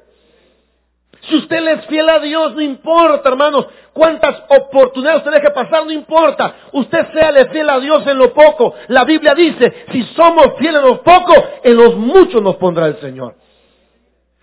Si 1.22 1.36
usted 1.36 1.60
le 1.60 1.72
es 1.74 1.86
fiel 1.86 2.08
a 2.08 2.18
Dios, 2.18 2.54
no 2.54 2.60
importa, 2.60 3.28
hermanos, 3.28 3.66
cuántas 3.92 4.42
oportunidades 4.48 5.20
usted 5.20 5.32
deje 5.32 5.50
pasar, 5.52 5.86
no 5.86 5.92
importa. 5.92 6.56
Usted 6.72 7.12
sea 7.12 7.46
fiel 7.46 7.70
a 7.70 7.78
Dios 7.78 8.04
en 8.08 8.18
lo 8.18 8.34
poco. 8.34 8.74
La 8.88 9.04
Biblia 9.04 9.32
dice, 9.34 9.86
si 9.92 10.02
somos 10.16 10.54
fieles 10.58 10.82
en 10.82 10.88
lo 10.88 11.02
poco, 11.02 11.34
en 11.62 11.76
los 11.76 11.94
muchos 11.94 12.42
nos 12.42 12.56
pondrá 12.56 12.86
el 12.86 12.98
Señor. 12.98 13.36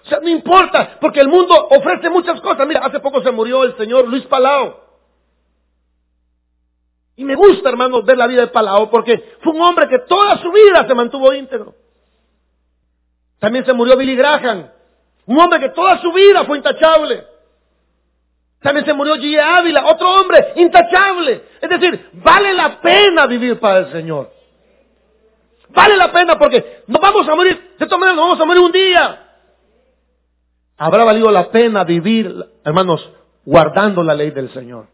O 0.01 0.07
sea, 0.07 0.19
no 0.21 0.29
importa, 0.29 0.97
porque 1.01 1.19
el 1.19 1.27
mundo 1.27 1.53
ofrece 1.69 2.09
muchas 2.09 2.39
cosas. 2.39 2.65
Mira, 2.65 2.79
hace 2.85 3.01
poco 3.01 3.21
se 3.21 3.31
murió 3.31 3.63
el 3.63 3.75
señor 3.77 4.07
Luis 4.07 4.23
Palao. 4.23 4.88
Y 7.19 7.25
me 7.25 7.35
gusta, 7.35 7.67
hermano, 7.67 8.01
ver 8.01 8.17
la 8.17 8.27
vida 8.27 8.43
de 8.43 8.47
Palao, 8.47 8.89
porque 8.89 9.35
fue 9.41 9.51
un 9.51 9.61
hombre 9.61 9.89
que 9.89 9.99
toda 10.07 10.37
su 10.37 10.49
vida 10.53 10.87
se 10.87 10.95
mantuvo 10.95 11.33
íntegro. 11.33 11.75
También 13.39 13.65
se 13.65 13.73
murió 13.73 13.97
Billy 13.97 14.15
Graham, 14.15 14.69
un 15.25 15.37
hombre 15.37 15.59
que 15.59 15.67
toda 15.67 16.01
su 16.01 16.13
vida 16.13 16.45
fue 16.45 16.55
intachable. 16.55 17.25
También 18.61 18.85
se 18.85 18.93
murió 18.93 19.17
G. 19.17 19.37
Ávila, 19.37 19.87
otro 19.87 20.09
hombre 20.15 20.53
intachable. 20.55 21.43
Es 21.59 21.69
decir, 21.69 22.09
vale 22.13 22.53
la 22.53 22.79
pena 22.79 23.27
vivir 23.27 23.59
para 23.59 23.79
el 23.79 23.91
Señor. 23.91 24.31
Vale 25.71 25.97
la 25.97 26.13
pena 26.13 26.39
porque 26.39 26.83
nos 26.87 27.01
vamos 27.01 27.27
a 27.27 27.35
morir, 27.35 27.75
de 27.77 27.85
todas 27.85 27.99
maneras 27.99 28.15
nos 28.15 28.27
vamos 28.27 28.39
a 28.39 28.45
morir 28.45 28.63
un 28.63 28.71
día. 28.71 29.25
Habrá 30.77 31.03
valido 31.03 31.29
la 31.31 31.51
pena 31.51 31.83
vivir, 31.83 32.33
hermanos, 32.63 33.11
guardando 33.43 34.03
la 34.03 34.13
ley 34.13 34.31
del 34.31 34.53
Señor. 34.53 34.87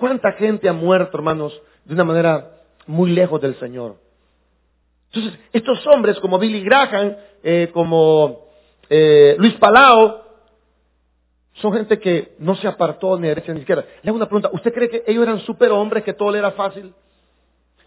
¿Cuánta 0.00 0.32
gente 0.32 0.66
ha 0.66 0.72
muerto, 0.72 1.18
hermanos, 1.18 1.52
de 1.84 1.92
una 1.92 2.04
manera 2.04 2.52
muy 2.86 3.10
lejos 3.10 3.38
del 3.38 3.54
Señor? 3.60 3.96
Entonces, 5.12 5.38
estos 5.52 5.86
hombres 5.88 6.18
como 6.20 6.38
Billy 6.38 6.64
Graham, 6.64 7.16
eh, 7.42 7.68
como 7.74 8.46
eh, 8.88 9.36
Luis 9.38 9.52
Palao, 9.56 10.24
son 11.52 11.74
gente 11.74 11.98
que 11.98 12.34
no 12.38 12.54
se 12.56 12.66
apartó 12.66 13.16
ni 13.16 13.24
de 13.24 13.28
derecha 13.28 13.52
ni 13.52 13.60
izquierda. 13.60 13.84
Le 14.02 14.08
hago 14.08 14.16
una 14.16 14.24
pregunta, 14.24 14.48
¿usted 14.54 14.72
cree 14.72 14.88
que 14.88 15.04
ellos 15.06 15.22
eran 15.22 15.40
superhombres, 15.40 16.02
que 16.02 16.14
todo 16.14 16.32
le 16.32 16.38
era 16.38 16.52
fácil? 16.52 16.94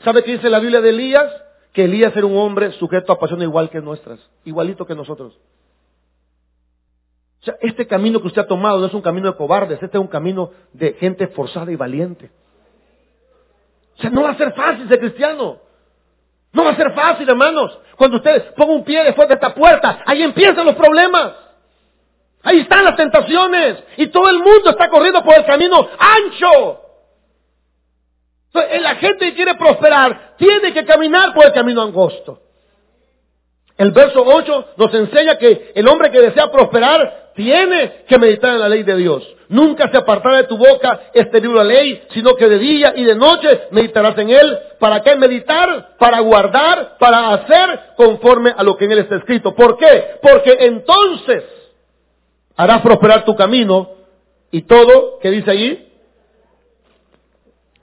¿Sabe 0.04 0.23
qué 0.23 0.34
dice 0.34 0.52
la 0.52 0.60
Biblia 0.60 0.82
de 0.82 0.89
Elías? 0.89 1.34
Que 1.71 1.86
Elías 1.86 2.15
era 2.15 2.28
un 2.28 2.38
hombre 2.38 2.73
sujeto 2.73 3.12
a 3.12 3.19
pasiones 3.19 3.47
igual 3.47 3.71
que 3.71 3.82
nuestras, 3.82 4.19
igualito 4.45 4.86
que 4.86 4.93
nosotros. 4.93 5.34
O 7.43 7.45
sea, 7.45 7.56
este 7.60 7.86
camino 7.86 8.21
que 8.21 8.27
usted 8.27 8.43
ha 8.43 8.47
tomado 8.47 8.79
no 8.79 8.86
es 8.86 8.93
un 8.93 9.01
camino 9.01 9.29
de 9.29 9.36
cobardes, 9.36 9.84
este 9.84 9.97
es 9.97 10.01
un 10.01 10.08
camino 10.08 10.51
de 10.71 10.93
gente 10.93 11.27
forzada 11.27 11.69
y 11.73 11.75
valiente. 11.75 12.32
O 13.97 14.01
sea, 14.01 14.10
no 14.10 14.23
va 14.23 14.29
a 14.29 14.38
ser 14.38 14.53
fácil 14.53 14.88
ser 14.88 14.97
cristiano. 14.97 15.60
No 16.53 16.63
va 16.63 16.71
a 16.71 16.75
ser 16.77 16.93
fácil, 16.93 17.27
hermanos. 17.27 17.77
Cuando 17.97 18.15
usted 18.15 18.53
ponga 18.53 18.71
un 18.71 18.86
pie 18.86 19.03
después 19.03 19.27
de 19.27 19.34
esta 19.34 19.53
puerta, 19.53 20.03
ahí 20.06 20.23
empiezan 20.23 20.65
los 20.65 20.75
problemas. 20.75 21.34
Ahí 22.43 22.62
están 22.62 22.86
las 22.86 22.95
tentaciones. 22.95 23.84
Y 23.97 24.08
todo 24.08 24.29
el 24.29 24.39
mundo 24.39 24.69
está 24.69 24.89
corriendo 24.89 25.21
por 25.21 25.36
el 25.36 25.43
camino 25.43 25.86
ancho. 25.99 26.82
Entonces, 28.53 28.82
la 28.82 28.95
gente 28.95 29.25
que 29.25 29.36
quiere 29.36 29.56
prosperar 29.56 30.36
tiene 30.38 30.71
que 30.71 30.86
caminar 30.86 31.34
por 31.34 31.43
el 31.43 31.51
camino 31.51 31.82
angosto. 31.82 32.42
El 33.84 33.91
verso 33.91 34.24
8 34.26 34.65
nos 34.78 34.93
enseña 34.93 35.38
que 35.38 35.74
el 35.76 35.86
hombre 35.89 36.10
que 36.10 36.22
desea 36.22 36.50
prosperar 36.50 37.32
tiene 37.36 38.06
que 38.08 38.17
meditar 38.17 38.54
en 38.54 38.62
la 38.62 38.69
ley 38.69 38.84
de 38.84 38.96
Dios. 38.96 39.28
Nunca 39.50 39.91
se 39.91 39.98
apartará 39.98 40.38
de 40.38 40.43
tu 40.46 40.56
boca 40.56 41.02
este 41.13 41.41
libro 41.41 41.60
de 41.60 41.65
ley, 41.65 42.04
sino 42.12 42.34
que 42.36 42.48
de 42.48 42.60
día 42.60 42.93
y 42.96 43.04
de 43.04 43.13
noche 43.13 43.63
meditarás 43.72 44.17
en 44.19 44.30
él. 44.30 44.58
¿Para 44.80 45.02
qué 45.02 45.17
meditar? 45.17 45.98
Para 46.00 46.22
guardar, 46.22 46.96
para 46.98 47.34
hacer 47.34 47.80
conforme 47.98 48.54
a 48.56 48.63
lo 48.63 48.78
que 48.78 48.86
en 48.86 48.93
él 48.93 49.00
está 49.00 49.17
escrito. 49.17 49.54
¿Por 49.54 49.76
qué? 49.76 50.12
Porque 50.22 50.56
entonces 50.62 51.43
harás 52.56 52.80
prosperar 52.80 53.26
tu 53.26 53.36
camino 53.36 53.89
y 54.50 54.62
todo, 54.62 55.19
¿qué 55.22 55.30
dice 55.30 55.52
allí? 55.52 55.89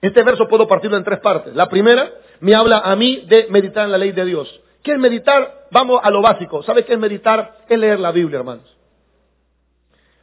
Este 0.00 0.22
verso 0.22 0.48
puedo 0.48 0.66
partirlo 0.66 0.96
en 0.96 1.04
tres 1.04 1.18
partes. 1.18 1.54
La 1.54 1.68
primera 1.68 2.10
me 2.40 2.54
habla 2.54 2.78
a 2.78 2.96
mí 2.96 3.26
de 3.28 3.48
meditar 3.50 3.84
en 3.84 3.92
la 3.92 3.98
ley 3.98 4.12
de 4.12 4.24
Dios. 4.24 4.60
¿Qué 4.82 4.92
es 4.92 4.98
meditar? 4.98 5.66
Vamos 5.70 6.00
a 6.02 6.10
lo 6.10 6.22
básico. 6.22 6.62
¿Sabe 6.62 6.84
qué 6.84 6.94
es 6.94 6.98
meditar? 6.98 7.58
Es 7.68 7.78
leer 7.78 8.00
la 8.00 8.12
Biblia, 8.12 8.38
hermanos. 8.38 8.76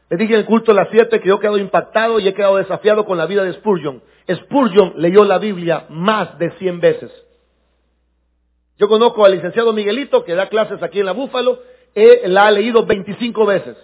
Les 0.09 0.19
dije 0.19 0.33
en 0.33 0.39
el 0.39 0.45
culto 0.45 0.71
a 0.71 0.75
las 0.75 0.89
siete 0.89 1.19
que 1.19 1.27
yo 1.27 1.35
he 1.35 1.39
quedado 1.39 1.57
impactado 1.57 2.19
y 2.19 2.27
he 2.27 2.33
quedado 2.33 2.55
desafiado 2.55 3.05
con 3.05 3.17
la 3.17 3.25
vida 3.25 3.43
de 3.43 3.53
Spurgeon. 3.53 4.01
Spurgeon 4.29 4.93
leyó 4.97 5.25
la 5.25 5.37
Biblia 5.37 5.85
más 5.89 6.37
de 6.39 6.51
cien 6.51 6.79
veces. 6.79 7.11
Yo 8.77 8.87
conozco 8.87 9.25
al 9.25 9.33
licenciado 9.33 9.73
Miguelito 9.73 10.23
que 10.23 10.35
da 10.35 10.47
clases 10.47 10.81
aquí 10.81 10.99
en 10.99 11.07
la 11.07 11.11
Búfalo. 11.11 11.59
Él 11.93 12.33
la 12.33 12.47
ha 12.47 12.51
leído 12.51 12.85
25 12.85 13.45
veces. 13.45 13.77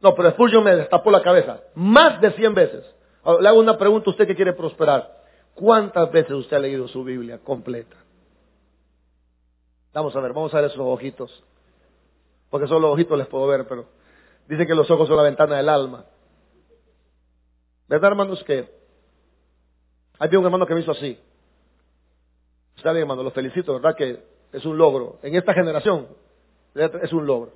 No, 0.00 0.14
pero 0.14 0.30
Spurgeon 0.32 0.64
me 0.64 0.76
destapó 0.76 1.10
la 1.10 1.22
cabeza. 1.22 1.60
Más 1.74 2.20
de 2.20 2.32
cien 2.32 2.52
veces. 2.52 2.84
le 3.40 3.48
hago 3.48 3.60
una 3.60 3.78
pregunta 3.78 4.10
a 4.10 4.12
usted 4.12 4.26
que 4.26 4.36
quiere 4.36 4.52
prosperar. 4.52 5.24
¿Cuántas 5.54 6.10
veces 6.10 6.32
usted 6.32 6.56
ha 6.56 6.60
leído 6.60 6.88
su 6.88 7.04
Biblia 7.04 7.38
completa? 7.38 8.03
Vamos 9.94 10.14
a 10.16 10.20
ver, 10.20 10.32
vamos 10.32 10.52
a 10.52 10.60
ver 10.60 10.70
esos 10.70 10.80
ojitos. 10.80 11.44
Porque 12.50 12.66
solo 12.66 12.80
los 12.80 12.94
ojitos 12.94 13.16
les 13.16 13.28
puedo 13.28 13.46
ver, 13.46 13.66
pero 13.66 13.86
dice 14.48 14.66
que 14.66 14.74
los 14.74 14.90
ojos 14.90 15.06
son 15.06 15.16
la 15.16 15.22
ventana 15.22 15.56
del 15.56 15.68
alma. 15.68 16.04
¿Verdad, 17.88 18.10
hermanos? 18.10 18.42
Que 18.42 18.68
hay 20.18 20.36
un 20.36 20.44
hermano 20.44 20.66
que 20.66 20.74
me 20.74 20.80
hizo 20.80 20.90
así. 20.90 21.18
Está 22.76 22.90
bien, 22.90 23.02
hermano, 23.02 23.22
los 23.22 23.32
felicito, 23.32 23.74
¿verdad? 23.74 23.96
Que 23.96 24.20
es 24.52 24.64
un 24.64 24.76
logro. 24.76 25.20
En 25.22 25.36
esta 25.36 25.54
generación 25.54 26.08
es 26.74 27.12
un 27.12 27.24
logro. 27.24 27.52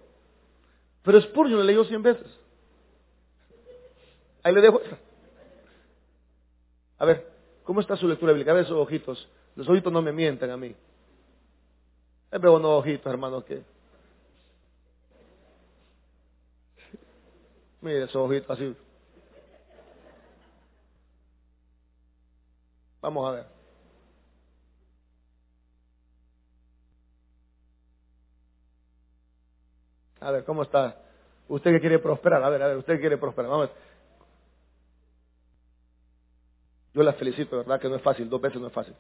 Pero 1.03 1.21
Spurgeon 1.21 1.59
le 1.59 1.67
leyó 1.67 1.85
cien 1.85 2.03
veces. 2.03 2.27
Ahí 4.45 4.55
le 4.55 4.61
dejo 4.61 4.81
A 6.99 7.05
ver, 7.05 7.27
¿cómo 7.65 7.81
está 7.81 7.97
su 7.97 8.07
lectura 8.07 8.33
bíblica? 8.33 8.53
A 8.53 8.55
ver 8.55 8.65
esos 8.65 8.77
ojitos. 8.77 9.29
Los 9.57 9.69
ojitos 9.69 9.93
no 9.93 10.03
me 10.03 10.13
mienten 10.13 10.51
a 10.51 10.57
mí. 10.57 10.75
Veo 12.31 12.57
unos 12.57 12.81
ojitos, 12.81 13.11
hermano, 13.11 13.45
que... 13.45 13.63
Mire 17.81 18.05
esos 18.05 18.17
ojitos 18.17 18.51
así. 18.51 18.77
Vamos 23.01 23.29
a 23.29 23.33
ver. 23.33 23.47
A 30.21 30.31
ver, 30.33 30.45
¿cómo 30.45 30.63
está? 30.63 30.97
Usted 31.49 31.71
que 31.73 31.81
quiere 31.81 31.99
prosperar, 31.99 32.43
a 32.43 32.49
ver, 32.51 32.63
a 32.63 32.67
ver, 32.67 32.77
usted 32.77 32.95
que 32.95 33.01
quiere 33.01 33.17
prosperar, 33.17 33.51
vamos. 33.51 33.71
Yo 36.93 37.03
la 37.03 37.13
felicito, 37.15 37.57
¿verdad? 37.59 37.81
Que 37.81 37.89
no 37.89 37.97
es 37.97 38.03
fácil, 38.03 38.29
dos 38.29 38.41
veces 38.41 38.61
no 38.61 38.67
es 38.67 38.73
fácil. 38.73 38.95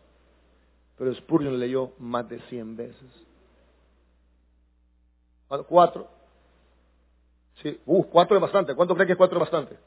Pero 0.98 1.14
Spurgeon 1.14 1.58
leyó 1.58 1.92
más 1.98 2.28
de 2.28 2.40
100 2.40 2.76
veces. 2.76 3.26
Cuatro. 5.68 6.08
Sí, 7.62 7.80
uh, 7.86 8.04
cuatro 8.04 8.36
es 8.36 8.42
bastante. 8.42 8.74
¿Cuánto 8.74 8.94
cree 8.94 9.06
que 9.06 9.16
cuatro 9.16 9.38
es 9.38 9.40
bastante? 9.40 9.78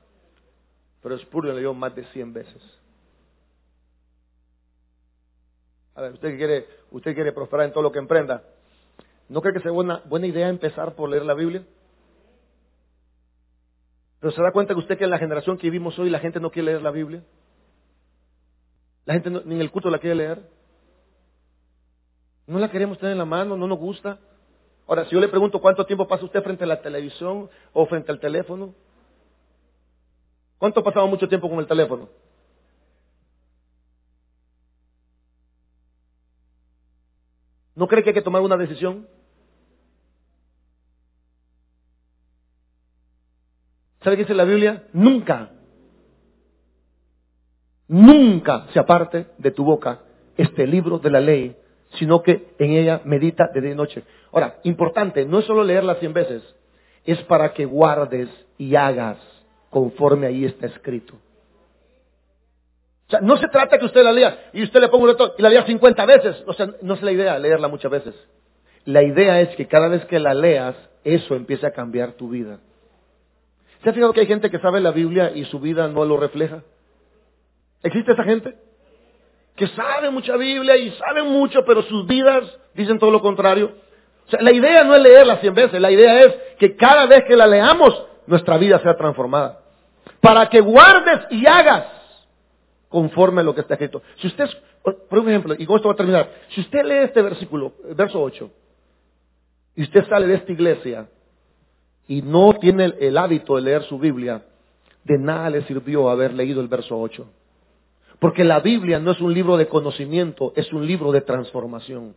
Pero 1.02 1.18
Spurgeon 1.18 1.56
leyó 1.56 1.74
más 1.74 1.94
de 1.96 2.06
100 2.06 2.34
veces. 2.34 2.62
A 5.96 6.02
ver, 6.02 6.14
usted 6.14 6.38
quiere, 6.38 6.68
usted 6.92 7.14
quiere 7.14 7.34
prosperar 7.34 7.66
en 7.66 7.74
todo 7.74 7.84
lo 7.84 7.92
que 7.92 8.00
emprenda. 8.00 8.44
¿No 9.28 9.42
cree 9.42 9.54
que 9.54 9.60
sea 9.60 9.72
buena, 9.72 10.02
buena 10.06 10.28
idea 10.28 10.48
empezar 10.48 10.96
por 10.96 11.10
leer 11.10 11.26
la 11.26 11.34
Biblia? 11.34 11.64
Pero 14.20 14.32
se 14.32 14.42
da 14.42 14.52
cuenta 14.52 14.74
que 14.74 14.80
usted 14.80 14.98
que 14.98 15.04
en 15.04 15.10
la 15.10 15.18
generación 15.18 15.58
que 15.58 15.70
vivimos 15.70 15.98
hoy 16.00 16.10
la 16.10 16.20
gente 16.20 16.40
no 16.40 16.52
quiere 16.52 16.68
leer 16.68 16.82
la 16.82 16.92
Biblia. 16.92 17.24
La 19.06 19.16
gente 19.16 19.30
ni 19.30 19.56
en 19.56 19.62
el 19.62 19.72
culto 19.72 19.90
la 19.90 20.00
quiere 20.00 20.16
leer. 20.16 20.61
No 22.48 22.60
la 22.60 22.70
queremos 22.70 22.98
tener 22.98 23.14
en 23.14 23.18
la 23.20 23.26
mano, 23.26 23.56
no 23.56 23.68
nos 23.68 23.78
gusta. 23.78 24.20
Ahora, 24.88 25.06
si 25.06 25.12
yo 25.12 25.20
le 25.20 25.30
pregunto 25.30 25.62
cuánto 25.62 25.86
tiempo 25.86 26.08
pasa 26.08 26.26
usted 26.26 26.44
frente 26.44 26.64
a 26.64 26.68
la 26.68 26.82
televisión 26.82 27.50
o 27.74 27.86
frente 27.86 28.12
al 28.12 28.20
teléfono, 28.20 28.74
¿cuánto 30.58 30.82
ha 30.82 30.84
pasado 30.84 31.08
mucho 31.08 31.30
tiempo 31.30 31.50
con 31.50 31.60
el 31.60 31.68
teléfono? 31.68 32.10
¿No 37.76 37.88
cree 37.88 38.04
que 38.04 38.10
hay 38.10 38.14
que 38.14 38.22
tomar 38.22 38.42
una 38.42 38.58
decisión? 38.58 39.08
¿Sabe 44.04 44.18
qué 44.18 44.24
dice 44.24 44.34
la 44.34 44.46
Biblia? 44.46 44.88
Nunca, 44.94 45.52
nunca 47.88 48.68
se 48.74 48.80
aparte 48.80 49.28
de 49.38 49.52
tu 49.52 49.64
boca 49.64 50.02
este 50.38 50.66
libro 50.66 50.98
de 50.98 51.12
la 51.12 51.22
ley, 51.22 51.56
sino 51.98 52.22
que 52.22 52.54
en 52.60 52.72
ella 52.72 53.02
medita 53.04 53.48
de 53.54 53.62
día 53.62 53.72
y 53.72 53.76
noche. 53.76 54.04
Ahora, 54.32 54.60
importante, 54.64 55.26
no 55.26 55.40
es 55.40 55.46
solo 55.46 55.64
leerla 55.64 55.96
cien 55.96 56.14
veces, 56.14 56.44
es 57.06 57.22
para 57.24 57.54
que 57.54 57.66
guardes 57.66 58.30
y 58.58 58.76
hagas 58.76 59.18
conforme 59.70 60.28
ahí 60.28 60.46
está 60.46 60.68
escrito. 60.68 61.16
O 63.08 63.12
sea, 63.12 63.22
no 63.22 63.36
se 63.38 63.48
trata 63.50 63.78
que 63.78 63.86
usted 63.86 64.04
la 64.04 64.14
lea 64.14 64.52
y 64.54 64.64
usted 64.64 64.80
le 64.80 64.88
ponga 64.88 65.04
un 65.04 65.10
reto 65.10 65.36
y 65.38 65.42
la 65.42 65.50
lea 65.50 65.66
50 65.66 66.06
veces. 66.06 66.44
O 66.48 66.54
sea, 66.54 66.70
no 66.82 66.94
es 66.94 67.02
la 67.02 67.12
idea 67.12 67.38
leerla 67.40 67.68
muchas 67.68 67.92
veces. 67.92 68.16
La 68.86 69.04
idea 69.04 69.42
es 69.42 69.56
que 69.56 69.68
cada 69.68 69.90
vez 69.90 70.06
que 70.06 70.20
la 70.20 70.34
leas, 70.34 70.76
eso 71.04 71.36
empiece 71.36 71.68
a 71.68 71.72
cambiar 71.72 72.14
tu 72.14 72.30
vida. 72.30 72.60
¿Se 73.84 73.90
ha 73.90 73.94
fijado 73.94 74.14
que 74.14 74.22
hay 74.22 74.28
gente 74.28 74.50
que 74.50 74.60
sabe 74.60 74.80
la 74.80 74.92
Biblia 74.92 75.32
y 75.36 75.46
su 75.46 75.60
vida 75.60 75.88
no 75.88 76.06
lo 76.06 76.18
refleja? 76.18 76.64
¿Existe 77.84 78.12
esa 78.14 78.24
gente? 78.24 78.56
Que 79.56 79.68
sabe 79.68 80.10
mucha 80.10 80.36
Biblia 80.38 80.78
y 80.78 80.92
sabe 80.92 81.24
mucho, 81.24 81.64
pero 81.66 81.82
sus 81.84 82.08
vidas 82.08 82.44
dicen 82.74 83.00
todo 83.00 83.12
lo 83.12 83.22
contrario. 83.22 83.74
O 84.28 84.30
sea, 84.30 84.42
la 84.42 84.52
idea 84.52 84.84
no 84.84 84.96
es 84.96 85.02
leerla 85.02 85.38
cien 85.38 85.54
veces, 85.54 85.80
la 85.80 85.92
idea 85.92 86.22
es 86.24 86.36
que 86.58 86.76
cada 86.76 87.06
vez 87.06 87.24
que 87.26 87.36
la 87.36 87.48
leamos, 87.48 88.06
nuestra 88.28 88.58
vida 88.58 88.80
sea 88.80 88.96
transformada. 88.96 89.60
Para 90.20 90.48
que 90.50 90.62
guardes 90.62 91.28
y 91.32 91.46
hagas 91.46 91.86
conforme 92.90 93.42
a 93.42 93.44
lo 93.44 93.56
que 93.56 93.62
está 93.62 93.76
escrito. 93.76 94.02
Si 94.18 94.28
usted, 94.28 94.50
por 94.84 95.20
un 95.20 95.30
ejemplo, 95.30 95.56
y 95.58 95.66
con 95.66 95.78
esto 95.78 95.88
va 95.88 95.94
a 95.94 95.98
terminar, 95.98 96.30
si 96.50 96.62
usted 96.62 96.84
lee 96.84 97.06
este 97.06 97.22
versículo, 97.22 97.74
verso 97.96 98.22
8, 98.22 98.52
y 99.76 99.84
usted 99.84 100.06
sale 100.08 100.28
de 100.28 100.36
esta 100.36 100.52
iglesia 100.52 101.08
y 102.08 102.22
no 102.22 102.54
tiene 102.60 102.94
el 103.00 103.18
hábito 103.18 103.56
de 103.56 103.62
leer 103.62 103.84
su 103.84 103.98
Biblia, 103.98 104.44
de 105.04 105.18
nada 105.18 105.50
le 105.50 105.64
sirvió 105.64 106.10
haber 106.10 106.34
leído 106.34 106.62
el 106.62 106.68
verso 106.68 107.00
8. 107.00 107.26
Porque 108.22 108.44
la 108.44 108.60
Biblia 108.60 109.00
no 109.00 109.10
es 109.10 109.20
un 109.20 109.34
libro 109.34 109.58
de 109.58 109.68
conocimiento, 109.68 110.54
es 110.56 110.72
un 110.72 110.86
libro 110.86 111.12
de 111.12 111.22
transformación. 111.22 112.16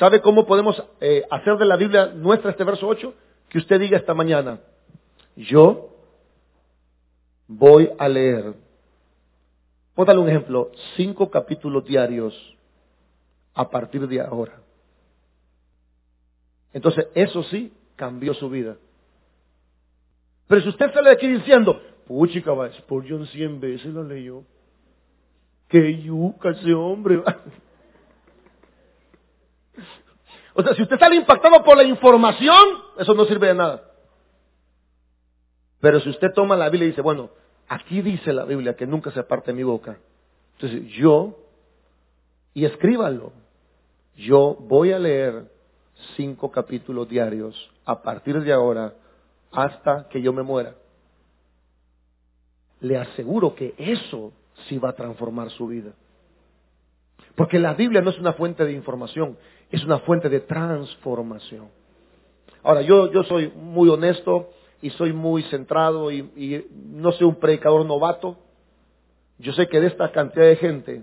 ¿Sabe 0.00 0.20
cómo 0.20 0.46
podemos 0.46 0.82
eh, 1.00 1.22
hacer 1.30 1.58
de 1.58 1.64
la 1.64 1.76
Biblia 1.76 2.06
nuestra 2.06 2.50
este 2.50 2.64
verso 2.64 2.88
8? 2.88 3.14
Que 3.48 3.58
usted 3.58 3.78
diga 3.78 3.96
esta 3.96 4.14
mañana, 4.14 4.58
yo 5.36 5.90
voy 7.46 7.88
a 8.00 8.08
leer, 8.08 8.54
darle 9.96 10.22
un 10.22 10.28
ejemplo, 10.28 10.72
cinco 10.96 11.30
capítulos 11.30 11.84
diarios 11.84 12.34
a 13.54 13.70
partir 13.70 14.08
de 14.08 14.20
ahora. 14.20 14.60
Entonces, 16.72 17.06
eso 17.14 17.44
sí 17.44 17.72
cambió 17.94 18.34
su 18.34 18.50
vida. 18.50 18.76
Pero 20.48 20.62
si 20.62 20.68
usted 20.68 20.92
sale 20.92 21.10
de 21.10 21.14
aquí 21.14 21.28
diciendo, 21.28 21.80
puchica, 22.08 22.52
va, 22.52 22.72
Spurgeon 22.72 23.26
cien 23.26 23.60
veces 23.60 23.92
lo 23.92 24.02
leyó. 24.02 24.42
Qué 25.68 26.02
yuca 26.02 26.50
ese 26.50 26.72
hombre. 26.72 27.22
O 30.54 30.62
sea, 30.62 30.74
si 30.74 30.82
usted 30.82 30.98
sale 30.98 31.14
impactado 31.14 31.62
por 31.62 31.76
la 31.76 31.84
información, 31.84 32.64
eso 32.98 33.14
no 33.14 33.26
sirve 33.26 33.46
de 33.46 33.54
nada. 33.54 33.92
Pero 35.78 36.00
si 36.00 36.08
usted 36.08 36.32
toma 36.34 36.56
la 36.56 36.68
Biblia 36.68 36.86
y 36.86 36.90
dice, 36.90 37.02
bueno, 37.02 37.30
aquí 37.68 38.02
dice 38.02 38.32
la 38.32 38.44
Biblia 38.44 38.74
que 38.74 38.86
nunca 38.86 39.12
se 39.12 39.20
aparte 39.20 39.52
mi 39.52 39.62
boca. 39.62 39.98
Entonces 40.54 40.88
yo, 40.94 41.38
y 42.54 42.64
escríbanlo, 42.64 43.32
yo 44.16 44.56
voy 44.58 44.90
a 44.90 44.98
leer 44.98 45.48
cinco 46.16 46.50
capítulos 46.50 47.08
diarios 47.08 47.70
a 47.84 48.02
partir 48.02 48.40
de 48.40 48.52
ahora 48.52 48.94
hasta 49.52 50.08
que 50.08 50.20
yo 50.20 50.32
me 50.32 50.42
muera. 50.42 50.74
Le 52.80 52.96
aseguro 52.96 53.54
que 53.54 53.74
eso 53.78 54.32
sí 54.68 54.78
va 54.78 54.90
a 54.90 54.94
transformar 54.94 55.50
su 55.50 55.66
vida. 55.66 55.92
Porque 57.34 57.58
la 57.58 57.74
Biblia 57.74 58.00
no 58.00 58.10
es 58.10 58.18
una 58.18 58.32
fuente 58.32 58.64
de 58.64 58.72
información, 58.72 59.36
es 59.70 59.84
una 59.84 60.00
fuente 60.00 60.28
de 60.28 60.40
transformación. 60.40 61.68
Ahora, 62.62 62.82
yo, 62.82 63.12
yo 63.12 63.22
soy 63.24 63.52
muy 63.54 63.88
honesto 63.88 64.50
y 64.82 64.90
soy 64.90 65.12
muy 65.12 65.42
centrado 65.44 66.10
y, 66.10 66.18
y 66.36 66.66
no 66.92 67.12
soy 67.12 67.26
un 67.26 67.36
predicador 67.36 67.84
novato. 67.86 68.36
Yo 69.38 69.52
sé 69.52 69.68
que 69.68 69.80
de 69.80 69.86
esta 69.86 70.10
cantidad 70.10 70.46
de 70.46 70.56
gente 70.56 71.02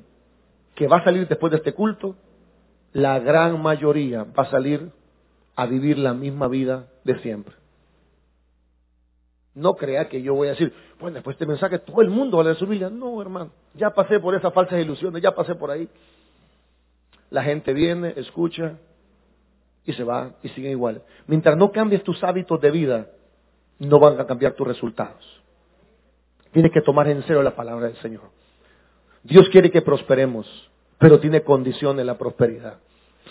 que 0.76 0.88
va 0.88 0.98
a 0.98 1.04
salir 1.04 1.28
después 1.28 1.52
de 1.52 1.58
este 1.58 1.74
culto, 1.74 2.18
la 2.92 3.20
gran 3.20 3.62
mayoría 3.62 4.24
va 4.24 4.44
a 4.44 4.52
salir 4.52 4.92
a 5.56 5.66
vivir 5.66 5.98
la 5.98 6.14
misma 6.14 6.48
vida 6.48 6.88
de 7.04 7.20
siempre. 7.20 7.56
No 9.56 9.76
crea 9.76 10.10
que 10.10 10.22
yo 10.22 10.36
voy 10.36 10.50
a 10.50 10.52
decir, 10.52 10.74
bueno, 11.00 11.16
después 11.16 11.38
de 11.38 11.44
este 11.44 11.50
mensaje 11.50 11.80
todo 11.80 12.02
el 12.02 12.10
mundo 12.10 12.38
va 12.38 12.44
a 12.44 12.46
leer 12.46 12.58
su 12.58 12.68
Biblia. 12.68 12.90
No, 12.90 13.22
hermano, 13.22 13.52
ya 13.74 13.90
pasé 13.92 14.20
por 14.20 14.36
esas 14.36 14.54
falsas 14.54 14.80
ilusiones, 14.80 15.22
ya 15.22 15.34
pasé 15.34 15.56
por 15.56 15.72
ahí. 15.72 15.88
La 17.30 17.42
gente 17.44 17.74
viene, 17.74 18.14
escucha 18.18 18.78
y 19.86 19.94
se 19.94 20.04
va 20.04 20.34
y 20.44 20.50
sigue 20.50 20.72
igual. 20.72 21.02
Mientras 21.28 21.58
no 21.58 21.72
cambies 21.72 22.04
tus 22.04 22.22
hábitos 22.24 22.60
de 22.60 22.72
vida, 22.72 23.08
no 23.80 24.00
van 24.00 24.20
a 24.20 24.26
cambiar 24.26 24.54
tus 24.54 24.68
resultados. 24.68 25.42
Tienes 26.52 26.72
que 26.72 26.82
tomar 26.82 27.08
en 27.08 27.22
serio 27.24 27.42
la 27.42 27.56
palabra 27.56 27.88
del 27.88 27.98
Señor. 27.98 28.24
Dios 29.24 29.50
quiere 29.50 29.72
que 29.72 29.82
prosperemos, 29.82 30.48
pero 31.00 31.20
tiene 31.20 31.44
condiciones 31.44 32.06
la 32.06 32.18
prosperidad. 32.18 32.80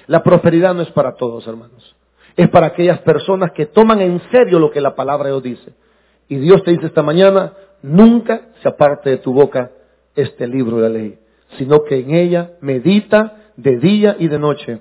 La 0.06 0.22
prosperidad 0.22 0.74
no 0.74 0.82
es 0.82 0.90
para 0.90 1.14
todos, 1.14 1.46
hermanos. 1.46 1.96
Es 2.36 2.48
para 2.50 2.68
aquellas 2.68 2.98
personas 3.00 3.52
que 3.52 3.66
toman 3.66 4.00
en 4.00 4.20
serio 4.30 4.58
lo 4.58 4.70
que 4.70 4.80
la 4.80 4.94
palabra 4.94 5.26
de 5.26 5.30
Dios 5.32 5.42
dice. 5.42 5.72
Y 6.28 6.36
Dios 6.36 6.62
te 6.62 6.72
dice 6.72 6.86
esta 6.86 7.02
mañana, 7.02 7.52
nunca 7.82 8.48
se 8.62 8.68
aparte 8.68 9.10
de 9.10 9.18
tu 9.18 9.32
boca 9.32 9.70
este 10.14 10.46
libro 10.46 10.78
de 10.78 10.82
la 10.82 10.88
ley, 10.88 11.18
sino 11.58 11.84
que 11.84 11.98
en 11.98 12.14
ella 12.14 12.52
medita 12.60 13.36
de 13.56 13.78
día 13.78 14.16
y 14.18 14.28
de 14.28 14.38
noche, 14.38 14.80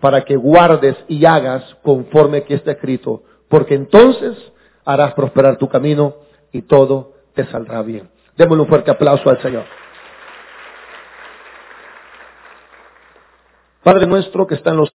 para 0.00 0.24
que 0.24 0.36
guardes 0.36 0.96
y 1.08 1.24
hagas 1.24 1.76
conforme 1.82 2.44
que 2.44 2.54
está 2.54 2.72
escrito, 2.72 3.22
porque 3.48 3.74
entonces 3.74 4.36
harás 4.84 5.14
prosperar 5.14 5.56
tu 5.56 5.68
camino 5.68 6.16
y 6.52 6.62
todo 6.62 7.14
te 7.34 7.46
saldrá 7.46 7.82
bien. 7.82 8.10
Démosle 8.36 8.62
un 8.62 8.68
fuerte 8.68 8.90
aplauso 8.90 9.28
al 9.30 9.40
Señor. 9.40 9.64
Padre 13.82 14.06
nuestro 14.06 14.46
que 14.46 14.56
está 14.56 14.70
en 14.70 14.78
los 14.78 14.90